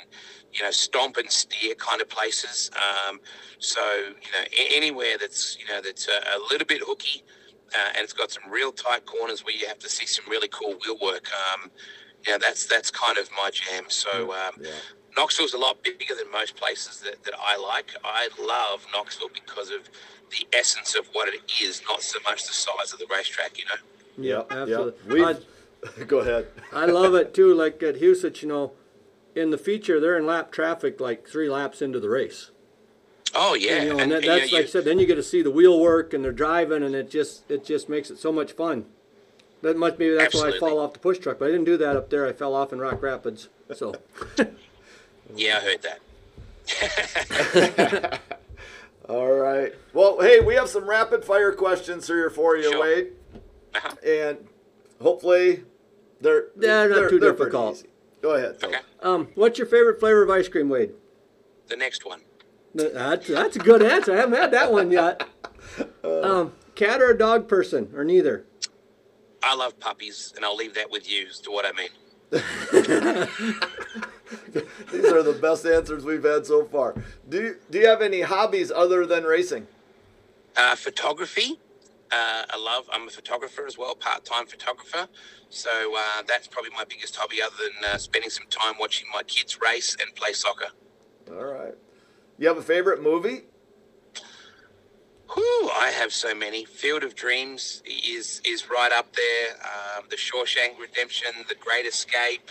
you 0.54 0.62
know, 0.62 0.72
stomp 0.72 1.18
and 1.18 1.30
steer 1.32 1.74
kind 1.76 2.00
of 2.00 2.10
places. 2.10 2.70
Um, 2.76 3.20
so, 3.58 3.82
you 3.82 4.32
know, 4.32 4.46
anywhere 4.72 5.18
that's, 5.20 5.58
you 5.60 5.66
know, 5.74 5.82
that's 5.82 6.08
a, 6.08 6.12
a 6.12 6.40
little 6.52 6.68
bit 6.68 6.82
hooky 6.86 7.24
uh, 7.74 7.90
and 7.96 8.04
it's 8.04 8.14
got 8.14 8.32
some 8.32 8.44
real 8.50 8.72
tight 8.72 9.06
corners 9.06 9.44
where 9.44 9.56
you 9.56 9.68
have 9.68 9.80
to 9.80 9.90
see 9.90 10.06
some 10.06 10.26
really 10.30 10.48
cool 10.48 10.76
wheel 10.86 10.98
work. 11.02 11.28
Um, 11.54 11.72
you 12.26 12.32
know, 12.34 12.38
that's 12.40 12.66
that's 12.66 12.92
kind 12.92 13.18
of 13.18 13.30
my 13.32 13.50
jam. 13.52 13.86
So 13.90 14.32
um, 14.34 14.54
Yeah. 14.62 14.72
Knoxville's 15.18 15.54
a 15.54 15.58
lot 15.58 15.82
bigger 15.82 16.14
than 16.14 16.30
most 16.32 16.58
places 16.58 17.00
that, 17.00 17.24
that 17.24 17.34
I 17.40 17.56
like. 17.58 17.92
I 18.04 18.28
love 18.40 18.86
Knoxville 18.94 19.30
because 19.34 19.70
of 19.70 19.90
the 20.30 20.46
essence 20.58 20.94
of 20.94 21.08
what 21.14 21.30
it 21.30 21.40
is, 21.62 21.82
not 21.88 22.02
so 22.02 22.20
much 22.26 22.46
the 22.46 22.52
size 22.54 22.92
of 22.92 23.00
the 23.00 23.08
racetrack. 23.10 23.58
You 23.58 23.66
know. 23.66 23.76
Yeah, 24.18 24.44
absolutely. 24.62 25.20
yep. 25.22 25.42
I, 26.00 26.04
Go 26.08 26.20
ahead. 26.20 26.48
I 26.74 26.86
love 26.86 27.14
it 27.16 27.34
too. 27.34 27.54
Like 27.54 27.82
at 27.84 28.02
Huset's, 28.02 28.42
you 28.42 28.48
know, 28.50 28.74
in 29.36 29.52
the 29.52 29.58
feature, 29.58 30.00
they're 30.00 30.18
in 30.18 30.26
lap 30.26 30.52
traffic 30.52 31.00
like 31.00 31.28
three 31.28 31.50
laps 31.50 31.82
into 31.82 32.00
the 32.00 32.10
race. 32.10 32.52
Oh 33.34 33.54
yeah, 33.54 33.84
you 33.84 33.90
know, 33.90 34.00
and 34.00 34.02
and, 34.02 34.12
that, 34.12 34.16
and, 34.18 34.24
you 34.26 34.30
know, 34.30 34.40
that's 34.40 34.52
you- 34.52 34.58
like 34.58 34.66
I 34.68 34.70
said. 34.70 34.86
Then 34.86 35.00
you 35.00 35.06
get 35.06 35.16
to 35.16 35.24
see 35.24 35.42
the 35.42 35.52
wheel 35.52 35.80
work 35.80 36.14
and 36.14 36.24
they're 36.24 36.32
driving, 36.32 36.84
and 36.84 36.96
it 36.96 37.10
just 37.10 37.50
it 37.50 37.64
just 37.66 37.88
makes 37.88 38.10
it 38.10 38.18
so 38.18 38.32
much 38.32 38.52
fun. 38.54 38.86
That 39.65 39.78
must 39.78 39.97
maybe 39.97 40.15
that's 40.15 40.36
why 40.36 40.49
I 40.49 40.60
fall 40.60 40.78
off 40.78 40.93
the 40.93 40.99
push 40.99 41.17
truck, 41.17 41.39
but 41.39 41.47
I 41.47 41.51
didn't 41.51 41.65
do 41.65 41.75
that 41.78 41.95
up 41.95 42.12
there. 42.12 42.28
I 42.28 42.34
fell 42.34 42.54
off 42.54 42.71
in 42.71 42.78
Rock 42.80 43.01
Rapids. 43.01 43.49
So 43.73 43.95
yeah, 45.36 45.58
I 45.58 45.62
heard 45.62 45.82
that. 45.82 45.99
All 49.10 49.32
right. 49.34 49.73
Well, 49.91 50.21
hey, 50.21 50.39
we 50.39 50.54
have 50.54 50.69
some 50.69 50.88
rapid 50.88 51.25
fire 51.25 51.51
questions 51.51 52.06
here 52.06 52.30
for 52.30 52.56
you, 52.58 52.71
Sure. 52.71 52.80
Wade, 52.82 53.13
Uh-huh. 53.73 53.95
and 54.06 54.38
hopefully 55.01 55.63
they're 56.21 56.49
They're 56.56 56.88
not 56.89 56.95
too 57.10 57.19
pretty 57.19 57.19
difficult. 57.19 57.78
easy. 57.78 57.88
Go 58.21 58.36
ahead. 58.36 58.60
Phil. 58.60 58.69
Okay, 58.69 58.80
um, 59.01 59.30
what's 59.34 59.58
your 59.58 59.67
favorite 59.67 59.99
flavor 59.99 60.21
of 60.21 60.30
ice 60.30 60.47
cream, 60.47 60.69
Wade? 60.69 60.91
the 61.69 61.75
next 61.75 62.06
one. 62.06 62.21
That's, 62.75 63.25
that's 63.28 63.56
a 63.56 63.60
good 63.60 63.82
answer. 63.82 64.13
I 64.13 64.17
haven't 64.17 64.38
had 64.39 64.51
that 64.51 64.71
one 64.71 64.91
yet. 64.91 65.23
Um, 66.06 66.54
cat 66.75 67.01
or 67.01 67.10
a 67.10 67.17
dog 67.17 67.47
person, 67.49 67.91
or 67.95 68.04
neither? 68.06 68.45
I 69.46 69.54
love 69.56 69.80
puppies, 69.80 70.34
and 70.36 70.44
I'll 70.44 70.56
leave 70.56 70.74
that 70.74 70.90
with 70.90 71.10
you 71.10 71.28
as 71.30 71.40
to 71.42 71.52
what 71.52 71.66
I 71.66 71.72
mean. 71.72 71.90
These 74.92 75.12
are 75.12 75.22
the 75.22 75.38
best 75.40 75.66
answers 75.68 76.04
we've 76.04 76.24
had 76.24 76.48
so 76.48 76.66
far. 76.66 76.96
Do 77.30 77.42
you, 77.42 77.58
do 77.70 77.78
you 77.78 77.88
have 77.88 78.02
any 78.02 78.22
hobbies 78.22 78.72
other 78.72 79.06
than 79.06 79.24
racing? 79.24 79.68
Uh, 80.58 80.76
photography. 80.76 81.60
Uh, 82.12 82.44
I 82.50 82.58
love. 82.58 82.90
I'm 82.92 83.08
a 83.08 83.12
photographer 83.12 83.68
as 83.68 83.78
well, 83.78 83.94
part-time 83.94 84.48
photographer. 84.48 85.08
So 85.50 85.70
uh, 85.96 86.24
that's 86.28 86.48
probably 86.48 86.72
my 86.72 86.84
biggest 86.86 87.16
hobby, 87.16 87.42
other 87.42 87.56
than 87.56 87.92
uh, 87.92 87.98
spending 88.00 88.32
some 88.32 88.48
time 88.50 88.76
watching 88.80 89.08
my 89.14 89.22
kids 89.24 89.60
race 89.62 89.96
and 90.02 90.14
play 90.16 90.34
soccer. 90.34 90.70
All 91.30 91.46
right. 91.46 91.76
You 92.40 92.48
have 92.48 92.58
a 92.58 92.64
favorite 92.64 93.04
movie? 93.04 93.44
Whew, 95.34 95.69
I 95.80 95.89
have 95.89 96.13
so 96.13 96.36
many. 96.36 96.65
Field 96.65 97.03
of 97.03 97.15
Dreams 97.15 97.82
is 97.86 98.41
is 98.45 98.69
right 98.69 98.91
up 98.91 99.13
there. 99.15 99.55
Um, 99.63 100.05
the 100.09 100.15
Shawshank 100.15 100.80
Redemption, 100.80 101.32
The 101.49 101.55
Great 101.55 101.86
Escape. 101.86 102.49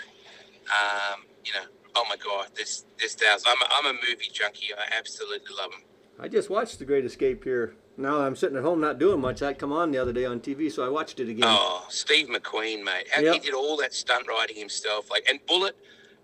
Um, 0.67 1.23
you 1.45 1.53
know, 1.53 1.67
oh 1.95 2.05
my 2.09 2.17
God, 2.17 2.49
this 2.57 2.85
this 2.99 3.15
does. 3.15 3.45
I'm 3.47 3.57
a, 3.63 3.67
I'm 3.71 3.97
a 3.97 3.99
movie 4.01 4.29
junkie. 4.33 4.69
I 4.77 4.97
absolutely 4.97 5.55
love 5.57 5.71
them. 5.71 5.83
I 6.19 6.29
just 6.29 6.51
watched 6.51 6.79
The 6.79 6.85
Great 6.85 7.05
Escape 7.05 7.45
here. 7.45 7.75
Now 7.97 8.21
I'm 8.23 8.35
sitting 8.35 8.57
at 8.57 8.65
home 8.65 8.81
not 8.81 8.99
doing 8.99 9.21
much. 9.21 9.41
That 9.41 9.59
come 9.59 9.73
on 9.73 9.93
the 9.93 9.99
other 9.99 10.13
day 10.13 10.25
on 10.25 10.41
TV, 10.41 10.71
so 10.71 10.85
I 10.85 10.89
watched 10.89 11.21
it 11.21 11.29
again. 11.29 11.45
Oh, 11.47 11.87
Steve 11.91 12.29
McQueen, 12.29 12.83
mate. 12.83 13.07
How 13.11 13.21
Yep. 13.23 13.35
he 13.35 13.39
did 13.41 13.55
all 13.55 13.77
that 13.77 13.95
stunt 13.95 14.27
riding 14.29 14.57
himself. 14.57 15.11
Like 15.11 15.27
and 15.31 15.39
Bullitt, 15.47 15.77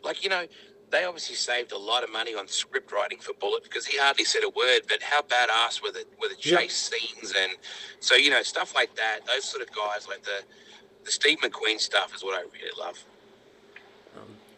like 0.02 0.24
you 0.24 0.30
know, 0.30 0.46
they 0.90 1.04
obviously 1.04 1.36
saved 1.36 1.72
a 1.72 1.78
lot 1.78 2.02
of 2.04 2.10
money 2.12 2.34
on 2.34 2.48
script 2.48 2.90
writing 2.92 3.18
for 3.18 3.32
Bullitt 3.34 3.62
because 3.64 3.86
he 3.86 3.96
hardly 3.98 4.24
said 4.24 4.42
a 4.44 4.48
word. 4.50 4.80
But 4.88 5.02
how 5.02 5.22
badass 5.22 5.82
were 5.82 5.90
the 5.92 6.04
were 6.20 6.28
the 6.28 6.34
Yep. 6.40 6.60
chase 6.60 6.90
scenes 6.90 7.32
and 7.40 7.52
so 8.00 8.14
you 8.16 8.30
know 8.30 8.42
stuff 8.42 8.74
like 8.74 8.94
that. 8.96 9.20
Those 9.26 9.44
sort 9.44 9.62
of 9.62 9.74
guys, 9.74 10.06
like 10.08 10.22
the 10.24 10.42
the 11.04 11.10
Steve 11.10 11.38
McQueen 11.40 11.78
stuff, 11.80 12.14
is 12.14 12.22
what 12.24 12.34
I 12.38 12.42
really 12.42 12.72
love. 12.78 13.04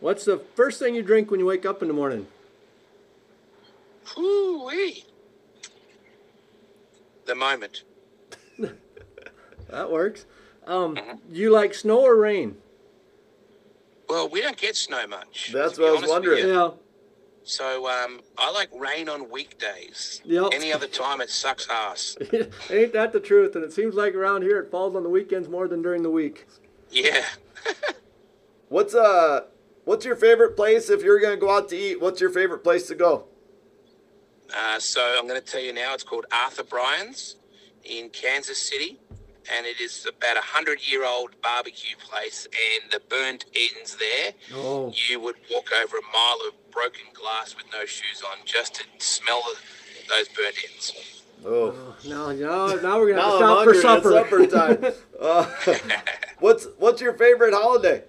What's 0.01 0.25
the 0.25 0.39
first 0.57 0.81
thing 0.81 0.95
you 0.97 1.03
drink 1.03 1.31
when 1.31 1.39
you 1.39 1.47
wake 1.47 1.65
up 1.65 1.81
in 1.83 1.87
the 1.89 1.95
morning? 1.95 2.27
Whoo-wee. 4.17 5.05
The 7.27 7.35
moment. 7.35 7.85
That 9.69 9.91
works. 9.91 10.27
Um, 10.67 10.97
Mm-hmm. 10.97 11.35
you 11.35 11.51
like 11.51 11.73
snow 11.73 12.01
or 12.01 12.15
rain? 12.17 12.57
Well, 14.13 14.29
we 14.29 14.43
don't 14.43 14.59
get 14.59 14.77
snow 14.77 15.07
much. 15.07 15.53
That's 15.55 15.79
what 15.79 15.89
I 15.89 15.93
was 15.93 16.07
wondering. 16.07 16.47
Yeah. 16.47 16.73
So 17.45 17.89
um, 17.89 18.21
I 18.37 18.53
like 18.53 18.69
rain 18.79 19.09
on 19.09 19.31
weekdays. 19.31 20.21
Yep. 20.27 20.51
Any 20.53 20.71
other 20.71 20.87
time, 20.87 21.23
it 21.23 21.31
sucks 21.31 21.67
ass. 21.71 22.19
Ain't 22.71 22.93
that 22.93 23.15
the 23.15 23.21
truth? 23.21 23.57
And 23.57 23.65
it 23.65 23.73
seems 23.73 23.95
like 23.95 24.15
around 24.15 24.43
here 24.43 24.61
it 24.61 24.71
falls 24.71 24.95
on 24.95 25.03
the 25.03 25.09
weekends 25.09 25.49
more 25.49 25.67
than 25.67 25.81
during 25.81 26.03
the 26.03 26.11
week. 26.11 26.47
Yeah. 26.91 27.25
What's 28.69 28.95
uh 28.95 29.45
what's 29.85 30.05
your 30.05 30.17
favorite 30.17 30.57
place 30.57 30.89
if 30.91 31.03
you're 31.03 31.21
gonna 31.21 31.37
go 31.39 31.51
out 31.51 31.69
to 31.71 31.77
eat? 31.77 32.01
What's 32.01 32.21
your 32.21 32.31
favorite 32.31 32.63
place 32.65 32.87
to 32.89 32.95
go? 32.95 33.25
Uh, 34.55 34.79
so 34.79 35.17
I'm 35.19 35.27
going 35.27 35.41
to 35.41 35.47
tell 35.47 35.63
you 35.63 35.73
now. 35.73 35.95
It's 35.95 36.03
called 36.03 36.27
Arthur 36.31 36.65
Bryant's 36.65 37.37
in 37.85 38.11
Kansas 38.11 38.59
City, 38.59 39.01
and 39.55 39.67
it 39.67 39.81
is 39.81 40.07
about 40.07 40.37
a 40.37 40.41
hundred-year-old 40.41 41.41
barbecue 41.43 41.97
place. 41.97 42.47
And 42.47 42.91
the 42.93 43.01
burnt 43.09 43.45
ends 43.55 43.97
there, 43.97 44.33
Oh. 44.55 44.93
you 45.09 45.21
would 45.21 45.37
walk 45.51 45.71
over 45.73 45.97
a 45.97 46.03
mile 46.13 46.39
of 46.49 46.71
broken 46.71 47.07
glass 47.15 47.57
with 47.57 47.67
no 47.73 47.85
shoes 47.85 48.23
on 48.23 48.39
just 48.45 48.75
to 48.77 48.85
smell 48.99 49.43
those 50.09 50.29
burnt 50.29 50.57
ends. 50.71 51.23
Oh, 51.45 51.75
Now, 52.05 52.31
now, 52.33 52.67
now 52.77 52.99
we're 52.99 53.11
gonna 53.15 53.21
now 53.23 53.39
have 53.39 53.43
I'm 53.43 53.65
stop 53.65 53.65
for 53.65 53.73
It's 53.73 53.83
supper. 53.83 54.13
supper 54.13 54.47
time. 54.47 54.93
uh, 55.21 56.01
what's 56.39 56.69
what's 56.79 57.01
your 57.01 57.15
favorite 57.15 57.53
holiday? 57.55 58.05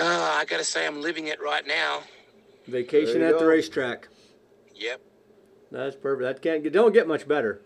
Uh, 0.00 0.04
I 0.40 0.44
got 0.46 0.56
to 0.58 0.64
say, 0.64 0.86
I'm 0.86 1.00
living 1.02 1.28
it 1.28 1.40
right 1.40 1.64
now. 1.66 2.00
Vacation 2.66 3.20
There 3.20 3.28
you 3.28 3.34
at 3.34 3.38
the 3.38 3.46
racetrack. 3.46 4.08
Yep. 4.74 5.00
That's 5.70 5.94
perfect. 5.94 6.22
That 6.22 6.42
can't 6.42 6.62
get 6.62 6.72
don't 6.72 6.92
get 6.92 7.06
much 7.06 7.28
better. 7.28 7.60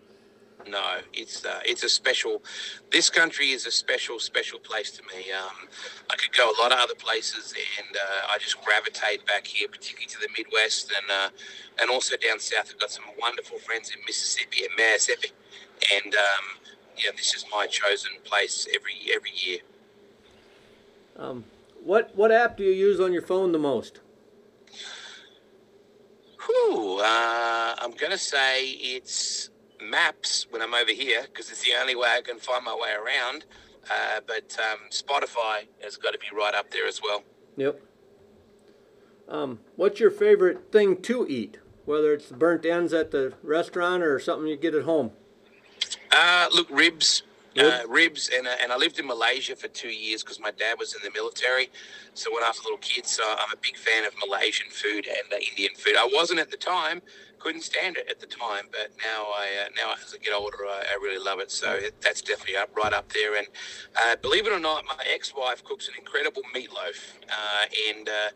No, 0.67 0.97
it's 1.13 1.45
uh, 1.45 1.61
it's 1.65 1.83
a 1.83 1.89
special. 1.89 2.43
This 2.91 3.09
country 3.09 3.51
is 3.51 3.65
a 3.65 3.71
special, 3.71 4.19
special 4.19 4.59
place 4.59 4.91
to 4.91 5.01
me. 5.03 5.31
Um, 5.31 5.67
I 6.09 6.15
could 6.15 6.35
go 6.35 6.51
a 6.51 6.57
lot 6.61 6.71
of 6.71 6.79
other 6.79 6.95
places, 6.95 7.53
and 7.77 7.95
uh, 7.95 8.27
I 8.33 8.37
just 8.39 8.61
gravitate 8.63 9.25
back 9.25 9.47
here, 9.47 9.67
particularly 9.69 10.07
to 10.07 10.19
the 10.19 10.27
Midwest, 10.37 10.91
and 10.91 11.09
uh, 11.09 11.29
and 11.81 11.89
also 11.89 12.17
down 12.17 12.39
south. 12.39 12.71
I've 12.71 12.79
got 12.79 12.91
some 12.91 13.05
wonderful 13.19 13.57
friends 13.59 13.91
in 13.91 13.97
Mississippi 14.05 14.65
and 14.65 14.73
Mississippi, 14.77 15.29
and 15.95 16.13
um, 16.13 16.45
yeah, 16.97 17.11
this 17.15 17.33
is 17.33 17.45
my 17.51 17.65
chosen 17.65 18.11
place 18.25 18.67
every 18.75 18.95
every 19.15 19.31
year. 19.33 19.59
Um, 21.17 21.45
what 21.83 22.11
what 22.15 22.31
app 22.31 22.57
do 22.57 22.63
you 22.63 22.71
use 22.71 22.99
on 22.99 23.13
your 23.13 23.21
phone 23.21 23.53
the 23.53 23.59
most? 23.59 24.01
Whew, 26.45 26.99
uh, 26.99 27.75
I'm 27.77 27.91
gonna 27.91 28.17
say 28.17 28.69
it's 28.69 29.49
maps 29.81 30.47
when 30.49 30.61
I'm 30.61 30.73
over 30.73 30.91
here 30.91 31.23
because 31.23 31.49
it's 31.49 31.63
the 31.63 31.73
only 31.79 31.95
way 31.95 32.09
I 32.17 32.21
can 32.21 32.37
find 32.37 32.63
my 32.63 32.73
way 32.73 32.91
around. 32.91 33.45
Uh, 33.89 34.21
but 34.25 34.57
um, 34.59 34.89
Spotify 34.91 35.67
has 35.81 35.97
got 35.97 36.11
to 36.11 36.19
be 36.19 36.27
right 36.35 36.53
up 36.53 36.71
there 36.71 36.87
as 36.87 37.01
well. 37.01 37.23
Yep. 37.57 37.81
Um, 39.27 39.59
what's 39.75 39.99
your 39.99 40.11
favorite 40.11 40.71
thing 40.71 41.01
to 41.03 41.27
eat? 41.27 41.57
Whether 41.85 42.13
it's 42.13 42.31
burnt 42.31 42.65
ends 42.65 42.93
at 42.93 43.11
the 43.11 43.33
restaurant 43.41 44.03
or 44.03 44.19
something 44.19 44.47
you 44.47 44.57
get 44.57 44.75
at 44.75 44.83
home. 44.83 45.11
Uh, 46.11 46.47
look, 46.53 46.69
ribs. 46.69 47.23
Uh, 47.57 47.81
Ribs? 47.87 48.29
and, 48.35 48.47
uh, 48.47 48.51
and 48.61 48.71
I 48.71 48.77
lived 48.77 48.99
in 48.99 49.07
Malaysia 49.07 49.55
for 49.55 49.67
two 49.67 49.89
years 49.89 50.23
because 50.23 50.39
my 50.39 50.51
dad 50.51 50.77
was 50.77 50.93
in 50.93 51.01
the 51.03 51.11
military. 51.11 51.69
So 52.13 52.33
when 52.33 52.43
I 52.43 52.47
was 52.47 52.59
a 52.59 52.63
little 52.63 52.77
kid, 52.77 53.05
so 53.05 53.23
I'm 53.23 53.51
a 53.51 53.57
big 53.61 53.75
fan 53.75 54.05
of 54.05 54.13
Malaysian 54.25 54.67
food 54.69 55.07
and 55.07 55.33
uh, 55.33 55.37
Indian 55.49 55.73
food. 55.75 55.95
I 55.97 56.07
wasn't 56.13 56.39
at 56.39 56.51
the 56.51 56.57
time, 56.57 57.01
couldn't 57.39 57.61
stand 57.61 57.97
it 57.97 58.07
at 58.09 58.19
the 58.19 58.27
time, 58.27 58.65
but 58.71 58.91
now 59.03 59.23
I 59.35 59.65
uh, 59.65 59.69
now 59.75 59.93
as 59.93 60.13
I 60.13 60.17
get 60.23 60.33
older, 60.33 60.57
I, 60.67 60.83
I 60.91 60.95
really 61.01 61.23
love 61.23 61.39
it. 61.39 61.51
So 61.51 61.71
it, 61.71 61.99
that's 62.01 62.21
definitely 62.21 62.57
up 62.57 62.69
right 62.75 62.93
up 62.93 63.11
there. 63.13 63.37
And 63.37 63.47
uh, 63.95 64.15
believe 64.17 64.45
it 64.45 64.53
or 64.53 64.59
not, 64.59 64.83
my 64.85 65.03
ex-wife 65.11 65.63
cooks 65.63 65.87
an 65.87 65.93
incredible 65.97 66.43
meatloaf, 66.53 67.13
uh, 67.29 67.65
and 67.89 68.09
uh, 68.09 68.29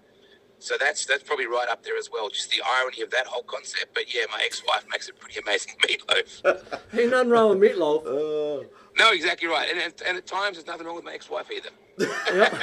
so 0.63 0.75
that's 0.79 1.05
that's 1.05 1.23
probably 1.23 1.45
right 1.45 1.67
up 1.69 1.83
there 1.83 1.97
as 1.97 2.09
well. 2.09 2.29
Just 2.29 2.49
the 2.49 2.61
irony 2.79 3.01
of 3.01 3.09
that 3.11 3.27
whole 3.27 3.43
concept. 3.43 3.93
But 3.93 4.13
yeah, 4.13 4.21
my 4.31 4.41
ex-wife 4.45 4.85
makes 4.89 5.09
a 5.09 5.13
pretty 5.13 5.39
amazing 5.41 5.73
meatloaf. 5.83 6.63
Ain't 6.97 7.11
nothing 7.11 7.29
wrong 7.29 7.59
with 7.59 7.69
meatloaf. 7.71 8.05
Uh, 8.07 8.63
No, 8.97 9.11
exactly 9.11 9.49
right. 9.49 9.69
And, 9.69 9.77
and, 9.79 9.93
and 10.07 10.17
at 10.17 10.25
times, 10.25 10.55
there's 10.55 10.65
nothing 10.67 10.85
wrong 10.87 10.95
with 10.95 11.03
my 11.03 11.13
ex-wife 11.13 11.47
either. 11.51 11.69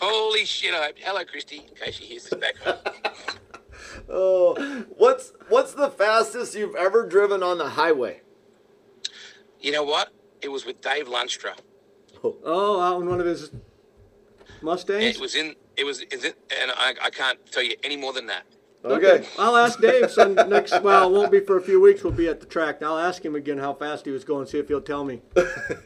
Holy 0.00 0.44
shit! 0.44 0.72
I, 0.74 0.92
hello, 0.98 1.24
Christy. 1.24 1.64
In 1.68 1.74
case 1.74 1.94
she 1.96 2.04
hears 2.04 2.24
this 2.28 2.38
back 2.38 2.56
home. 2.58 2.78
oh, 4.08 4.84
what's 4.96 5.32
what's 5.48 5.74
the 5.74 5.90
fastest 5.90 6.54
you've 6.54 6.76
ever 6.76 7.06
driven 7.06 7.42
on 7.42 7.58
the 7.58 7.68
highway? 7.70 8.20
You 9.60 9.72
know 9.72 9.82
what? 9.82 10.10
It 10.40 10.48
was 10.48 10.64
with 10.64 10.80
Dave 10.80 11.08
Lunstra. 11.08 11.56
Oh, 12.22 12.80
out 12.80 13.00
in 13.02 13.08
one 13.08 13.20
of 13.20 13.26
his 13.26 13.50
Mustangs. 14.62 15.16
It 15.16 15.20
was 15.20 15.34
in. 15.34 15.54
It 15.76 15.84
was. 15.84 16.00
Is 16.02 16.24
it? 16.24 16.36
And 16.60 16.70
I, 16.76 16.94
I 17.02 17.10
can't 17.10 17.38
tell 17.50 17.62
you 17.62 17.76
any 17.84 17.96
more 17.96 18.12
than 18.12 18.26
that. 18.26 18.44
Okay. 18.84 19.26
I'll 19.36 19.56
ask 19.56 19.80
Dave 19.80 20.12
some 20.12 20.34
next. 20.48 20.80
Well, 20.80 21.08
it 21.08 21.12
won't 21.12 21.32
be 21.32 21.40
for 21.40 21.56
a 21.56 21.60
few 21.60 21.80
weeks. 21.80 22.04
We'll 22.04 22.12
be 22.12 22.28
at 22.28 22.38
the 22.38 22.46
track. 22.46 22.82
I'll 22.84 22.98
ask 22.98 23.24
him 23.24 23.34
again 23.34 23.58
how 23.58 23.74
fast 23.74 24.04
he 24.04 24.12
was 24.12 24.22
going. 24.22 24.46
See 24.46 24.58
if 24.60 24.68
he'll 24.68 24.80
tell 24.80 25.02
me. 25.04 25.22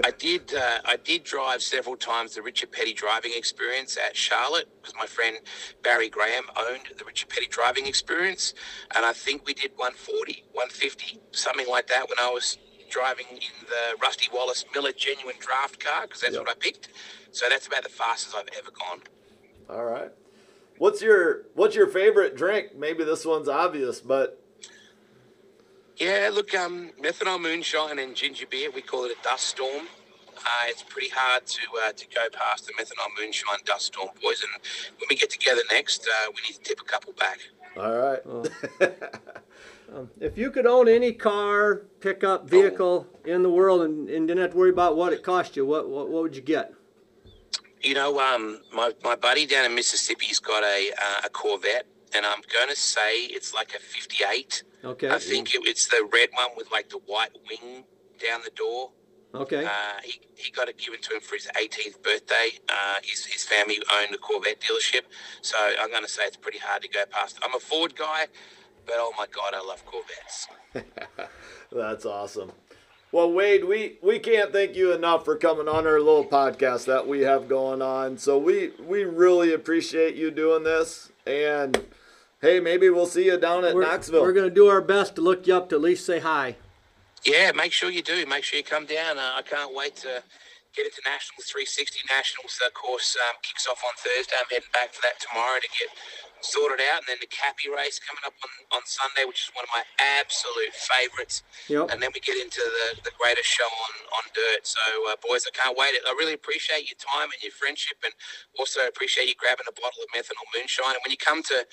I 0.05 0.11
did. 0.19 0.53
Uh, 0.55 0.81
I 0.85 0.97
did 0.97 1.25
drive 1.25 1.63
several 1.63 1.97
times 1.97 2.35
the 2.35 2.43
Richard 2.43 2.73
Petty 2.73 2.93
driving 2.93 3.33
experience 3.35 3.97
at 3.97 4.17
Charlotte 4.17 4.69
because 4.83 4.95
my 4.99 5.07
friend 5.07 5.39
Barry 5.83 6.11
Graham 6.11 6.45
owned 6.59 6.89
the 6.99 7.05
Richard 7.07 7.31
Petty 7.31 7.47
driving 7.47 7.87
experience, 7.87 8.53
and 8.95 9.07
I 9.07 9.15
think 9.15 9.47
we 9.47 9.55
did 9.55 9.71
140, 9.77 10.45
150, 10.53 11.21
something 11.33 11.67
like 11.69 11.87
that 11.87 12.07
when 12.07 12.19
I 12.19 12.31
was 12.31 12.59
driving 12.91 13.27
in 13.31 13.67
the 13.67 13.97
Rusty 14.03 14.29
Wallace 14.35 14.65
Miller 14.75 14.93
genuine 14.93 15.37
draft 15.39 15.83
car 15.83 16.03
because 16.03 16.21
that's 16.21 16.35
Yep. 16.35 16.43
what 16.43 16.51
I 16.51 16.55
picked. 16.59 16.89
So 17.31 17.47
that's 17.49 17.67
about 17.67 17.85
the 17.85 17.89
fastest 17.89 18.35
I've 18.37 18.49
ever 18.59 18.73
gone. 18.73 19.01
All 19.71 19.85
right. 19.85 20.11
What's 20.79 21.01
your 21.01 21.43
what's 21.55 21.77
your 21.77 21.87
favorite 21.87 22.37
drink? 22.37 22.75
Maybe 22.77 23.05
this 23.05 23.25
one's 23.25 23.49
obvious, 23.49 24.01
but 24.01 24.43
Yeah, 25.97 26.31
look, 26.33 26.55
um, 26.55 26.91
methanol 27.01 27.41
moonshine 27.41 27.99
and 27.99 28.17
ginger 28.17 28.47
beer, 28.47 28.71
we 28.71 28.83
call 28.83 29.05
it 29.05 29.13
a 29.13 29.23
dust 29.23 29.45
storm. 29.45 29.87
Uh, 30.37 30.65
it's 30.69 30.83
pretty 30.83 31.11
hard 31.15 31.47
to 31.47 31.61
uh, 31.87 31.93
to 31.93 32.07
go 32.09 32.23
past 32.33 32.67
the 32.67 32.73
methanol 32.73 33.09
moonshine 33.19 33.59
dust 33.65 33.87
storm, 33.87 34.09
boys. 34.23 34.43
And 34.43 34.51
when 34.99 35.07
we 35.09 35.17
get 35.17 35.31
together 35.31 35.61
next, 35.71 36.09
uh, 36.09 36.31
we 36.31 36.43
need 36.49 36.55
to 36.55 36.63
tip 36.63 36.81
a 36.81 36.85
couple 36.85 37.13
back. 37.13 37.39
all 37.77 37.97
right. 37.97 38.21
If 40.21 40.39
you 40.39 40.53
could 40.53 40.67
own 40.67 40.89
any 40.89 41.13
car, 41.13 41.83
pickup, 41.99 42.49
vehicle 42.49 43.09
in 43.25 43.43
the 43.43 43.51
world, 43.51 43.83
and, 43.83 44.09
and 44.09 44.29
didn't 44.29 44.41
have 44.41 44.53
to 44.53 44.57
worry 44.57 44.71
about 44.71 44.97
what 44.97 45.13
it 45.13 45.25
cost 45.25 45.57
you, 45.57 45.67
what 45.67 45.89
what, 45.89 46.09
what 46.09 46.23
would 46.23 46.37
you 46.37 46.43
get? 46.43 46.73
You 47.83 47.95
know, 47.95 48.21
um, 48.21 48.61
my, 48.73 48.93
my 49.03 49.17
buddy 49.17 49.47
down 49.47 49.65
in 49.65 49.75
Mississippi's 49.75 50.39
got 50.39 50.63
a 50.63 50.91
uh, 50.91 51.21
a 51.25 51.31
Corvette, 51.31 51.87
and 52.15 52.27
I'm 52.27 52.43
going 52.53 52.69
to 52.69 52.77
say 52.77 53.25
it's 53.25 53.55
like 53.55 53.75
a 53.75 53.79
58. 53.79 54.63
Okay. 54.85 55.11
I 55.11 55.19
think 55.19 55.55
it, 55.55 55.63
it's 55.65 55.87
the 55.89 56.09
red 56.13 56.29
one 56.35 56.51
with 56.57 56.71
like 56.71 56.91
the 56.91 56.99
white 57.07 57.31
wing 57.49 57.85
down 58.19 58.41
the 58.45 58.51
door. 58.51 58.91
Okay. 59.35 59.65
Uh, 59.65 59.71
he, 60.03 60.21
he 60.35 60.51
got 60.51 60.69
it 60.69 60.77
given 60.79 61.01
to 61.01 61.15
him 61.15 61.21
for 61.21 61.37
his 61.37 61.47
18th 61.57 62.03
birthday. 62.03 62.51
Uh, 62.69 62.97
his, 63.03 63.25
his 63.27 63.45
family 63.45 63.79
owned 63.95 64.15
a 64.15 64.19
Corvette 64.19 64.61
dealership. 64.61 65.03
So 65.41 65.57
I'm 65.81 65.91
going 65.91 66.03
to 66.03 66.09
say 66.09 66.25
it's 66.25 66.37
pretty 66.37 66.59
hard 66.59 66.83
to 66.83 66.89
go 66.89 67.05
past. 67.11 67.39
I'm 67.43 67.55
a 67.55 67.61
Ford 67.61 67.95
guy, 67.95 68.27
but 68.87 68.97
oh 68.99 69.13
my 69.17 69.27
God, 69.27 69.55
I 69.55 69.65
love 69.65 69.85
Corvettes. 69.87 70.49
That's 71.73 72.05
awesome. 72.07 72.53
Well, 73.13 73.33
Wade, 73.33 73.65
we, 73.65 73.99
we 74.03 74.21
can't 74.21 74.53
thank 74.53 74.77
you 74.77 74.93
enough 74.93 75.25
for 75.25 75.37
coming 75.37 75.67
on 75.67 75.85
our 75.85 75.99
little 75.99 76.25
podcast 76.25 76.85
that 76.85 77.09
we 77.09 77.23
have 77.23 77.49
going 77.49 77.83
on. 77.83 78.19
So 78.19 78.39
we 78.39 78.71
we 78.79 79.03
really 79.03 79.53
appreciate 79.53 80.15
you 80.15 80.31
doing 80.31 80.63
this. 80.63 81.11
And 81.27 81.87
hey, 82.41 82.61
maybe 82.61 82.89
we'll 82.89 83.07
see 83.07 83.27
you 83.27 83.37
down 83.37 83.65
at 83.65 83.75
we're, 83.75 83.83
Knoxville. 83.83 84.23
we're 84.23 84.33
gonna 84.33 84.49
do 84.49 84.69
our 84.69 84.81
best 84.81 85.17
to 85.17 85.23
look 85.23 85.49
you 85.49 85.57
up 85.57 85.71
to 85.71 85.75
at 85.75 85.81
least 85.81 86.07
say 86.07 86.21
hi. 86.21 86.55
Yeah, 87.25 87.51
make 87.51 87.73
sure 87.73 87.91
you 87.91 88.03
do. 88.03 88.25
Make 88.27 88.45
sure 88.45 88.59
you 88.59 88.65
come 88.65 88.87
down. 88.87 89.19
Uh, 89.19 89.33
I 89.35 89.43
can't 89.43 89.75
wait 89.75 89.97
to 90.07 90.23
get 90.77 90.87
into 90.87 91.03
Nationals 91.05 91.51
360 91.51 92.07
Nationals. 92.09 92.61
Of 92.65 92.73
course, 92.75 93.17
um, 93.29 93.37
kicks 93.43 93.67
off 93.67 93.83
on 93.85 93.93
Thursday. 93.99 94.39
I'm 94.39 94.47
heading 94.49 94.71
back 94.73 94.95
for 94.95 95.03
that 95.03 95.19
tomorrow 95.19 95.59
to 95.59 95.69
get 95.75 95.91
sorted 96.43 96.81
out, 96.93 97.05
and 97.05 97.09
then 97.09 97.21
the 97.21 97.31
Cappy 97.31 97.69
race 97.69 98.01
coming 98.01 98.25
up 98.25 98.35
on, 98.41 98.81
on 98.81 98.83
Sunday, 98.85 99.29
which 99.29 99.47
is 99.47 99.51
one 99.55 99.65
of 99.65 99.73
my 99.73 99.85
absolute 100.21 100.73
favourites. 100.75 101.43
Yep. 101.69 101.93
And 101.93 102.01
then 102.01 102.11
we 102.13 102.21
get 102.21 102.41
into 102.41 102.61
the, 102.61 103.01
the 103.05 103.15
greatest 103.17 103.49
show 103.49 103.69
on, 103.69 103.93
on 104.21 104.25
dirt. 104.33 104.65
So, 104.65 104.83
uh, 105.13 105.21
boys, 105.21 105.45
I 105.47 105.53
can't 105.53 105.77
wait. 105.77 105.97
I 106.01 106.13
really 106.17 106.35
appreciate 106.35 106.89
your 106.89 106.99
time 106.99 107.29
and 107.31 107.41
your 107.41 107.55
friendship, 107.55 108.01
and 108.05 108.13
also 108.59 108.85
appreciate 108.89 109.29
you 109.29 109.37
grabbing 109.37 109.69
a 109.69 109.77
bottle 109.77 110.01
of 110.01 110.09
methanol 110.11 110.49
moonshine. 110.57 110.97
And 110.97 111.03
when 111.05 111.13
you 111.13 111.21
come 111.21 111.43
to 111.53 111.67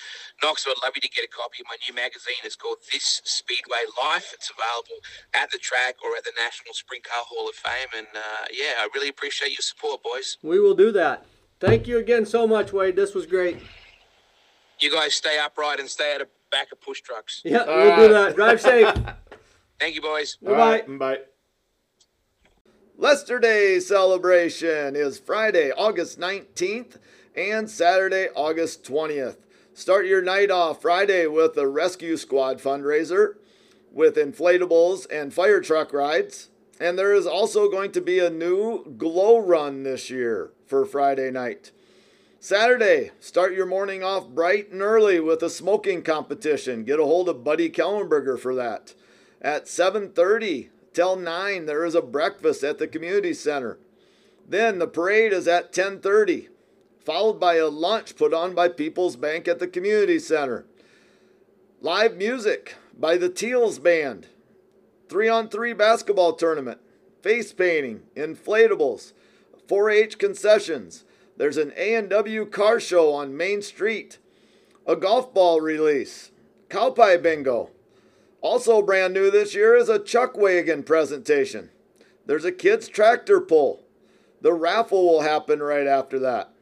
Knoxville, 0.44 0.76
I'd 0.78 0.84
love 0.84 0.96
you 0.96 1.04
to 1.04 1.14
get 1.14 1.26
a 1.26 1.32
copy 1.32 1.64
of 1.64 1.68
my 1.72 1.80
new 1.88 1.96
magazine. 1.96 2.40
It's 2.44 2.60
called 2.60 2.84
This 2.92 3.22
Speedway 3.24 3.88
Life. 3.98 4.36
It's 4.36 4.52
available 4.52 5.00
at 5.34 5.52
the 5.52 5.58
track 5.58 5.96
or 6.04 6.16
at 6.18 6.24
the 6.24 6.36
National 6.38 6.74
Sprint 6.74 7.04
Car 7.04 7.24
Hall 7.24 7.50
of 7.50 7.56
Fame. 7.56 7.92
And 7.96 8.08
uh, 8.14 8.46
yeah, 8.52 8.80
I 8.80 8.90
really 8.94 9.10
appreciate 9.10 9.52
your 9.52 9.64
support, 9.64 10.04
boys. 10.04 10.38
We 10.44 10.60
will 10.60 10.76
do 10.76 10.92
that. 10.94 11.26
Thank 11.60 11.88
you 11.88 11.98
again 11.98 12.26
so 12.26 12.46
much, 12.46 12.72
Wade. 12.72 12.96
This 12.96 13.16
was 13.16 13.26
great. 13.26 13.58
You 14.80 14.92
guys 14.92 15.16
stay 15.16 15.40
upright 15.40 15.80
and 15.80 15.90
stay 15.90 16.14
out 16.16 16.22
of 16.22 16.28
back 16.52 16.72
of 16.72 16.80
push 16.82 17.02
trucks. 17.02 17.42
Yeah, 17.44 17.66
we'll 17.66 18.08
do 18.08 18.14
that. 18.14 18.36
Drive 18.36 18.62
safe. 18.62 18.94
Thank 19.80 19.96
you, 19.96 20.02
boys. 20.02 20.38
Bye, 20.42 20.52
bye. 20.52 20.58
right, 20.58 21.00
bye. 21.00 21.18
Lester 22.98 23.40
Day 23.40 23.80
celebration 23.80 24.96
is 24.96 25.20
Friday, 25.20 25.72
August 25.72 26.20
19th 26.20 26.98
and 27.36 27.70
Saturday, 27.70 28.28
August 28.36 28.84
20th. 28.84 29.38
Start 29.74 30.08
your 30.08 30.24
night 30.24 30.50
off 30.50 30.82
Friday 30.82 31.28
with 31.28 31.56
a 31.58 31.68
rescue 31.68 32.18
squad 32.18 32.60
fundraiser 32.60 33.36
with 33.92 34.16
inflatables 34.16 35.06
and 35.12 35.32
fire 35.34 35.62
truck 35.62 35.94
rides. 35.94 36.50
And 36.80 36.98
there 36.98 37.14
is 37.14 37.28
also 37.28 37.70
going 37.70 37.92
to 37.92 38.02
be 38.02 38.18
a 38.18 38.30
new 38.30 38.96
glow 38.98 39.38
run 39.38 39.84
this 39.84 40.10
year 40.10 40.52
for 40.66 40.86
Friday 40.86 41.30
night. 41.30 41.72
Saturday, 42.40 43.10
start 43.20 43.56
your 43.56 43.66
morning 43.66 44.04
off 44.04 44.30
bright 44.30 44.72
and 44.72 44.80
early 44.80 45.20
with 45.20 45.42
a 45.42 45.50
smoking 45.50 46.04
competition. 46.04 46.84
Get 46.84 47.00
a 47.00 47.04
hold 47.04 47.28
of 47.30 47.44
Buddy 47.44 47.68
Kellenberger 47.68 48.40
for 48.40 48.54
that. 48.54 48.94
At 49.42 49.66
7:30 49.66 50.70
till 50.94 51.16
9, 51.16 51.66
there 51.66 51.84
is 51.84 51.96
a 51.96 52.02
breakfast 52.02 52.64
at 52.64 52.78
the 52.78 52.88
community 52.88 53.34
center. 53.34 53.80
Then 54.48 54.78
the 54.78 54.88
parade 54.88 55.34
is 55.34 55.48
at 55.48 55.74
10:30, 55.74 56.50
followed 57.04 57.40
by 57.40 57.56
a 57.56 57.70
lunch 57.70 58.16
put 58.16 58.36
on 58.36 58.54
by 58.54 58.68
People's 58.68 59.16
Bank 59.16 59.48
at 59.48 59.58
the 59.58 59.68
community 59.68 60.20
center. 60.20 60.68
Live 61.82 62.18
music 62.18 62.76
by 62.96 63.18
the 63.18 63.30
Teals 63.30 63.80
Band. 63.80 64.28
3-on-3 65.10 65.76
basketball 65.76 66.34
tournament, 66.34 66.80
face 67.24 67.52
painting, 67.52 68.04
inflatables, 68.16 69.14
4-H 69.68 70.20
concessions. 70.20 71.04
There's 71.38 71.58
an 71.58 71.72
A&W 71.78 72.48
car 72.48 72.80
show 72.80 73.14
on 73.14 73.38
Main 73.38 73.62
Street, 73.62 74.18
a 74.88 74.96
golf 74.96 75.34
ball 75.34 75.62
release, 75.62 76.32
cow 76.68 76.90
pie 76.90 77.18
bingo. 77.18 77.70
Also 78.42 78.82
brand 78.82 79.14
new 79.14 79.30
this 79.30 79.54
year 79.54 79.76
is 79.76 79.90
a 79.90 80.00
chuck 80.00 80.36
wagon 80.36 80.84
presentation. 80.84 81.70
There's 82.26 82.46
a 82.46 82.52
kids 82.52 82.88
tractor 82.88 83.40
pull. 83.40 83.84
The 84.42 84.54
raffle 84.54 85.06
will 85.06 85.22
happen 85.22 85.62
right 85.62 85.88
after 85.88 86.20
that. 86.20 86.54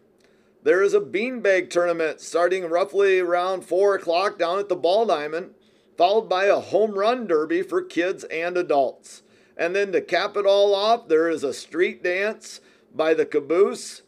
There 0.63 0.82
is 0.82 0.93
a 0.93 0.99
beanbag 0.99 1.69
tournament 1.69 2.19
starting 2.19 2.65
roughly 2.65 3.19
around 3.19 3.65
4 3.65 3.95
o'clock 3.95 4.38
down 4.39 4.59
at 4.59 4.67
the 4.67 4.76
Ball 4.76 5.05
Diamond, 5.05 5.51
followed 5.97 6.28
by 6.28 6.45
a 6.45 6.59
home 6.59 6.91
run 6.95 7.28
derby 7.28 7.61
for 7.61 7.82
kids 7.82 8.23
and 8.26 8.57
adults. 8.57 9.21
And 9.55 9.76
then 9.76 9.91
to 9.91 10.01
cap 10.01 10.36
it 10.36 10.45
all 10.45 10.73
off, 10.76 11.07
there 11.07 11.30
is 11.30 11.43
a 11.43 11.53
street 11.53 12.03
dance 12.03 12.61
by 12.93 13.13
the 13.13 13.26
Caboose. 13.26 14.01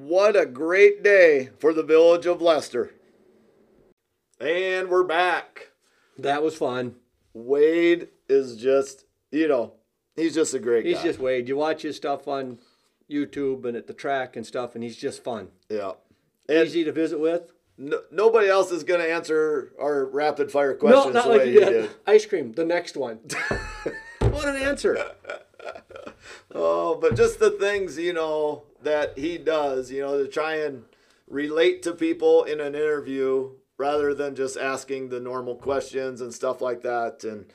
What 0.00 0.36
a 0.36 0.46
great 0.46 1.02
day 1.02 1.50
for 1.58 1.72
the 1.72 1.82
village 1.82 2.24
of 2.24 2.40
Lester. 2.40 2.94
And 4.40 4.88
we're 4.88 5.02
back. 5.02 5.72
That 6.16 6.40
was 6.40 6.54
fun. 6.54 6.94
Wade 7.34 8.06
is 8.28 8.56
just, 8.56 9.06
you 9.32 9.48
know, 9.48 9.72
he's 10.14 10.36
just 10.36 10.54
a 10.54 10.60
great 10.60 10.86
He's 10.86 10.98
guy. 10.98 11.02
just 11.02 11.18
Wade. 11.18 11.48
You 11.48 11.56
watch 11.56 11.82
his 11.82 11.96
stuff 11.96 12.28
on 12.28 12.60
YouTube 13.10 13.64
and 13.64 13.76
at 13.76 13.88
the 13.88 13.92
track 13.92 14.36
and 14.36 14.46
stuff, 14.46 14.76
and 14.76 14.84
he's 14.84 14.96
just 14.96 15.24
fun. 15.24 15.48
yeah. 15.68 15.92
And 16.48 16.66
Easy 16.68 16.84
to 16.84 16.92
visit 16.92 17.18
with. 17.18 17.50
no, 17.76 18.00
nobody 18.12 18.48
else 18.48 18.70
is 18.70 18.84
going 18.84 19.00
to 19.00 19.12
answer 19.12 19.72
our 19.80 20.06
rapid 20.06 20.52
fire 20.52 20.74
questions 20.74 21.06
no, 21.06 21.12
not 21.12 21.24
the 21.24 21.30
like 21.30 21.38
way 21.40 21.52
you 21.52 21.58
he 21.58 21.64
did. 21.64 21.70
did. 21.82 21.90
Ice 22.06 22.24
cream, 22.24 22.52
the 22.52 22.64
next 22.64 22.96
one. 22.96 23.18
what 24.20 24.46
an 24.48 24.56
answer. 24.56 25.12
Oh, 26.54 26.94
but 26.94 27.16
just 27.16 27.38
the 27.38 27.50
things, 27.50 27.98
you 27.98 28.12
know, 28.12 28.64
that 28.82 29.18
he 29.18 29.38
does, 29.38 29.90
you 29.90 30.00
know, 30.00 30.22
to 30.22 30.28
try 30.28 30.56
and 30.56 30.84
relate 31.28 31.82
to 31.82 31.92
people 31.92 32.44
in 32.44 32.60
an 32.60 32.74
interview 32.74 33.50
rather 33.76 34.14
than 34.14 34.34
just 34.34 34.56
asking 34.56 35.08
the 35.08 35.20
normal 35.20 35.54
questions 35.54 36.20
and 36.20 36.34
stuff 36.34 36.60
like 36.60 36.82
that. 36.82 37.22
And, 37.24 37.46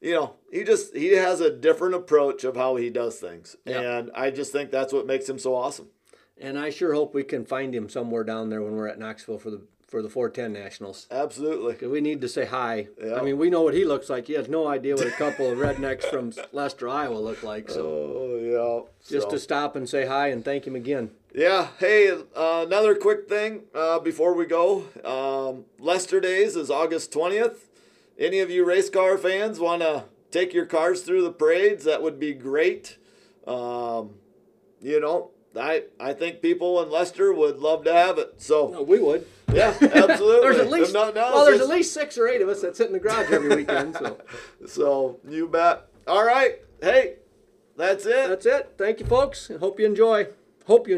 you 0.00 0.14
know, 0.14 0.34
he 0.50 0.64
just, 0.64 0.94
he 0.96 1.08
has 1.16 1.40
a 1.40 1.50
different 1.50 1.94
approach 1.94 2.44
of 2.44 2.56
how 2.56 2.76
he 2.76 2.90
does 2.90 3.18
things. 3.18 3.56
Yeah. 3.64 3.98
And 3.98 4.10
I 4.14 4.30
just 4.30 4.52
think 4.52 4.70
that's 4.70 4.92
what 4.92 5.06
makes 5.06 5.28
him 5.28 5.38
so 5.38 5.54
awesome. 5.54 5.88
And 6.38 6.58
I 6.58 6.70
sure 6.70 6.94
hope 6.94 7.14
we 7.14 7.24
can 7.24 7.44
find 7.44 7.74
him 7.74 7.88
somewhere 7.88 8.24
down 8.24 8.50
there 8.50 8.62
when 8.62 8.74
we're 8.74 8.88
at 8.88 8.98
Knoxville 8.98 9.38
for 9.38 9.50
the 9.50 9.62
for 9.96 10.02
the 10.02 10.10
410 10.10 10.52
Nationals. 10.52 11.06
Absolutely. 11.10 11.88
we 11.88 12.02
need 12.02 12.20
to 12.20 12.28
say 12.28 12.44
hi. 12.44 12.88
Yeah. 13.02 13.14
I 13.14 13.22
mean, 13.22 13.38
we 13.38 13.48
know 13.48 13.62
what 13.62 13.72
he 13.72 13.86
looks 13.86 14.10
like. 14.10 14.26
He 14.26 14.34
has 14.34 14.46
no 14.46 14.66
idea 14.66 14.94
what 14.94 15.06
a 15.06 15.10
couple 15.12 15.50
of 15.50 15.56
rednecks 15.56 16.04
from 16.04 16.34
Lester, 16.52 16.86
Iowa 16.86 17.14
look 17.16 17.42
like. 17.42 17.70
So 17.70 17.80
Oh, 17.86 18.36
yeah. 18.84 19.08
just 19.10 19.28
So- 19.28 19.30
to 19.30 19.38
stop 19.38 19.74
and 19.74 19.88
say 19.88 20.04
hi 20.04 20.28
and 20.28 20.44
thank 20.44 20.66
him 20.66 20.76
again. 20.76 21.12
Yeah. 21.34 21.68
Hey, 21.78 22.10
uh, 22.10 22.64
another 22.66 22.94
quick 22.94 23.26
thing 23.26 23.62
uh, 23.74 23.98
before 24.00 24.34
we 24.34 24.44
go. 24.44 24.84
Um, 25.02 25.64
Lester 25.78 26.20
Days 26.20 26.56
is 26.56 26.70
August 26.70 27.10
20th. 27.12 27.60
Any 28.18 28.40
of 28.40 28.50
you 28.50 28.66
race 28.66 28.90
car 28.90 29.16
fans 29.16 29.58
want 29.58 29.80
to 29.80 30.04
take 30.30 30.52
your 30.52 30.66
cars 30.66 31.00
through 31.00 31.22
the 31.22 31.32
parades? 31.32 31.84
That 31.84 32.02
would 32.02 32.20
be 32.20 32.34
great. 32.34 32.98
Um, 33.46 34.16
you 34.82 35.00
know, 35.00 35.30
I 35.56 35.82
I 35.98 36.12
think 36.12 36.42
people 36.42 36.82
in 36.82 36.90
Lester 36.90 37.32
would 37.32 37.58
love 37.58 37.84
to 37.84 37.92
have 37.92 38.18
it. 38.18 38.34
So 38.38 38.68
No, 38.68 38.82
we 38.82 38.98
would. 38.98 39.26
yeah, 39.52 39.76
absolutely. 39.80 40.40
There's 40.40 40.58
at 40.58 40.70
least 40.70 40.94
else, 40.94 41.14
well, 41.14 41.44
there's 41.44 41.60
at 41.60 41.68
least 41.68 41.92
six 41.94 42.16
or 42.18 42.28
eight 42.28 42.42
of 42.42 42.48
us 42.48 42.60
that 42.62 42.76
sit 42.76 42.86
in 42.86 42.92
the 42.92 43.00
garage 43.00 43.30
every 43.30 43.54
weekend. 43.54 43.94
So 43.96 44.18
So 44.66 45.20
you 45.28 45.48
bet. 45.48 45.86
All 46.06 46.24
right. 46.24 46.60
Hey, 46.80 47.16
that's 47.76 48.06
it. 48.06 48.28
that's 48.28 48.46
it. 48.46 48.74
Thank 48.78 49.00
you, 49.00 49.06
folks. 49.06 49.50
Hope 49.60 49.80
you 49.80 49.86
enjoy. 49.86 50.28
Hope 50.66 50.88
you. 50.88 50.94